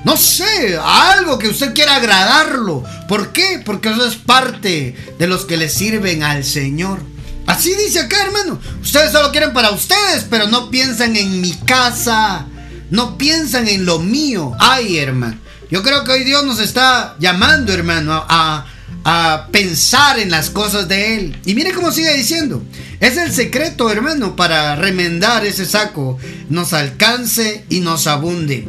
No 0.05 0.17
sé, 0.17 0.79
algo 0.83 1.39
que 1.39 1.49
usted 1.49 1.75
quiera 1.75 1.97
agradarlo. 1.97 2.85
¿Por 3.09 3.33
qué? 3.33 3.63
Porque 3.65 3.91
eso 3.91 4.05
es 4.05 4.17
parte 4.17 4.97
de 5.19 5.27
los 5.27 5.45
que 5.45 5.57
le 5.57 5.69
sirven 5.69 6.23
al 6.23 6.45
Señor. 6.45 7.01
Así 7.47 7.75
dice 7.75 8.01
acá, 8.01 8.23
hermano. 8.23 8.61
Ustedes 8.83 9.13
solo 9.13 9.31
quieren 9.31 9.53
para 9.53 9.71
ustedes, 9.71 10.27
pero 10.29 10.49
no 10.49 10.71
piensan 10.71 11.17
en 11.17 11.41
mi 11.41 11.53
casa. 11.53 12.47
No 12.91 13.17
piensan 13.17 13.69
en 13.69 13.87
lo 13.87 14.01
mío. 14.01 14.55
Ay, 14.59 14.99
hermano. 14.99 15.39
Yo 15.71 15.83
creo 15.83 16.05
que 16.05 16.13
hoy 16.13 16.25
Dios 16.25 16.45
nos 16.45 16.59
está 16.59 17.17
llamando, 17.19 17.73
hermano, 17.73 18.25
a, 18.29 18.67
a 19.05 19.49
pensar 19.51 20.19
en 20.19 20.31
las 20.31 20.51
cosas 20.51 20.89
de 20.89 21.17
Él. 21.17 21.41
Y 21.45 21.55
mire 21.55 21.73
cómo 21.73 21.93
sigue 21.93 22.17
diciendo. 22.17 22.63
Es 23.01 23.17
el 23.17 23.33
secreto, 23.33 23.91
hermano, 23.91 24.37
para 24.37 24.77
remendar 24.77 25.45
ese 25.45 25.67
saco, 25.67 26.19
nos 26.49 26.73
alcance 26.73 27.65
y 27.69 27.81
nos 27.81 28.07
abunde. 28.07 28.69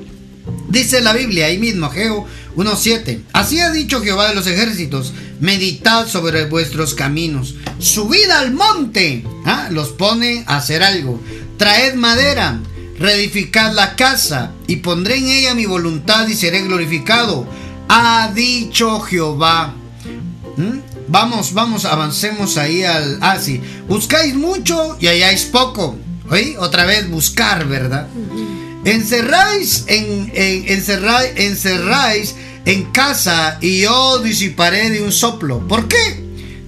Dice 0.70 1.02
la 1.02 1.14
Biblia 1.14 1.46
ahí 1.46 1.58
mismo, 1.58 1.90
Geo 1.90 2.26
1.7. 2.56 3.22
Así 3.32 3.60
ha 3.60 3.72
dicho 3.72 4.02
Jehová 4.02 4.30
de 4.30 4.36
los 4.36 4.48
ejércitos, 4.48 5.14
meditad 5.40 6.08
sobre 6.08 6.46
vuestros 6.46 6.94
caminos, 6.94 7.56
subid 7.80 8.30
al 8.30 8.54
monte, 8.54 9.24
¿ah? 9.46 9.68
los 9.72 9.90
pone 9.90 10.44
a 10.48 10.58
hacer 10.58 10.84
algo, 10.84 11.22
traed 11.58 11.96
madera, 11.96 12.60
reedificad 12.98 13.74
la 13.74 13.96
casa, 13.96 14.52
y 14.68 14.78
pondré 14.78 15.18
en 15.18 15.28
ella 15.28 15.54
mi 15.54 15.66
voluntad 15.66 16.28
y 16.28 16.34
seré 16.34 16.62
glorificado. 16.64 17.48
Ha 17.88 18.32
dicho 18.34 19.00
Jehová. 19.02 19.76
¿Mm? 20.58 20.80
Vamos, 21.08 21.54
vamos, 21.54 21.86
avancemos 21.86 22.58
ahí 22.58 22.84
al... 22.84 23.18
Ah, 23.22 23.38
sí. 23.40 23.62
Buscáis 23.88 24.36
mucho 24.36 24.98
y 25.00 25.08
halláis 25.08 25.44
poco. 25.44 25.98
¿Oí? 26.30 26.56
Otra 26.60 26.86
vez 26.86 27.10
buscar, 27.10 27.68
¿verdad? 27.68 28.08
Encerráis 28.86 29.86
en, 29.88 30.32
encerráis, 30.34 31.32
encerráis 31.36 32.36
en 32.66 32.92
casa 32.92 33.58
y 33.62 33.82
yo 33.82 34.20
disiparé 34.20 34.90
de 34.90 35.02
un 35.02 35.12
soplo. 35.12 35.68
¿Por 35.68 35.88
qué? 35.88 36.24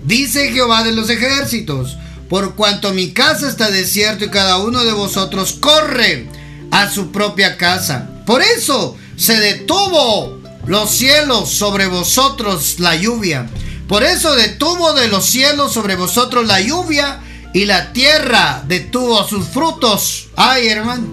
Dice 0.05 0.51
Jehová 0.51 0.83
de 0.83 0.91
los 0.91 1.09
ejércitos. 1.09 1.97
Por 2.29 2.55
cuanto 2.55 2.93
mi 2.93 3.11
casa 3.11 3.47
está 3.47 3.69
desierta 3.69 4.25
y 4.25 4.29
cada 4.29 4.57
uno 4.57 4.83
de 4.83 4.93
vosotros 4.93 5.53
corre 5.53 6.27
a 6.71 6.89
su 6.89 7.11
propia 7.11 7.57
casa. 7.57 8.09
Por 8.25 8.41
eso 8.41 8.97
se 9.15 9.39
detuvo 9.39 10.41
los 10.65 10.89
cielos 10.89 11.51
sobre 11.51 11.85
vosotros 11.85 12.79
la 12.79 12.95
lluvia 12.95 13.47
por 13.87 14.03
eso 14.03 14.35
detuvo 14.35 14.93
de 14.93 15.07
los 15.07 15.25
cielos 15.25 15.73
sobre 15.73 15.95
vosotros 15.95 16.47
la 16.47 16.59
lluvia 16.61 17.19
y 17.53 17.65
la 17.65 17.93
tierra 17.93 18.63
detuvo 18.67 19.27
sus 19.27 19.47
frutos. 19.47 20.27
Ay, 20.35 20.67
hermano. 20.67 21.07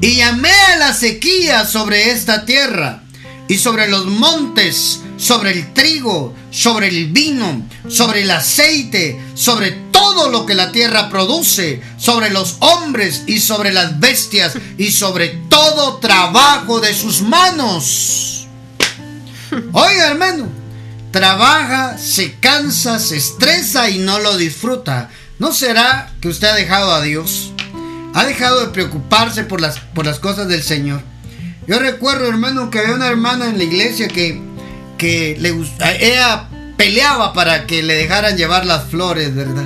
Y 0.00 0.16
llamé 0.16 0.52
a 0.52 0.76
la 0.76 0.94
sequía 0.94 1.66
sobre 1.66 2.10
esta 2.10 2.44
tierra 2.44 3.02
y 3.48 3.56
sobre 3.56 3.88
los 3.88 4.06
montes, 4.06 5.00
sobre 5.16 5.52
el 5.52 5.72
trigo, 5.72 6.34
sobre 6.50 6.88
el 6.88 7.06
vino, 7.06 7.66
sobre 7.88 8.22
el 8.22 8.30
aceite, 8.30 9.20
sobre 9.34 9.72
todo 9.90 10.30
lo 10.30 10.46
que 10.46 10.54
la 10.54 10.70
tierra 10.70 11.08
produce, 11.08 11.82
sobre 11.96 12.30
los 12.30 12.56
hombres 12.60 13.22
y 13.26 13.40
sobre 13.40 13.72
las 13.72 13.98
bestias 13.98 14.54
y 14.76 14.92
sobre 14.92 15.28
todo 15.48 15.96
trabajo 15.96 16.80
de 16.80 16.94
sus 16.94 17.22
manos. 17.22 18.46
Oiga, 19.72 20.10
hermano, 20.10 20.48
trabaja, 21.10 21.98
se 21.98 22.34
cansa, 22.34 22.98
se 22.98 23.16
estresa 23.16 23.90
y 23.90 23.98
no 23.98 24.18
lo 24.18 24.36
disfruta. 24.36 25.10
¿No 25.38 25.52
será 25.52 26.12
que 26.20 26.28
usted 26.28 26.48
ha 26.48 26.54
dejado 26.54 26.92
a 26.92 27.00
Dios? 27.00 27.52
Ha 28.14 28.24
dejado 28.24 28.60
de 28.60 28.72
preocuparse 28.72 29.44
por 29.44 29.60
las, 29.60 29.78
por 29.78 30.06
las 30.06 30.18
cosas 30.18 30.48
del 30.48 30.62
Señor. 30.62 31.02
Yo 31.66 31.78
recuerdo, 31.78 32.26
hermano, 32.26 32.70
que 32.70 32.78
había 32.78 32.94
una 32.94 33.08
hermana 33.08 33.46
en 33.46 33.58
la 33.58 33.64
iglesia 33.64 34.08
que, 34.08 34.40
que 34.96 35.36
le, 35.38 35.54
ella 36.00 36.48
peleaba 36.76 37.32
para 37.32 37.66
que 37.66 37.82
le 37.82 37.94
dejaran 37.94 38.36
llevar 38.36 38.64
las 38.64 38.84
flores, 38.84 39.34
¿verdad? 39.34 39.64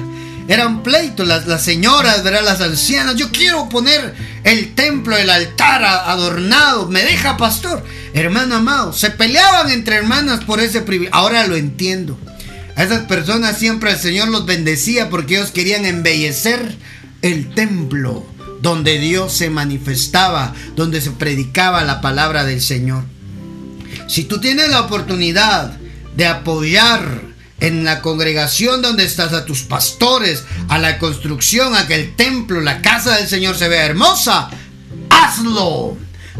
Eran 0.48 0.82
pleitos, 0.82 1.26
las, 1.26 1.46
las 1.46 1.62
señoras, 1.62 2.22
¿verdad? 2.22 2.44
Las 2.44 2.60
ancianas. 2.60 3.16
Yo 3.16 3.30
quiero 3.30 3.68
poner 3.68 4.14
el 4.44 4.74
templo, 4.74 5.16
el 5.16 5.30
altar 5.30 5.84
adornado. 5.84 6.88
¿Me 6.88 7.02
deja, 7.02 7.36
pastor? 7.36 7.84
Hermano 8.14 8.56
amado, 8.56 8.92
se 8.92 9.10
peleaban 9.10 9.70
entre 9.70 9.96
hermanas 9.96 10.44
por 10.44 10.60
ese 10.60 10.80
privilegio. 10.82 11.16
Ahora 11.16 11.46
lo 11.46 11.56
entiendo. 11.56 12.18
A 12.76 12.84
esas 12.84 13.02
personas 13.02 13.58
siempre 13.58 13.90
el 13.90 13.98
Señor 13.98 14.28
los 14.28 14.46
bendecía 14.46 15.10
porque 15.10 15.36
ellos 15.36 15.50
querían 15.50 15.84
embellecer 15.84 16.76
el 17.20 17.54
templo 17.54 18.26
donde 18.62 18.98
Dios 18.98 19.32
se 19.32 19.50
manifestaba, 19.50 20.54
donde 20.76 21.00
se 21.00 21.10
predicaba 21.10 21.84
la 21.84 22.00
palabra 22.00 22.44
del 22.44 22.60
Señor. 22.60 23.04
Si 24.08 24.24
tú 24.24 24.40
tienes 24.40 24.70
la 24.70 24.82
oportunidad 24.82 25.76
de 26.16 26.26
apoyar 26.26 27.31
en 27.62 27.84
la 27.84 28.02
congregación 28.02 28.82
donde 28.82 29.04
estás 29.04 29.32
a 29.32 29.44
tus 29.44 29.62
pastores, 29.62 30.42
a 30.68 30.78
la 30.78 30.98
construcción, 30.98 31.76
a 31.76 31.86
que 31.86 31.94
el 31.94 32.16
templo, 32.16 32.60
la 32.60 32.82
casa 32.82 33.16
del 33.16 33.28
Señor 33.28 33.56
se 33.56 33.68
vea 33.68 33.86
hermosa, 33.86 34.50
hazlo. 35.08 35.96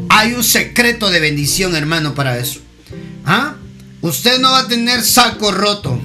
Hay 0.09 0.33
un 0.33 0.43
secreto 0.43 1.11
de 1.11 1.21
bendición, 1.21 1.77
hermano, 1.77 2.15
para 2.15 2.39
eso. 2.39 2.59
¿Ah? 3.25 3.55
Usted 4.01 4.41
no 4.41 4.51
va 4.51 4.61
a 4.61 4.69
tener 4.69 5.05
saco 5.05 5.53
roto. 5.53 5.97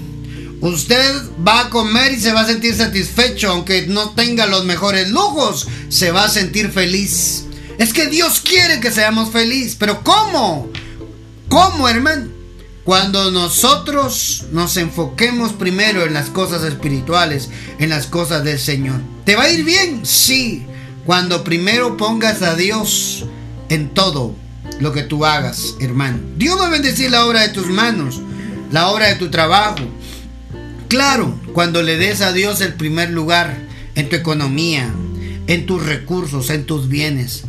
Usted 0.61 1.23
va 1.45 1.61
a 1.61 1.69
comer 1.71 2.13
y 2.13 2.19
se 2.19 2.31
va 2.31 2.41
a 2.41 2.45
sentir 2.45 2.75
satisfecho, 2.75 3.49
aunque 3.49 3.87
no 3.87 4.11
tenga 4.11 4.45
los 4.45 4.65
mejores 4.65 5.09
lujos, 5.09 5.67
se 5.89 6.11
va 6.11 6.25
a 6.25 6.29
sentir 6.29 6.69
feliz. 6.69 7.45
Es 7.79 7.91
que 7.91 8.05
Dios 8.05 8.39
quiere 8.39 8.79
que 8.79 8.91
seamos 8.91 9.31
felices, 9.31 9.75
pero 9.79 10.03
¿cómo? 10.03 10.69
¿Cómo, 11.49 11.89
hermano? 11.89 12.36
Cuando 12.87 13.31
nosotros 13.31 14.45
nos 14.53 14.77
enfoquemos 14.77 15.51
primero 15.51 16.05
en 16.05 16.13
las 16.13 16.29
cosas 16.29 16.63
espirituales, 16.63 17.49
en 17.79 17.89
las 17.89 18.07
cosas 18.07 18.45
del 18.45 18.59
Señor. 18.59 19.01
¿Te 19.25 19.35
va 19.35 19.43
a 19.43 19.49
ir 19.49 19.65
bien? 19.65 20.05
Sí. 20.05 20.65
Cuando 21.05 21.43
primero 21.43 21.97
pongas 21.97 22.41
a 22.43 22.55
Dios 22.55 23.25
en 23.67 23.89
todo 23.89 24.33
lo 24.79 24.93
que 24.93 25.03
tú 25.03 25.25
hagas, 25.25 25.75
hermano. 25.81 26.19
Dios 26.37 26.57
va 26.57 26.67
a 26.67 26.69
bendecir 26.69 27.11
la 27.11 27.25
obra 27.25 27.41
de 27.41 27.49
tus 27.49 27.67
manos, 27.67 28.21
la 28.71 28.87
obra 28.87 29.07
de 29.07 29.15
tu 29.15 29.29
trabajo. 29.29 29.83
Claro, 30.87 31.37
cuando 31.51 31.83
le 31.83 31.97
des 31.97 32.21
a 32.21 32.31
Dios 32.31 32.61
el 32.61 32.75
primer 32.75 33.09
lugar 33.09 33.57
en 33.95 34.07
tu 34.07 34.15
economía, 34.15 34.89
en 35.47 35.65
tus 35.65 35.85
recursos, 35.85 36.49
en 36.51 36.65
tus 36.65 36.87
bienes. 36.87 37.43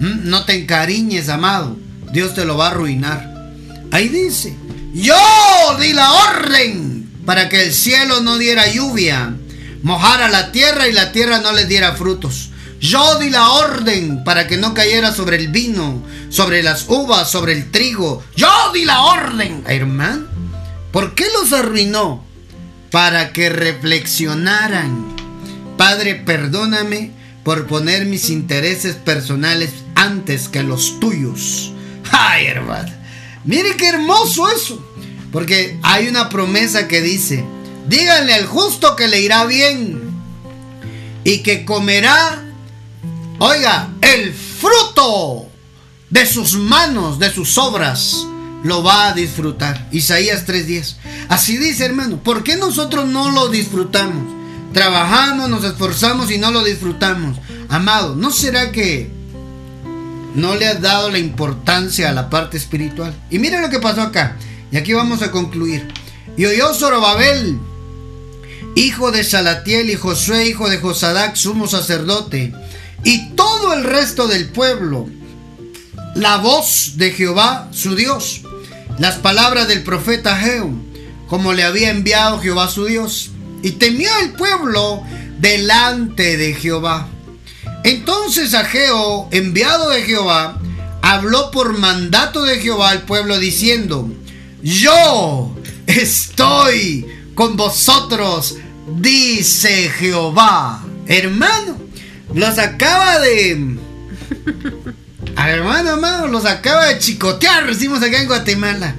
No 0.00 0.46
te 0.46 0.54
encariñes, 0.54 1.28
amado. 1.28 1.76
Dios 2.10 2.32
te 2.32 2.46
lo 2.46 2.56
va 2.56 2.68
a 2.68 2.70
arruinar. 2.70 3.52
Ahí 3.90 4.08
dice, 4.08 4.56
yo 4.94 5.76
di 5.80 5.92
la 5.92 6.12
orden 6.12 7.10
para 7.26 7.48
que 7.48 7.62
el 7.64 7.74
cielo 7.74 8.20
no 8.20 8.38
diera 8.38 8.66
lluvia, 8.70 9.34
mojara 9.82 10.28
la 10.28 10.50
tierra 10.50 10.88
y 10.88 10.92
la 10.92 11.12
tierra 11.12 11.40
no 11.40 11.52
les 11.52 11.68
diera 11.68 11.94
frutos. 11.94 12.50
Yo 12.80 13.18
di 13.18 13.28
la 13.28 13.50
orden 13.50 14.22
para 14.24 14.46
que 14.46 14.56
no 14.56 14.72
cayera 14.72 15.12
sobre 15.12 15.36
el 15.36 15.48
vino, 15.48 16.02
sobre 16.30 16.62
las 16.62 16.86
uvas, 16.88 17.30
sobre 17.30 17.52
el 17.52 17.70
trigo. 17.70 18.22
Yo 18.36 18.48
di 18.72 18.84
la 18.84 19.02
orden, 19.02 19.64
hermano. 19.66 20.26
¿Por 20.92 21.14
qué 21.14 21.26
los 21.38 21.52
arruinó? 21.52 22.24
Para 22.90 23.32
que 23.32 23.50
reflexionaran. 23.50 25.16
Padre, 25.76 26.14
perdóname 26.14 27.12
por 27.44 27.66
poner 27.66 28.06
mis 28.06 28.30
intereses 28.30 28.94
personales 28.94 29.70
antes 29.94 30.48
que 30.48 30.62
los 30.62 30.98
tuyos. 31.00 31.72
Ay, 32.10 32.46
hermano. 32.46 32.97
Mire 33.48 33.76
qué 33.76 33.88
hermoso 33.88 34.50
eso. 34.50 34.78
Porque 35.32 35.78
hay 35.82 36.06
una 36.06 36.28
promesa 36.28 36.86
que 36.86 37.00
dice, 37.00 37.44
díganle 37.88 38.34
al 38.34 38.46
justo 38.46 38.94
que 38.94 39.08
le 39.08 39.22
irá 39.22 39.46
bien 39.46 40.02
y 41.24 41.38
que 41.38 41.64
comerá, 41.64 42.44
oiga, 43.38 43.88
el 44.02 44.34
fruto 44.34 45.48
de 46.10 46.26
sus 46.26 46.54
manos, 46.54 47.18
de 47.18 47.32
sus 47.32 47.56
obras, 47.56 48.26
lo 48.64 48.82
va 48.82 49.08
a 49.08 49.14
disfrutar. 49.14 49.88
Isaías 49.92 50.44
3:10. 50.46 50.96
Así 51.30 51.56
dice, 51.56 51.86
hermano, 51.86 52.22
¿por 52.22 52.44
qué 52.44 52.56
nosotros 52.56 53.06
no 53.06 53.30
lo 53.30 53.48
disfrutamos? 53.48 54.26
Trabajamos, 54.74 55.48
nos 55.48 55.64
esforzamos 55.64 56.30
y 56.30 56.36
no 56.36 56.50
lo 56.50 56.62
disfrutamos. 56.64 57.38
Amado, 57.70 58.14
¿no 58.14 58.30
será 58.30 58.72
que 58.72 59.17
no 60.34 60.54
le 60.54 60.66
has 60.66 60.80
dado 60.80 61.10
la 61.10 61.18
importancia 61.18 62.10
a 62.10 62.12
la 62.12 62.30
parte 62.30 62.56
espiritual? 62.56 63.14
Y 63.30 63.38
mire 63.38 63.60
lo 63.60 63.70
que 63.70 63.80
pasó 63.80 64.02
acá. 64.02 64.36
Y 64.70 64.76
aquí 64.76 64.92
vamos 64.92 65.22
a 65.22 65.30
concluir. 65.30 65.88
Y 66.36 66.46
oyó 66.46 66.74
Zorobabel, 66.74 67.58
hijo 68.74 69.10
de 69.10 69.24
Salatiel, 69.24 69.90
y 69.90 69.94
Josué, 69.96 70.46
hijo 70.46 70.68
de 70.68 70.78
Josadac, 70.78 71.34
sumo 71.34 71.66
sacerdote, 71.66 72.52
y 73.04 73.30
todo 73.30 73.72
el 73.72 73.84
resto 73.84 74.28
del 74.28 74.48
pueblo, 74.48 75.08
la 76.14 76.36
voz 76.38 76.92
de 76.96 77.12
Jehová, 77.12 77.68
su 77.72 77.94
Dios, 77.94 78.42
las 78.98 79.16
palabras 79.16 79.68
del 79.68 79.82
profeta 79.82 80.36
Geo, 80.36 80.70
como 81.28 81.52
le 81.52 81.62
había 81.62 81.90
enviado 81.90 82.40
Jehová 82.40 82.68
su 82.68 82.86
Dios. 82.86 83.30
Y 83.62 83.72
temió 83.72 84.10
el 84.22 84.32
pueblo 84.32 85.02
delante 85.38 86.36
de 86.36 86.54
Jehová. 86.54 87.08
Entonces 87.88 88.52
Ageo, 88.52 89.28
enviado 89.30 89.88
de 89.88 90.02
Jehová, 90.02 90.60
habló 91.00 91.50
por 91.50 91.78
mandato 91.78 92.44
de 92.44 92.58
Jehová 92.58 92.90
al 92.90 93.04
pueblo 93.04 93.38
diciendo, 93.38 94.12
yo 94.62 95.56
estoy 95.86 97.06
con 97.34 97.56
vosotros, 97.56 98.56
dice 98.98 99.88
Jehová. 99.88 100.84
Hermano, 101.06 101.78
los 102.34 102.58
acaba 102.58 103.20
de... 103.20 103.52
Hermano, 105.38 105.90
hermano, 105.92 106.26
los 106.26 106.44
acaba 106.44 106.88
de 106.88 106.98
chicotear, 106.98 107.66
decimos 107.66 108.02
acá 108.02 108.20
en 108.20 108.28
Guatemala. 108.28 108.96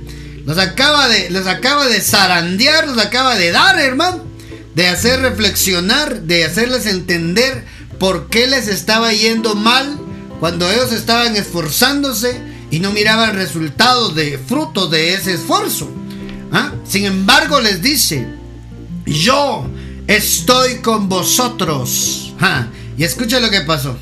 Los 0.47 0.57
acaba 0.57 1.07
de, 1.09 1.29
los 1.29 1.45
acaba 1.45 1.85
de 1.85 2.01
zarandear, 2.01 2.87
los 2.87 2.97
acaba 2.97 3.35
de 3.35 3.51
dar, 3.51 3.77
hermano. 3.77 4.23
De 4.73 4.87
hacer 4.87 5.19
reflexionar, 5.19 6.21
de 6.21 6.43
hacerles 6.43 6.87
entender 6.87 7.65
por 7.99 8.29
qué 8.29 8.47
les 8.47 8.67
estaba 8.67 9.13
yendo 9.13 9.55
mal 9.55 9.99
cuando 10.39 10.69
ellos 10.69 10.91
estaban 10.93 11.35
esforzándose 11.35 12.41
y 12.71 12.79
no 12.79 12.91
miraban 12.91 13.35
resultados 13.35 14.15
de 14.15 14.37
fruto 14.37 14.87
de 14.87 15.13
ese 15.13 15.33
esfuerzo. 15.33 15.89
¿Ah? 16.51 16.71
Sin 16.87 17.05
embargo, 17.05 17.59
les 17.59 17.81
dice, 17.81 18.27
yo 19.05 19.67
estoy 20.07 20.77
con 20.77 21.09
vosotros. 21.09 22.33
¿Ah? 22.39 22.67
Y 22.97 23.03
escucha 23.03 23.39
lo 23.39 23.49
que 23.49 23.61
pasó. 23.61 23.97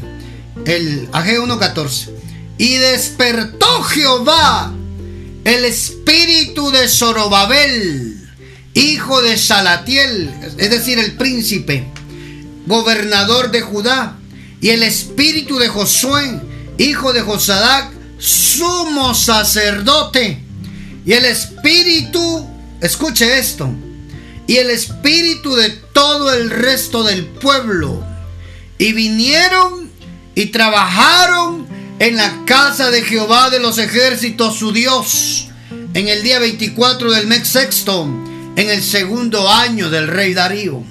El 0.66 1.10
AG 1.12 1.28
1.14. 1.28 2.10
Y 2.58 2.76
despertó 2.76 3.84
Jehová 3.84 4.74
el 5.48 5.64
espíritu 5.64 6.72
de 6.72 6.90
Zorobabel, 6.90 8.18
hijo 8.74 9.22
de 9.22 9.38
Salatiel, 9.38 10.30
es 10.58 10.70
decir, 10.70 11.00
el 11.00 11.14
príncipe, 11.16 11.88
gobernador 12.68 13.50
de 13.52 13.62
Judá, 13.62 14.18
y 14.62 14.70
el 14.70 14.84
espíritu 14.84 15.58
de 15.58 15.70
Josué, 15.70 16.42
hijo 16.78 17.14
de 17.14 17.22
Josadac, 17.22 17.92
sumo 18.20 19.14
sacerdote. 19.14 20.44
Y 21.06 21.14
el 21.14 21.26
espíritu, 21.26 22.46
escuche 22.82 23.40
esto, 23.40 23.70
y 24.46 24.58
el 24.58 24.70
espíritu 24.70 25.56
de 25.56 25.70
todo 25.70 26.34
el 26.34 26.50
resto 26.50 27.04
del 27.04 27.26
pueblo. 27.26 28.04
Y 28.78 28.94
vinieron 28.94 29.90
y 30.36 30.48
trabajaron 30.48 31.66
en 32.00 32.16
la 32.16 32.46
casa 32.46 32.92
de 32.92 33.02
Jehová 33.02 33.50
de 33.50 33.60
los 33.60 33.78
ejércitos, 33.78 34.58
su 34.58 34.72
Dios, 34.72 35.48
en 35.94 36.08
el 36.08 36.24
día 36.24 36.40
24 36.40 37.12
del 37.12 37.28
mes 37.28 37.48
sexto, 37.48 38.04
en 38.56 38.70
el 38.70 38.84
segundo 38.84 39.50
año 39.50 39.90
del 39.90 40.08
rey 40.08 40.34
Darío. 40.34 40.84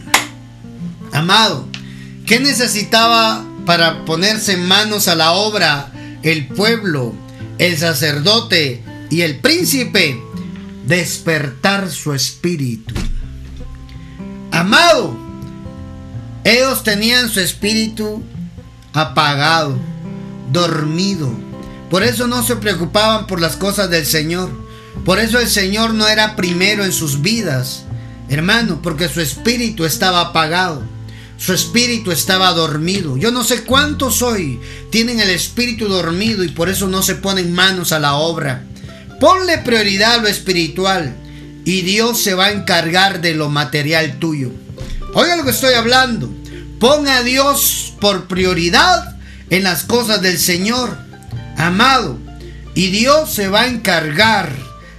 Amado, 1.12 1.66
¿qué 2.26 2.40
necesitaba 2.40 3.44
para 3.64 4.04
ponerse 4.04 4.56
manos 4.56 5.08
a 5.08 5.14
la 5.14 5.32
obra 5.32 5.92
el 6.22 6.48
pueblo, 6.48 7.14
el 7.58 7.76
sacerdote 7.78 8.82
y 9.10 9.22
el 9.22 9.38
príncipe? 9.38 10.20
Despertar 10.86 11.90
su 11.90 12.12
espíritu. 12.12 12.94
Amado, 14.52 15.16
ellos 16.44 16.84
tenían 16.84 17.28
su 17.28 17.40
espíritu 17.40 18.22
apagado 18.92 19.76
dormido. 20.52 21.30
Por 21.90 22.02
eso 22.02 22.26
no 22.26 22.42
se 22.42 22.56
preocupaban 22.56 23.26
por 23.26 23.40
las 23.40 23.56
cosas 23.56 23.90
del 23.90 24.06
Señor. 24.06 24.50
Por 25.04 25.18
eso 25.18 25.38
el 25.38 25.48
Señor 25.48 25.94
no 25.94 26.08
era 26.08 26.36
primero 26.36 26.84
en 26.84 26.92
sus 26.92 27.20
vidas, 27.22 27.84
hermano, 28.28 28.80
porque 28.82 29.08
su 29.08 29.20
espíritu 29.20 29.84
estaba 29.84 30.20
apagado. 30.20 30.82
Su 31.38 31.52
espíritu 31.52 32.12
estaba 32.12 32.52
dormido. 32.52 33.16
Yo 33.16 33.30
no 33.30 33.44
sé 33.44 33.62
cuántos 33.64 34.22
hoy 34.22 34.58
tienen 34.90 35.20
el 35.20 35.30
espíritu 35.30 35.86
dormido 35.86 36.44
y 36.44 36.48
por 36.48 36.68
eso 36.68 36.88
no 36.88 37.02
se 37.02 37.14
ponen 37.14 37.52
manos 37.52 37.92
a 37.92 37.98
la 37.98 38.14
obra. 38.14 38.64
Ponle 39.20 39.58
prioridad 39.58 40.14
a 40.14 40.18
lo 40.18 40.28
espiritual 40.28 41.14
y 41.64 41.82
Dios 41.82 42.22
se 42.22 42.34
va 42.34 42.46
a 42.46 42.52
encargar 42.52 43.20
de 43.20 43.34
lo 43.34 43.48
material 43.50 44.18
tuyo. 44.18 44.50
Oiga 45.14 45.36
lo 45.36 45.44
que 45.44 45.50
estoy 45.50 45.74
hablando. 45.74 46.30
Pon 46.78 47.08
a 47.08 47.22
Dios 47.22 47.94
por 48.00 48.28
prioridad 48.28 49.16
en 49.50 49.62
las 49.62 49.84
cosas 49.84 50.22
del 50.22 50.38
Señor, 50.38 50.96
amado. 51.56 52.18
Y 52.74 52.88
Dios 52.88 53.32
se 53.32 53.48
va 53.48 53.62
a 53.62 53.66
encargar 53.66 54.54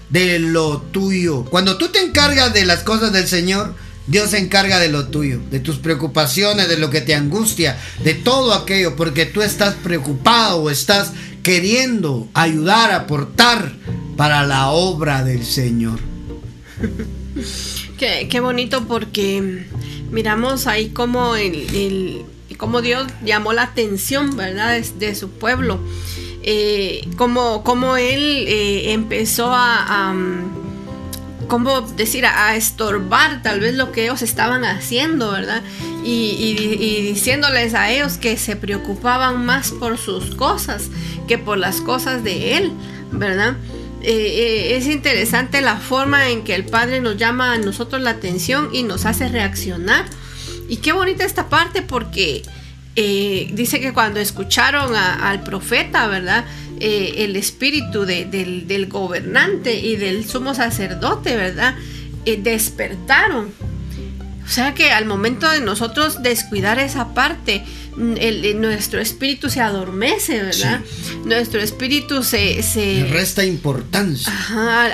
de 0.09 0.39
lo 0.39 0.81
tuyo. 0.81 1.45
Cuando 1.45 1.77
tú 1.77 1.89
te 1.89 1.99
encargas 1.99 2.53
de 2.53 2.65
las 2.65 2.79
cosas 2.79 3.11
del 3.11 3.27
Señor, 3.27 3.75
Dios 4.07 4.31
se 4.31 4.39
encarga 4.39 4.79
de 4.79 4.89
lo 4.89 5.07
tuyo, 5.07 5.39
de 5.51 5.59
tus 5.59 5.77
preocupaciones, 5.77 6.69
de 6.69 6.77
lo 6.77 6.89
que 6.89 7.01
te 7.01 7.13
angustia, 7.13 7.77
de 8.03 8.13
todo 8.13 8.53
aquello, 8.53 8.95
porque 8.95 9.25
tú 9.25 9.41
estás 9.41 9.75
preocupado 9.75 10.63
o 10.63 10.69
estás 10.69 11.11
queriendo 11.43 12.27
ayudar, 12.33 12.91
aportar 12.91 13.73
para 14.15 14.45
la 14.45 14.69
obra 14.69 15.23
del 15.23 15.45
Señor. 15.45 15.99
Qué, 17.97 18.39
bonito 18.39 18.87
porque 18.87 19.65
miramos 20.11 20.67
ahí 20.67 20.89
como 20.89 21.35
el 21.35 22.25
cómo 22.57 22.81
Dios 22.81 23.07
llamó 23.23 23.53
la 23.53 23.63
atención, 23.63 24.35
¿verdad?, 24.35 24.81
de, 24.81 25.15
su 25.15 25.29
pueblo. 25.29 25.79
Eh, 26.43 27.07
como, 27.17 27.97
Él 27.97 28.45
eh, 28.47 28.93
empezó 28.93 29.51
a, 29.53 30.15
¿cómo 31.47 31.81
decir?, 31.81 32.25
a, 32.25 32.55
estorbar 32.55 33.41
tal 33.41 33.59
vez 33.59 33.75
lo 33.75 33.91
que 33.91 34.03
ellos 34.03 34.21
estaban 34.21 34.65
haciendo, 34.65 35.31
¿verdad? 35.31 35.61
Y, 36.03 36.53
diciéndoles 37.03 37.73
a 37.73 37.91
ellos 37.91 38.17
que 38.17 38.37
se 38.37 38.55
preocupaban 38.55 39.45
más 39.45 39.71
por 39.71 39.97
sus 39.97 40.35
cosas 40.35 40.89
que 41.27 41.37
por 41.37 41.57
las 41.57 41.81
cosas 41.81 42.23
de 42.23 42.57
Él, 42.57 42.71
¿verdad? 43.11 43.57
Eh, 44.01 44.75
es 44.77 44.87
interesante 44.87 45.61
la 45.61 45.77
forma 45.77 46.29
en 46.29 46.43
que 46.43 46.55
el 46.55 46.65
Padre 46.65 47.01
nos 47.01 47.17
llama 47.17 47.53
a 47.53 47.57
nosotros 47.57 48.01
la 48.01 48.11
atención 48.11 48.69
y 48.71 48.83
nos 48.83 49.05
hace 49.05 49.27
reaccionar 49.27 50.05
y 50.67 50.77
qué 50.77 50.91
bonita 50.91 51.23
esta 51.23 51.49
parte 51.49 51.81
porque 51.81 52.43
eh, 52.95 53.49
dice 53.53 53.79
que 53.79 53.93
cuando 53.93 54.19
escucharon 54.19 54.95
al 54.95 55.43
profeta, 55.43 56.07
¿verdad? 56.07 56.45
Eh, 56.79 57.25
el 57.25 57.35
espíritu 57.35 58.05
del, 58.05 58.87
gobernante 58.87 59.79
y 59.79 59.95
del 59.95 60.27
sumo 60.27 60.53
sacerdote, 60.53 61.35
¿verdad? 61.35 61.75
Eh, 62.25 62.39
despertaron. 62.41 63.51
O 64.45 64.49
sea 64.49 64.73
que 64.73 64.91
al 64.91 65.05
momento 65.05 65.49
de 65.49 65.59
nosotros 65.59 66.23
descuidar 66.23 66.79
esa 66.79 67.13
parte, 67.13 67.65
nuestro 67.97 69.01
espíritu 69.01 69.49
se 69.49 69.59
adormece, 69.59 70.41
¿verdad? 70.41 70.79
Nuestro 71.25 71.59
espíritu 71.59 72.23
se... 72.23 72.63
se 72.63 73.05
resta 73.11 73.43
importancia. 73.43 74.31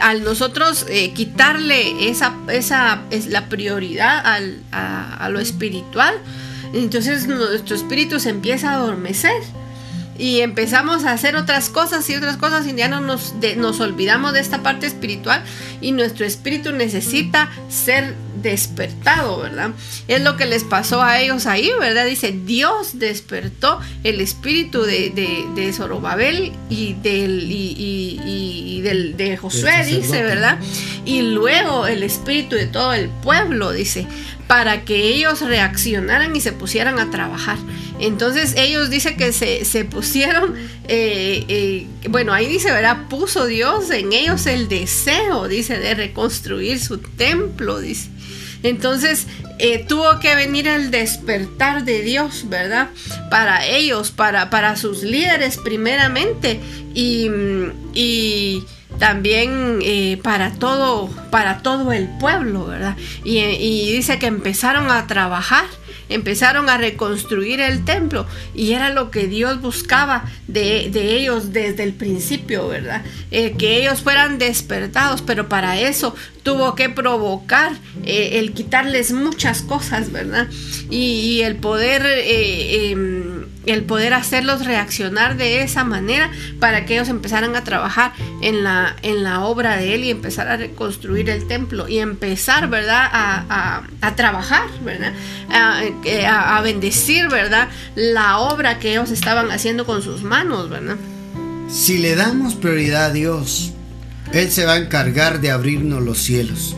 al 0.01 0.23
nosotros 0.23 0.87
quitarle 1.13 2.09
esa, 2.09 2.33
esa 2.51 3.03
es 3.11 3.27
la 3.27 3.47
prioridad 3.49 4.23
a, 4.71 5.29
lo 5.29 5.39
espiritual, 5.39 6.15
Entonces 6.73 7.27
nuestro 7.27 7.75
espíritu 7.75 8.19
se 8.19 8.29
empieza 8.29 8.71
a 8.71 8.75
adormecer 8.75 9.43
y 10.17 10.41
empezamos 10.41 11.05
a 11.05 11.11
hacer 11.11 11.35
otras 11.35 11.69
cosas 11.69 12.09
y 12.09 12.15
otras 12.15 12.37
cosas 12.37 12.67
y 12.67 12.75
ya 12.75 12.87
no 12.87 13.01
nos, 13.01 13.33
nos 13.57 13.79
olvidamos 13.79 14.33
de 14.33 14.39
esta 14.39 14.61
parte 14.61 14.85
espiritual 14.85 15.43
y 15.81 15.91
nuestro 15.91 16.25
espíritu 16.25 16.71
necesita 16.71 17.49
ser 17.69 18.15
despertado, 18.41 19.39
¿verdad? 19.39 19.71
Es 20.07 20.21
lo 20.21 20.35
que 20.37 20.45
les 20.45 20.63
pasó 20.63 21.01
a 21.01 21.19
ellos 21.19 21.47
ahí, 21.47 21.71
¿verdad? 21.79 22.05
Dice, 22.05 22.31
Dios 22.31 22.99
despertó 22.99 23.79
el 24.03 24.21
espíritu 24.21 24.81
de, 24.81 25.11
de, 25.55 25.73
Zorobabel 25.73 26.51
y, 26.69 26.93
del, 26.93 27.47
y, 27.49 28.81
del, 28.81 29.17
de 29.17 29.37
Josué, 29.37 29.85
dice, 29.85 30.21
¿verdad? 30.21 30.59
Y 31.05 31.21
luego 31.21 31.87
el 31.87 32.03
espíritu 32.03 32.55
de 32.55 32.67
todo 32.67 32.93
el 32.93 33.09
pueblo, 33.09 33.71
dice, 33.71 34.05
para 34.47 34.83
que 34.83 35.07
ellos 35.07 35.41
reaccionaran 35.41 36.35
y 36.35 36.41
se 36.41 36.51
pusieran 36.51 36.99
a 36.99 37.09
trabajar. 37.09 37.57
Entonces 38.03 38.55
ellos 38.57 38.89
dice 38.89 39.15
que 39.15 39.31
se, 39.31 39.85
pusieron, 39.85 40.55
eh, 40.89 41.45
eh, 41.47 41.87
bueno, 42.09 42.33
ahí 42.33 42.47
dice, 42.47 42.69
¿verdad? 42.69 43.07
Puso 43.09 43.45
Dios 43.45 43.89
en 43.91 44.11
ellos 44.11 44.45
el 44.45 44.67
deseo, 44.67 45.47
dice, 45.47 45.77
de 45.77 45.93
reconstruir 45.95 46.81
su 46.81 46.97
templo, 46.97 47.79
dice. 47.79 48.09
Entonces 48.61 49.27
eh, 49.57 49.85
tuvo 49.87 50.19
que 50.19 50.35
venir 50.35 50.67
el 50.67 50.91
despertar 50.91 51.85
de 51.85 52.01
Dios, 52.01 52.49
¿verdad? 52.49 52.89
Para 53.29 53.65
ellos, 53.65 54.11
para, 54.11 54.49
para 54.49 54.75
sus 54.75 55.03
líderes 55.03 55.57
primeramente 55.63 56.59
y, 56.93 57.29
y 57.93 58.65
también 58.99 59.79
para 60.21 60.51
todo 60.51 61.09
para 61.31 61.63
todo 61.63 61.91
el 61.91 62.07
pueblo 62.19 62.67
verdad 62.67 62.95
y, 63.23 63.91
dice 63.91 64.19
que 64.19 64.27
empezaron 64.27 64.91
a 64.91 65.07
trabajar 65.07 65.65
empezaron 66.13 66.69
a 66.69 66.77
reconstruir 66.77 67.59
el 67.59 67.83
templo 67.85 68.25
y 68.53 68.73
era 68.73 68.89
lo 68.89 69.11
que 69.11 69.27
Dios 69.27 69.61
buscaba 69.61 70.25
de, 70.47 70.91
ellos 70.93 71.53
desde 71.53 71.83
el 71.83 71.93
principio, 71.93 72.67
¿verdad? 72.67 73.03
Eh, 73.31 73.55
que 73.57 73.81
ellos 73.81 74.01
fueran 74.01 74.37
despertados, 74.37 75.21
pero 75.21 75.49
para 75.49 75.79
eso 75.79 76.15
tuvo 76.43 76.75
que 76.75 76.89
provocar 76.89 77.71
eh, 78.05 78.39
el 78.39 78.53
quitarles 78.53 79.11
muchas 79.11 79.61
cosas, 79.61 80.11
¿verdad? 80.11 80.47
Y, 80.89 81.41
el 81.41 81.55
poder... 81.55 82.05
Eh, 82.05 82.91
em, 82.91 83.22
el 83.65 83.83
poder 83.83 84.13
hacerlos 84.13 84.65
reaccionar 84.65 85.37
de 85.37 85.63
esa 85.63 85.83
manera 85.83 86.31
para 86.59 86.85
que 86.85 86.95
ellos 86.95 87.09
empezaran 87.09 87.55
a 87.55 87.63
trabajar 87.63 88.13
en 88.41 88.63
la, 88.63 88.95
en 89.01 89.23
la 89.23 89.41
obra 89.41 89.77
de 89.77 89.95
él 89.95 90.03
y 90.03 90.09
empezar 90.09 90.47
a 90.47 90.57
reconstruir 90.57 91.29
el 91.29 91.47
templo 91.47 91.87
y 91.87 91.99
empezar, 91.99 92.69
¿verdad? 92.69 93.09
A, 93.11 94.15
trabajar, 94.15 94.67
¿verdad? 94.83 95.13
Eh, 96.05 96.25
a, 96.25 96.57
a, 96.57 96.61
bendecir, 96.61 97.29
¿verdad? 97.29 97.69
La 97.95 98.37
obra 98.37 98.79
que 98.79 98.91
ellos 98.91 99.09
estaban 99.11 99.51
haciendo 99.51 99.85
con 99.85 100.01
sus 100.01 100.23
manos, 100.23 100.69
¿verdad? 100.69 100.97
Si 101.69 101.97
le 101.97 102.15
damos 102.15 102.53
prioridad 102.55 103.05
a 103.05 103.11
Dios, 103.11 103.73
Él 104.33 104.51
se 104.51 104.65
va 104.65 104.73
a 104.73 104.77
encargar 104.77 105.41
de 105.41 105.51
abrirnos 105.51 106.03
los 106.03 106.19
cielos. 106.19 106.75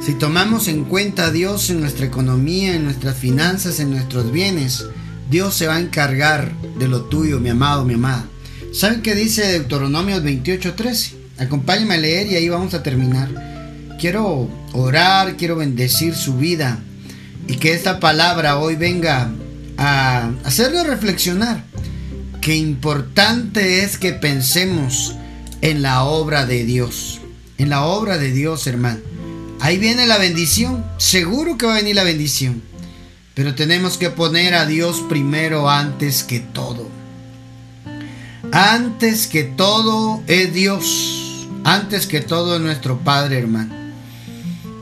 Si 0.00 0.14
tomamos 0.14 0.66
en 0.66 0.84
cuenta 0.84 1.26
a 1.26 1.30
Dios 1.30 1.70
en 1.70 1.80
nuestra 1.80 2.06
economía, 2.06 2.74
en 2.74 2.84
nuestras 2.84 3.16
finanzas, 3.16 3.78
en 3.78 3.90
nuestros 3.90 4.32
bienes, 4.32 4.86
Dios 5.32 5.54
se 5.54 5.66
va 5.66 5.76
a 5.76 5.80
encargar 5.80 6.52
de 6.78 6.88
lo 6.88 7.04
tuyo, 7.04 7.40
mi 7.40 7.48
amado, 7.48 7.86
mi 7.86 7.94
amada. 7.94 8.26
¿Saben 8.74 9.00
qué 9.00 9.14
dice 9.14 9.50
Deuteronomio 9.50 10.22
28:13? 10.22 11.14
Acompáñenme 11.38 11.94
a 11.94 11.96
leer 11.96 12.26
y 12.26 12.34
ahí 12.34 12.50
vamos 12.50 12.74
a 12.74 12.82
terminar. 12.82 13.30
Quiero 13.98 14.50
orar, 14.74 15.38
quiero 15.38 15.56
bendecir 15.56 16.14
su 16.14 16.36
vida 16.36 16.80
y 17.48 17.54
que 17.54 17.72
esta 17.72 17.98
palabra 17.98 18.58
hoy 18.58 18.76
venga 18.76 19.30
a 19.78 20.32
hacerlo 20.44 20.84
reflexionar. 20.84 21.64
Qué 22.42 22.54
importante 22.54 23.84
es 23.84 23.96
que 23.96 24.12
pensemos 24.12 25.16
en 25.62 25.80
la 25.80 26.04
obra 26.04 26.44
de 26.44 26.64
Dios. 26.64 27.22
En 27.56 27.70
la 27.70 27.84
obra 27.84 28.18
de 28.18 28.32
Dios, 28.32 28.66
hermano. 28.66 29.00
Ahí 29.60 29.78
viene 29.78 30.06
la 30.06 30.18
bendición. 30.18 30.84
Seguro 30.98 31.56
que 31.56 31.64
va 31.64 31.72
a 31.72 31.78
venir 31.78 31.96
la 31.96 32.04
bendición. 32.04 32.60
Pero 33.34 33.54
tenemos 33.54 33.96
que 33.96 34.10
poner 34.10 34.54
a 34.54 34.66
Dios 34.66 35.02
primero 35.08 35.70
antes 35.70 36.22
que 36.22 36.40
todo. 36.40 36.88
Antes 38.52 39.26
que 39.26 39.44
todo 39.44 40.22
es 40.26 40.52
Dios. 40.52 41.48
Antes 41.64 42.06
que 42.06 42.20
todo 42.20 42.56
es 42.56 42.60
nuestro 42.60 42.98
Padre 42.98 43.38
hermano. 43.38 43.74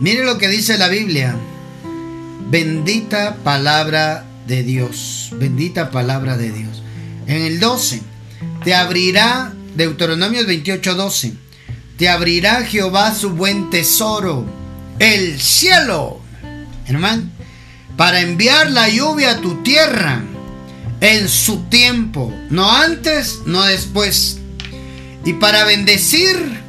Mire 0.01 0.25
lo 0.25 0.39
que 0.39 0.49
dice 0.49 0.79
la 0.79 0.89
Biblia. 0.89 1.37
Bendita 2.51 3.37
palabra 3.45 4.25
de 4.49 4.65
Dios. 4.65 5.31
Bendita 5.35 5.93
palabra 5.93 6.37
de 6.37 6.51
Dios. 6.51 6.83
En 7.29 7.43
el 7.43 7.61
12. 7.61 8.03
Te 8.65 8.75
abrirá, 8.75 9.53
Deuteronomio 9.77 10.45
28, 10.45 10.95
12. 10.97 11.35
Te 11.97 12.09
abrirá 12.09 12.65
Jehová 12.65 13.15
su 13.15 13.31
buen 13.31 13.71
tesoro. 13.71 14.45
El 14.99 15.41
cielo. 15.41 16.21
Hermano 16.87 17.39
para 18.01 18.23
enviar 18.23 18.71
la 18.71 18.89
lluvia 18.89 19.33
a 19.33 19.41
tu 19.43 19.63
tierra 19.63 20.23
en 21.03 21.29
su 21.29 21.65
tiempo, 21.65 22.35
no 22.49 22.73
antes, 22.73 23.41
no 23.45 23.63
después, 23.65 24.39
y 25.23 25.35
para 25.35 25.65
bendecir 25.65 26.63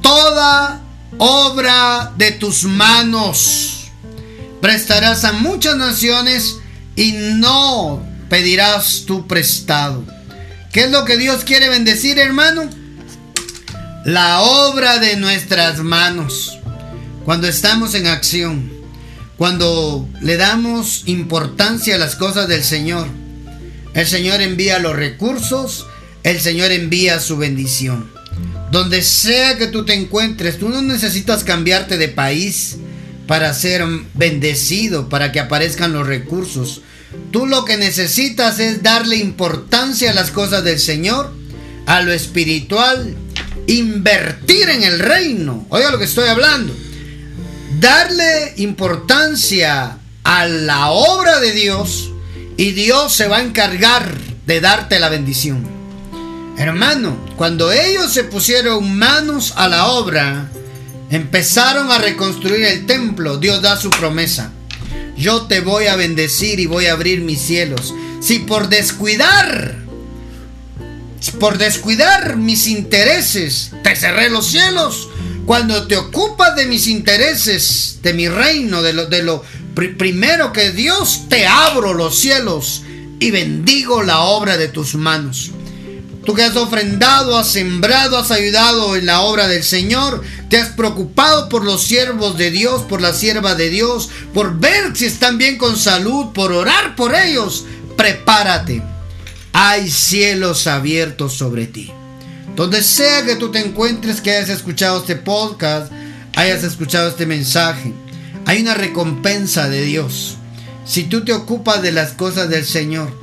toda 0.00 0.80
obra 1.18 2.12
de 2.16 2.30
tus 2.30 2.62
manos. 2.62 3.88
Prestarás 4.62 5.24
a 5.24 5.32
muchas 5.32 5.76
naciones 5.76 6.58
y 6.94 7.14
no 7.34 8.06
pedirás 8.28 9.06
tu 9.08 9.26
prestado. 9.26 10.04
¿Qué 10.70 10.84
es 10.84 10.92
lo 10.92 11.04
que 11.04 11.16
Dios 11.16 11.42
quiere 11.42 11.68
bendecir, 11.68 12.16
hermano? 12.16 12.70
La 14.04 14.42
obra 14.42 15.00
de 15.00 15.16
nuestras 15.16 15.80
manos. 15.80 16.60
Cuando 17.24 17.48
estamos 17.48 17.96
en 17.96 18.06
acción. 18.06 18.77
Cuando 19.38 20.08
le 20.20 20.36
damos 20.36 21.04
importancia 21.06 21.94
a 21.94 21.98
las 21.98 22.16
cosas 22.16 22.48
del 22.48 22.64
Señor, 22.64 23.06
el 23.94 24.04
Señor 24.04 24.42
envía 24.42 24.80
los 24.80 24.96
recursos, 24.96 25.86
el 26.24 26.40
Señor 26.40 26.72
envía 26.72 27.20
su 27.20 27.36
bendición. 27.36 28.10
Donde 28.72 29.00
sea 29.00 29.56
que 29.56 29.68
tú 29.68 29.84
te 29.84 29.94
encuentres, 29.94 30.58
tú 30.58 30.68
no 30.68 30.82
necesitas 30.82 31.44
cambiarte 31.44 31.98
de 31.98 32.08
país 32.08 32.78
para 33.28 33.54
ser 33.54 33.84
bendecido, 34.14 35.08
para 35.08 35.30
que 35.30 35.38
aparezcan 35.38 35.92
los 35.92 36.08
recursos. 36.08 36.82
Tú 37.30 37.46
lo 37.46 37.64
que 37.64 37.76
necesitas 37.76 38.58
es 38.58 38.82
darle 38.82 39.18
importancia 39.18 40.10
a 40.10 40.14
las 40.14 40.32
cosas 40.32 40.64
del 40.64 40.80
Señor, 40.80 41.32
a 41.86 42.02
lo 42.02 42.12
espiritual, 42.12 43.14
invertir 43.68 44.68
en 44.68 44.82
el 44.82 44.98
reino. 44.98 45.64
Oiga 45.68 45.92
lo 45.92 45.98
que 45.98 46.06
estoy 46.06 46.26
hablando 46.28 46.74
darle 47.80 48.54
importancia 48.56 49.98
a 50.24 50.46
la 50.46 50.90
obra 50.90 51.40
de 51.40 51.52
Dios 51.52 52.10
y 52.56 52.72
Dios 52.72 53.12
se 53.14 53.28
va 53.28 53.38
a 53.38 53.42
encargar 53.42 54.16
de 54.46 54.60
darte 54.60 54.98
la 54.98 55.08
bendición. 55.08 55.66
Hermano, 56.56 57.16
cuando 57.36 57.70
ellos 57.70 58.12
se 58.12 58.24
pusieron 58.24 58.98
manos 58.98 59.52
a 59.56 59.68
la 59.68 59.86
obra, 59.86 60.48
empezaron 61.10 61.92
a 61.92 61.98
reconstruir 61.98 62.64
el 62.64 62.86
templo, 62.86 63.38
Dios 63.38 63.62
da 63.62 63.76
su 63.76 63.90
promesa. 63.90 64.52
Yo 65.16 65.42
te 65.42 65.60
voy 65.60 65.86
a 65.86 65.96
bendecir 65.96 66.60
y 66.60 66.66
voy 66.66 66.86
a 66.86 66.92
abrir 66.92 67.20
mis 67.20 67.40
cielos. 67.40 67.94
Si 68.20 68.40
por 68.40 68.68
descuidar, 68.68 69.76
por 71.38 71.58
descuidar 71.58 72.36
mis 72.36 72.66
intereses, 72.66 73.72
te 73.82 73.94
cerré 73.94 74.30
los 74.30 74.46
cielos, 74.46 75.08
cuando 75.48 75.86
te 75.86 75.96
ocupas 75.96 76.56
de 76.56 76.66
mis 76.66 76.86
intereses, 76.88 78.00
de 78.02 78.12
mi 78.12 78.28
reino, 78.28 78.82
de 78.82 79.22
lo, 79.22 79.42
primero 79.96 80.52
que 80.52 80.72
Dios, 80.72 81.22
te 81.30 81.46
abro 81.46 81.94
los 81.94 82.18
cielos 82.18 82.82
y 83.18 83.30
bendigo 83.30 84.02
la 84.02 84.20
obra 84.20 84.58
de 84.58 84.68
tus 84.68 84.94
manos. 84.94 85.52
Tú 86.26 86.34
que 86.34 86.42
has 86.42 86.54
ofrendado, 86.54 87.38
has 87.38 87.50
sembrado, 87.50 88.18
has 88.18 88.30
ayudado 88.30 88.94
en 88.94 89.06
la 89.06 89.22
obra 89.22 89.48
del 89.48 89.64
Señor, 89.64 90.22
te 90.50 90.58
has 90.58 90.68
preocupado 90.68 91.48
por 91.48 91.64
los 91.64 91.82
siervos 91.82 92.36
de 92.36 92.50
Dios, 92.50 92.82
por 92.82 93.00
la 93.00 93.14
sierva 93.14 93.54
de 93.54 93.70
Dios, 93.70 94.10
por 94.34 94.60
ver 94.60 94.94
si 94.94 95.06
están 95.06 95.38
bien 95.38 95.56
con 95.56 95.78
salud, 95.78 96.26
por 96.34 96.52
orar 96.52 96.94
por 96.94 97.14
ellos. 97.14 97.64
Prepárate. 97.96 98.82
Hay 99.54 99.88
cielos 99.88 100.66
abiertos 100.66 101.32
sobre 101.32 101.66
ti. 101.66 101.90
Donde 102.58 102.82
sea 102.82 103.24
que 103.24 103.36
tú 103.36 103.52
te 103.52 103.60
encuentres, 103.60 104.20
que 104.20 104.32
hayas 104.32 104.48
escuchado 104.48 104.98
este 104.98 105.14
podcast, 105.14 105.92
hayas 106.34 106.64
escuchado 106.64 107.08
este 107.08 107.24
mensaje, 107.24 107.92
hay 108.46 108.62
una 108.62 108.74
recompensa 108.74 109.68
de 109.68 109.82
Dios. 109.82 110.38
Si 110.84 111.04
tú 111.04 111.24
te 111.24 111.32
ocupas 111.32 111.82
de 111.82 111.92
las 111.92 112.14
cosas 112.14 112.48
del 112.48 112.64
Señor, 112.64 113.16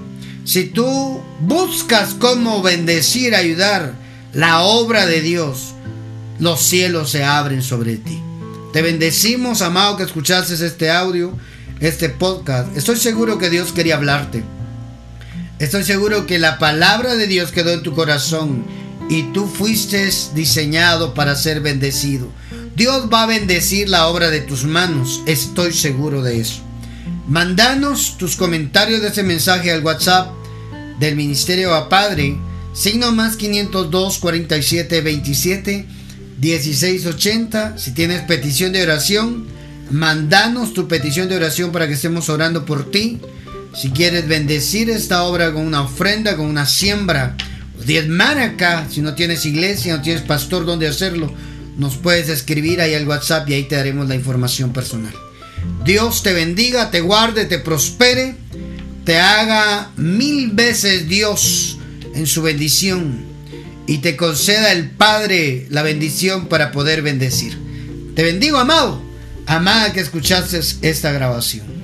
si 0.45 0.63
tú 0.63 1.21
buscas 1.41 2.13
cómo 2.13 2.61
bendecir, 2.61 3.35
ayudar 3.35 3.95
la 4.31 4.61
obra 4.61 5.05
de 5.05 5.19
Dios, 5.19 5.73
los 6.39 6.61
cielos 6.61 7.09
se 7.09 7.25
abren 7.25 7.61
sobre 7.61 7.97
ti. 7.97 8.21
Te 8.71 8.81
bendecimos, 8.81 9.61
amado, 9.61 9.97
que 9.97 10.03
escuchases 10.03 10.61
este 10.61 10.89
audio. 10.89 11.37
este 11.81 12.07
podcast, 12.07 12.69
estoy 12.77 12.95
seguro 12.95 13.37
que 13.37 13.49
Dios 13.49 13.73
quería 13.73 13.97
hablarte. 13.97 14.45
Estoy 15.59 15.83
seguro 15.83 16.25
que 16.25 16.39
la 16.39 16.57
palabra 16.57 17.15
de 17.15 17.27
Dios 17.27 17.51
quedó 17.51 17.71
en 17.71 17.83
tu 17.83 17.93
corazón 17.93 18.84
y 19.09 19.23
tú 19.33 19.47
fuiste 19.47 20.09
diseñado 20.33 21.13
para 21.13 21.35
ser 21.35 21.61
bendecido. 21.61 22.29
Dios 22.75 23.09
va 23.11 23.23
a 23.23 23.27
bendecir 23.27 23.87
la 23.89 24.07
obra 24.07 24.29
de 24.29 24.41
tus 24.41 24.65
manos, 24.65 25.21
estoy 25.25 25.73
seguro 25.73 26.21
de 26.21 26.41
eso. 26.41 26.61
Mandanos 27.27 28.17
tus 28.17 28.35
comentarios 28.35 29.01
de 29.01 29.07
ese 29.09 29.23
mensaje 29.23 29.71
al 29.71 29.83
WhatsApp 29.83 30.31
del 30.99 31.15
Ministerio 31.15 31.73
a 31.73 31.89
Padre, 31.89 32.37
signo 32.73 33.11
más 33.11 33.37
502 33.37 34.17
47 34.19 35.01
27 35.01 35.85
16 36.37 37.05
80. 37.05 37.77
Si 37.77 37.91
tienes 37.91 38.21
petición 38.21 38.73
de 38.73 38.83
oración, 38.83 39.47
mandanos 39.89 40.73
tu 40.73 40.87
petición 40.87 41.29
de 41.29 41.37
oración 41.37 41.71
para 41.71 41.87
que 41.87 41.93
estemos 41.93 42.29
orando 42.29 42.65
por 42.65 42.91
ti. 42.91 43.19
Si 43.73 43.89
quieres 43.91 44.27
bendecir 44.27 44.89
esta 44.89 45.23
obra 45.23 45.51
con 45.51 45.65
una 45.65 45.81
ofrenda, 45.81 46.37
con 46.37 46.45
una 46.45 46.65
siembra, 46.65 47.35
diezmar 47.85 48.39
acá, 48.39 48.87
si 48.89 49.01
no 49.01 49.15
tienes 49.15 49.45
iglesia, 49.45 49.95
no 49.95 50.01
tienes 50.01 50.23
pastor 50.23 50.65
donde 50.65 50.87
hacerlo, 50.87 51.31
nos 51.77 51.97
puedes 51.97 52.29
escribir 52.29 52.81
ahí 52.81 52.93
al 52.93 53.07
WhatsApp 53.07 53.49
y 53.49 53.53
ahí 53.53 53.63
te 53.63 53.75
daremos 53.75 54.07
la 54.07 54.15
información 54.15 54.73
personal. 54.73 55.13
Dios 55.83 56.23
te 56.23 56.33
bendiga, 56.33 56.91
te 56.91 57.01
guarde, 57.01 57.45
te 57.45 57.59
prospere, 57.59 58.35
te 59.03 59.19
haga 59.19 59.91
mil 59.97 60.51
veces 60.51 61.07
Dios 61.07 61.77
en 62.13 62.27
su 62.27 62.41
bendición 62.41 63.23
y 63.87 63.99
te 63.99 64.15
conceda 64.15 64.71
el 64.71 64.89
Padre 64.89 65.67
la 65.69 65.83
bendición 65.83 66.47
para 66.47 66.71
poder 66.71 67.01
bendecir. 67.01 67.57
Te 68.15 68.23
bendigo, 68.23 68.57
amado, 68.57 69.01
amada 69.45 69.93
que 69.93 69.99
escuchaste 69.99 70.59
esta 70.81 71.11
grabación. 71.11 71.74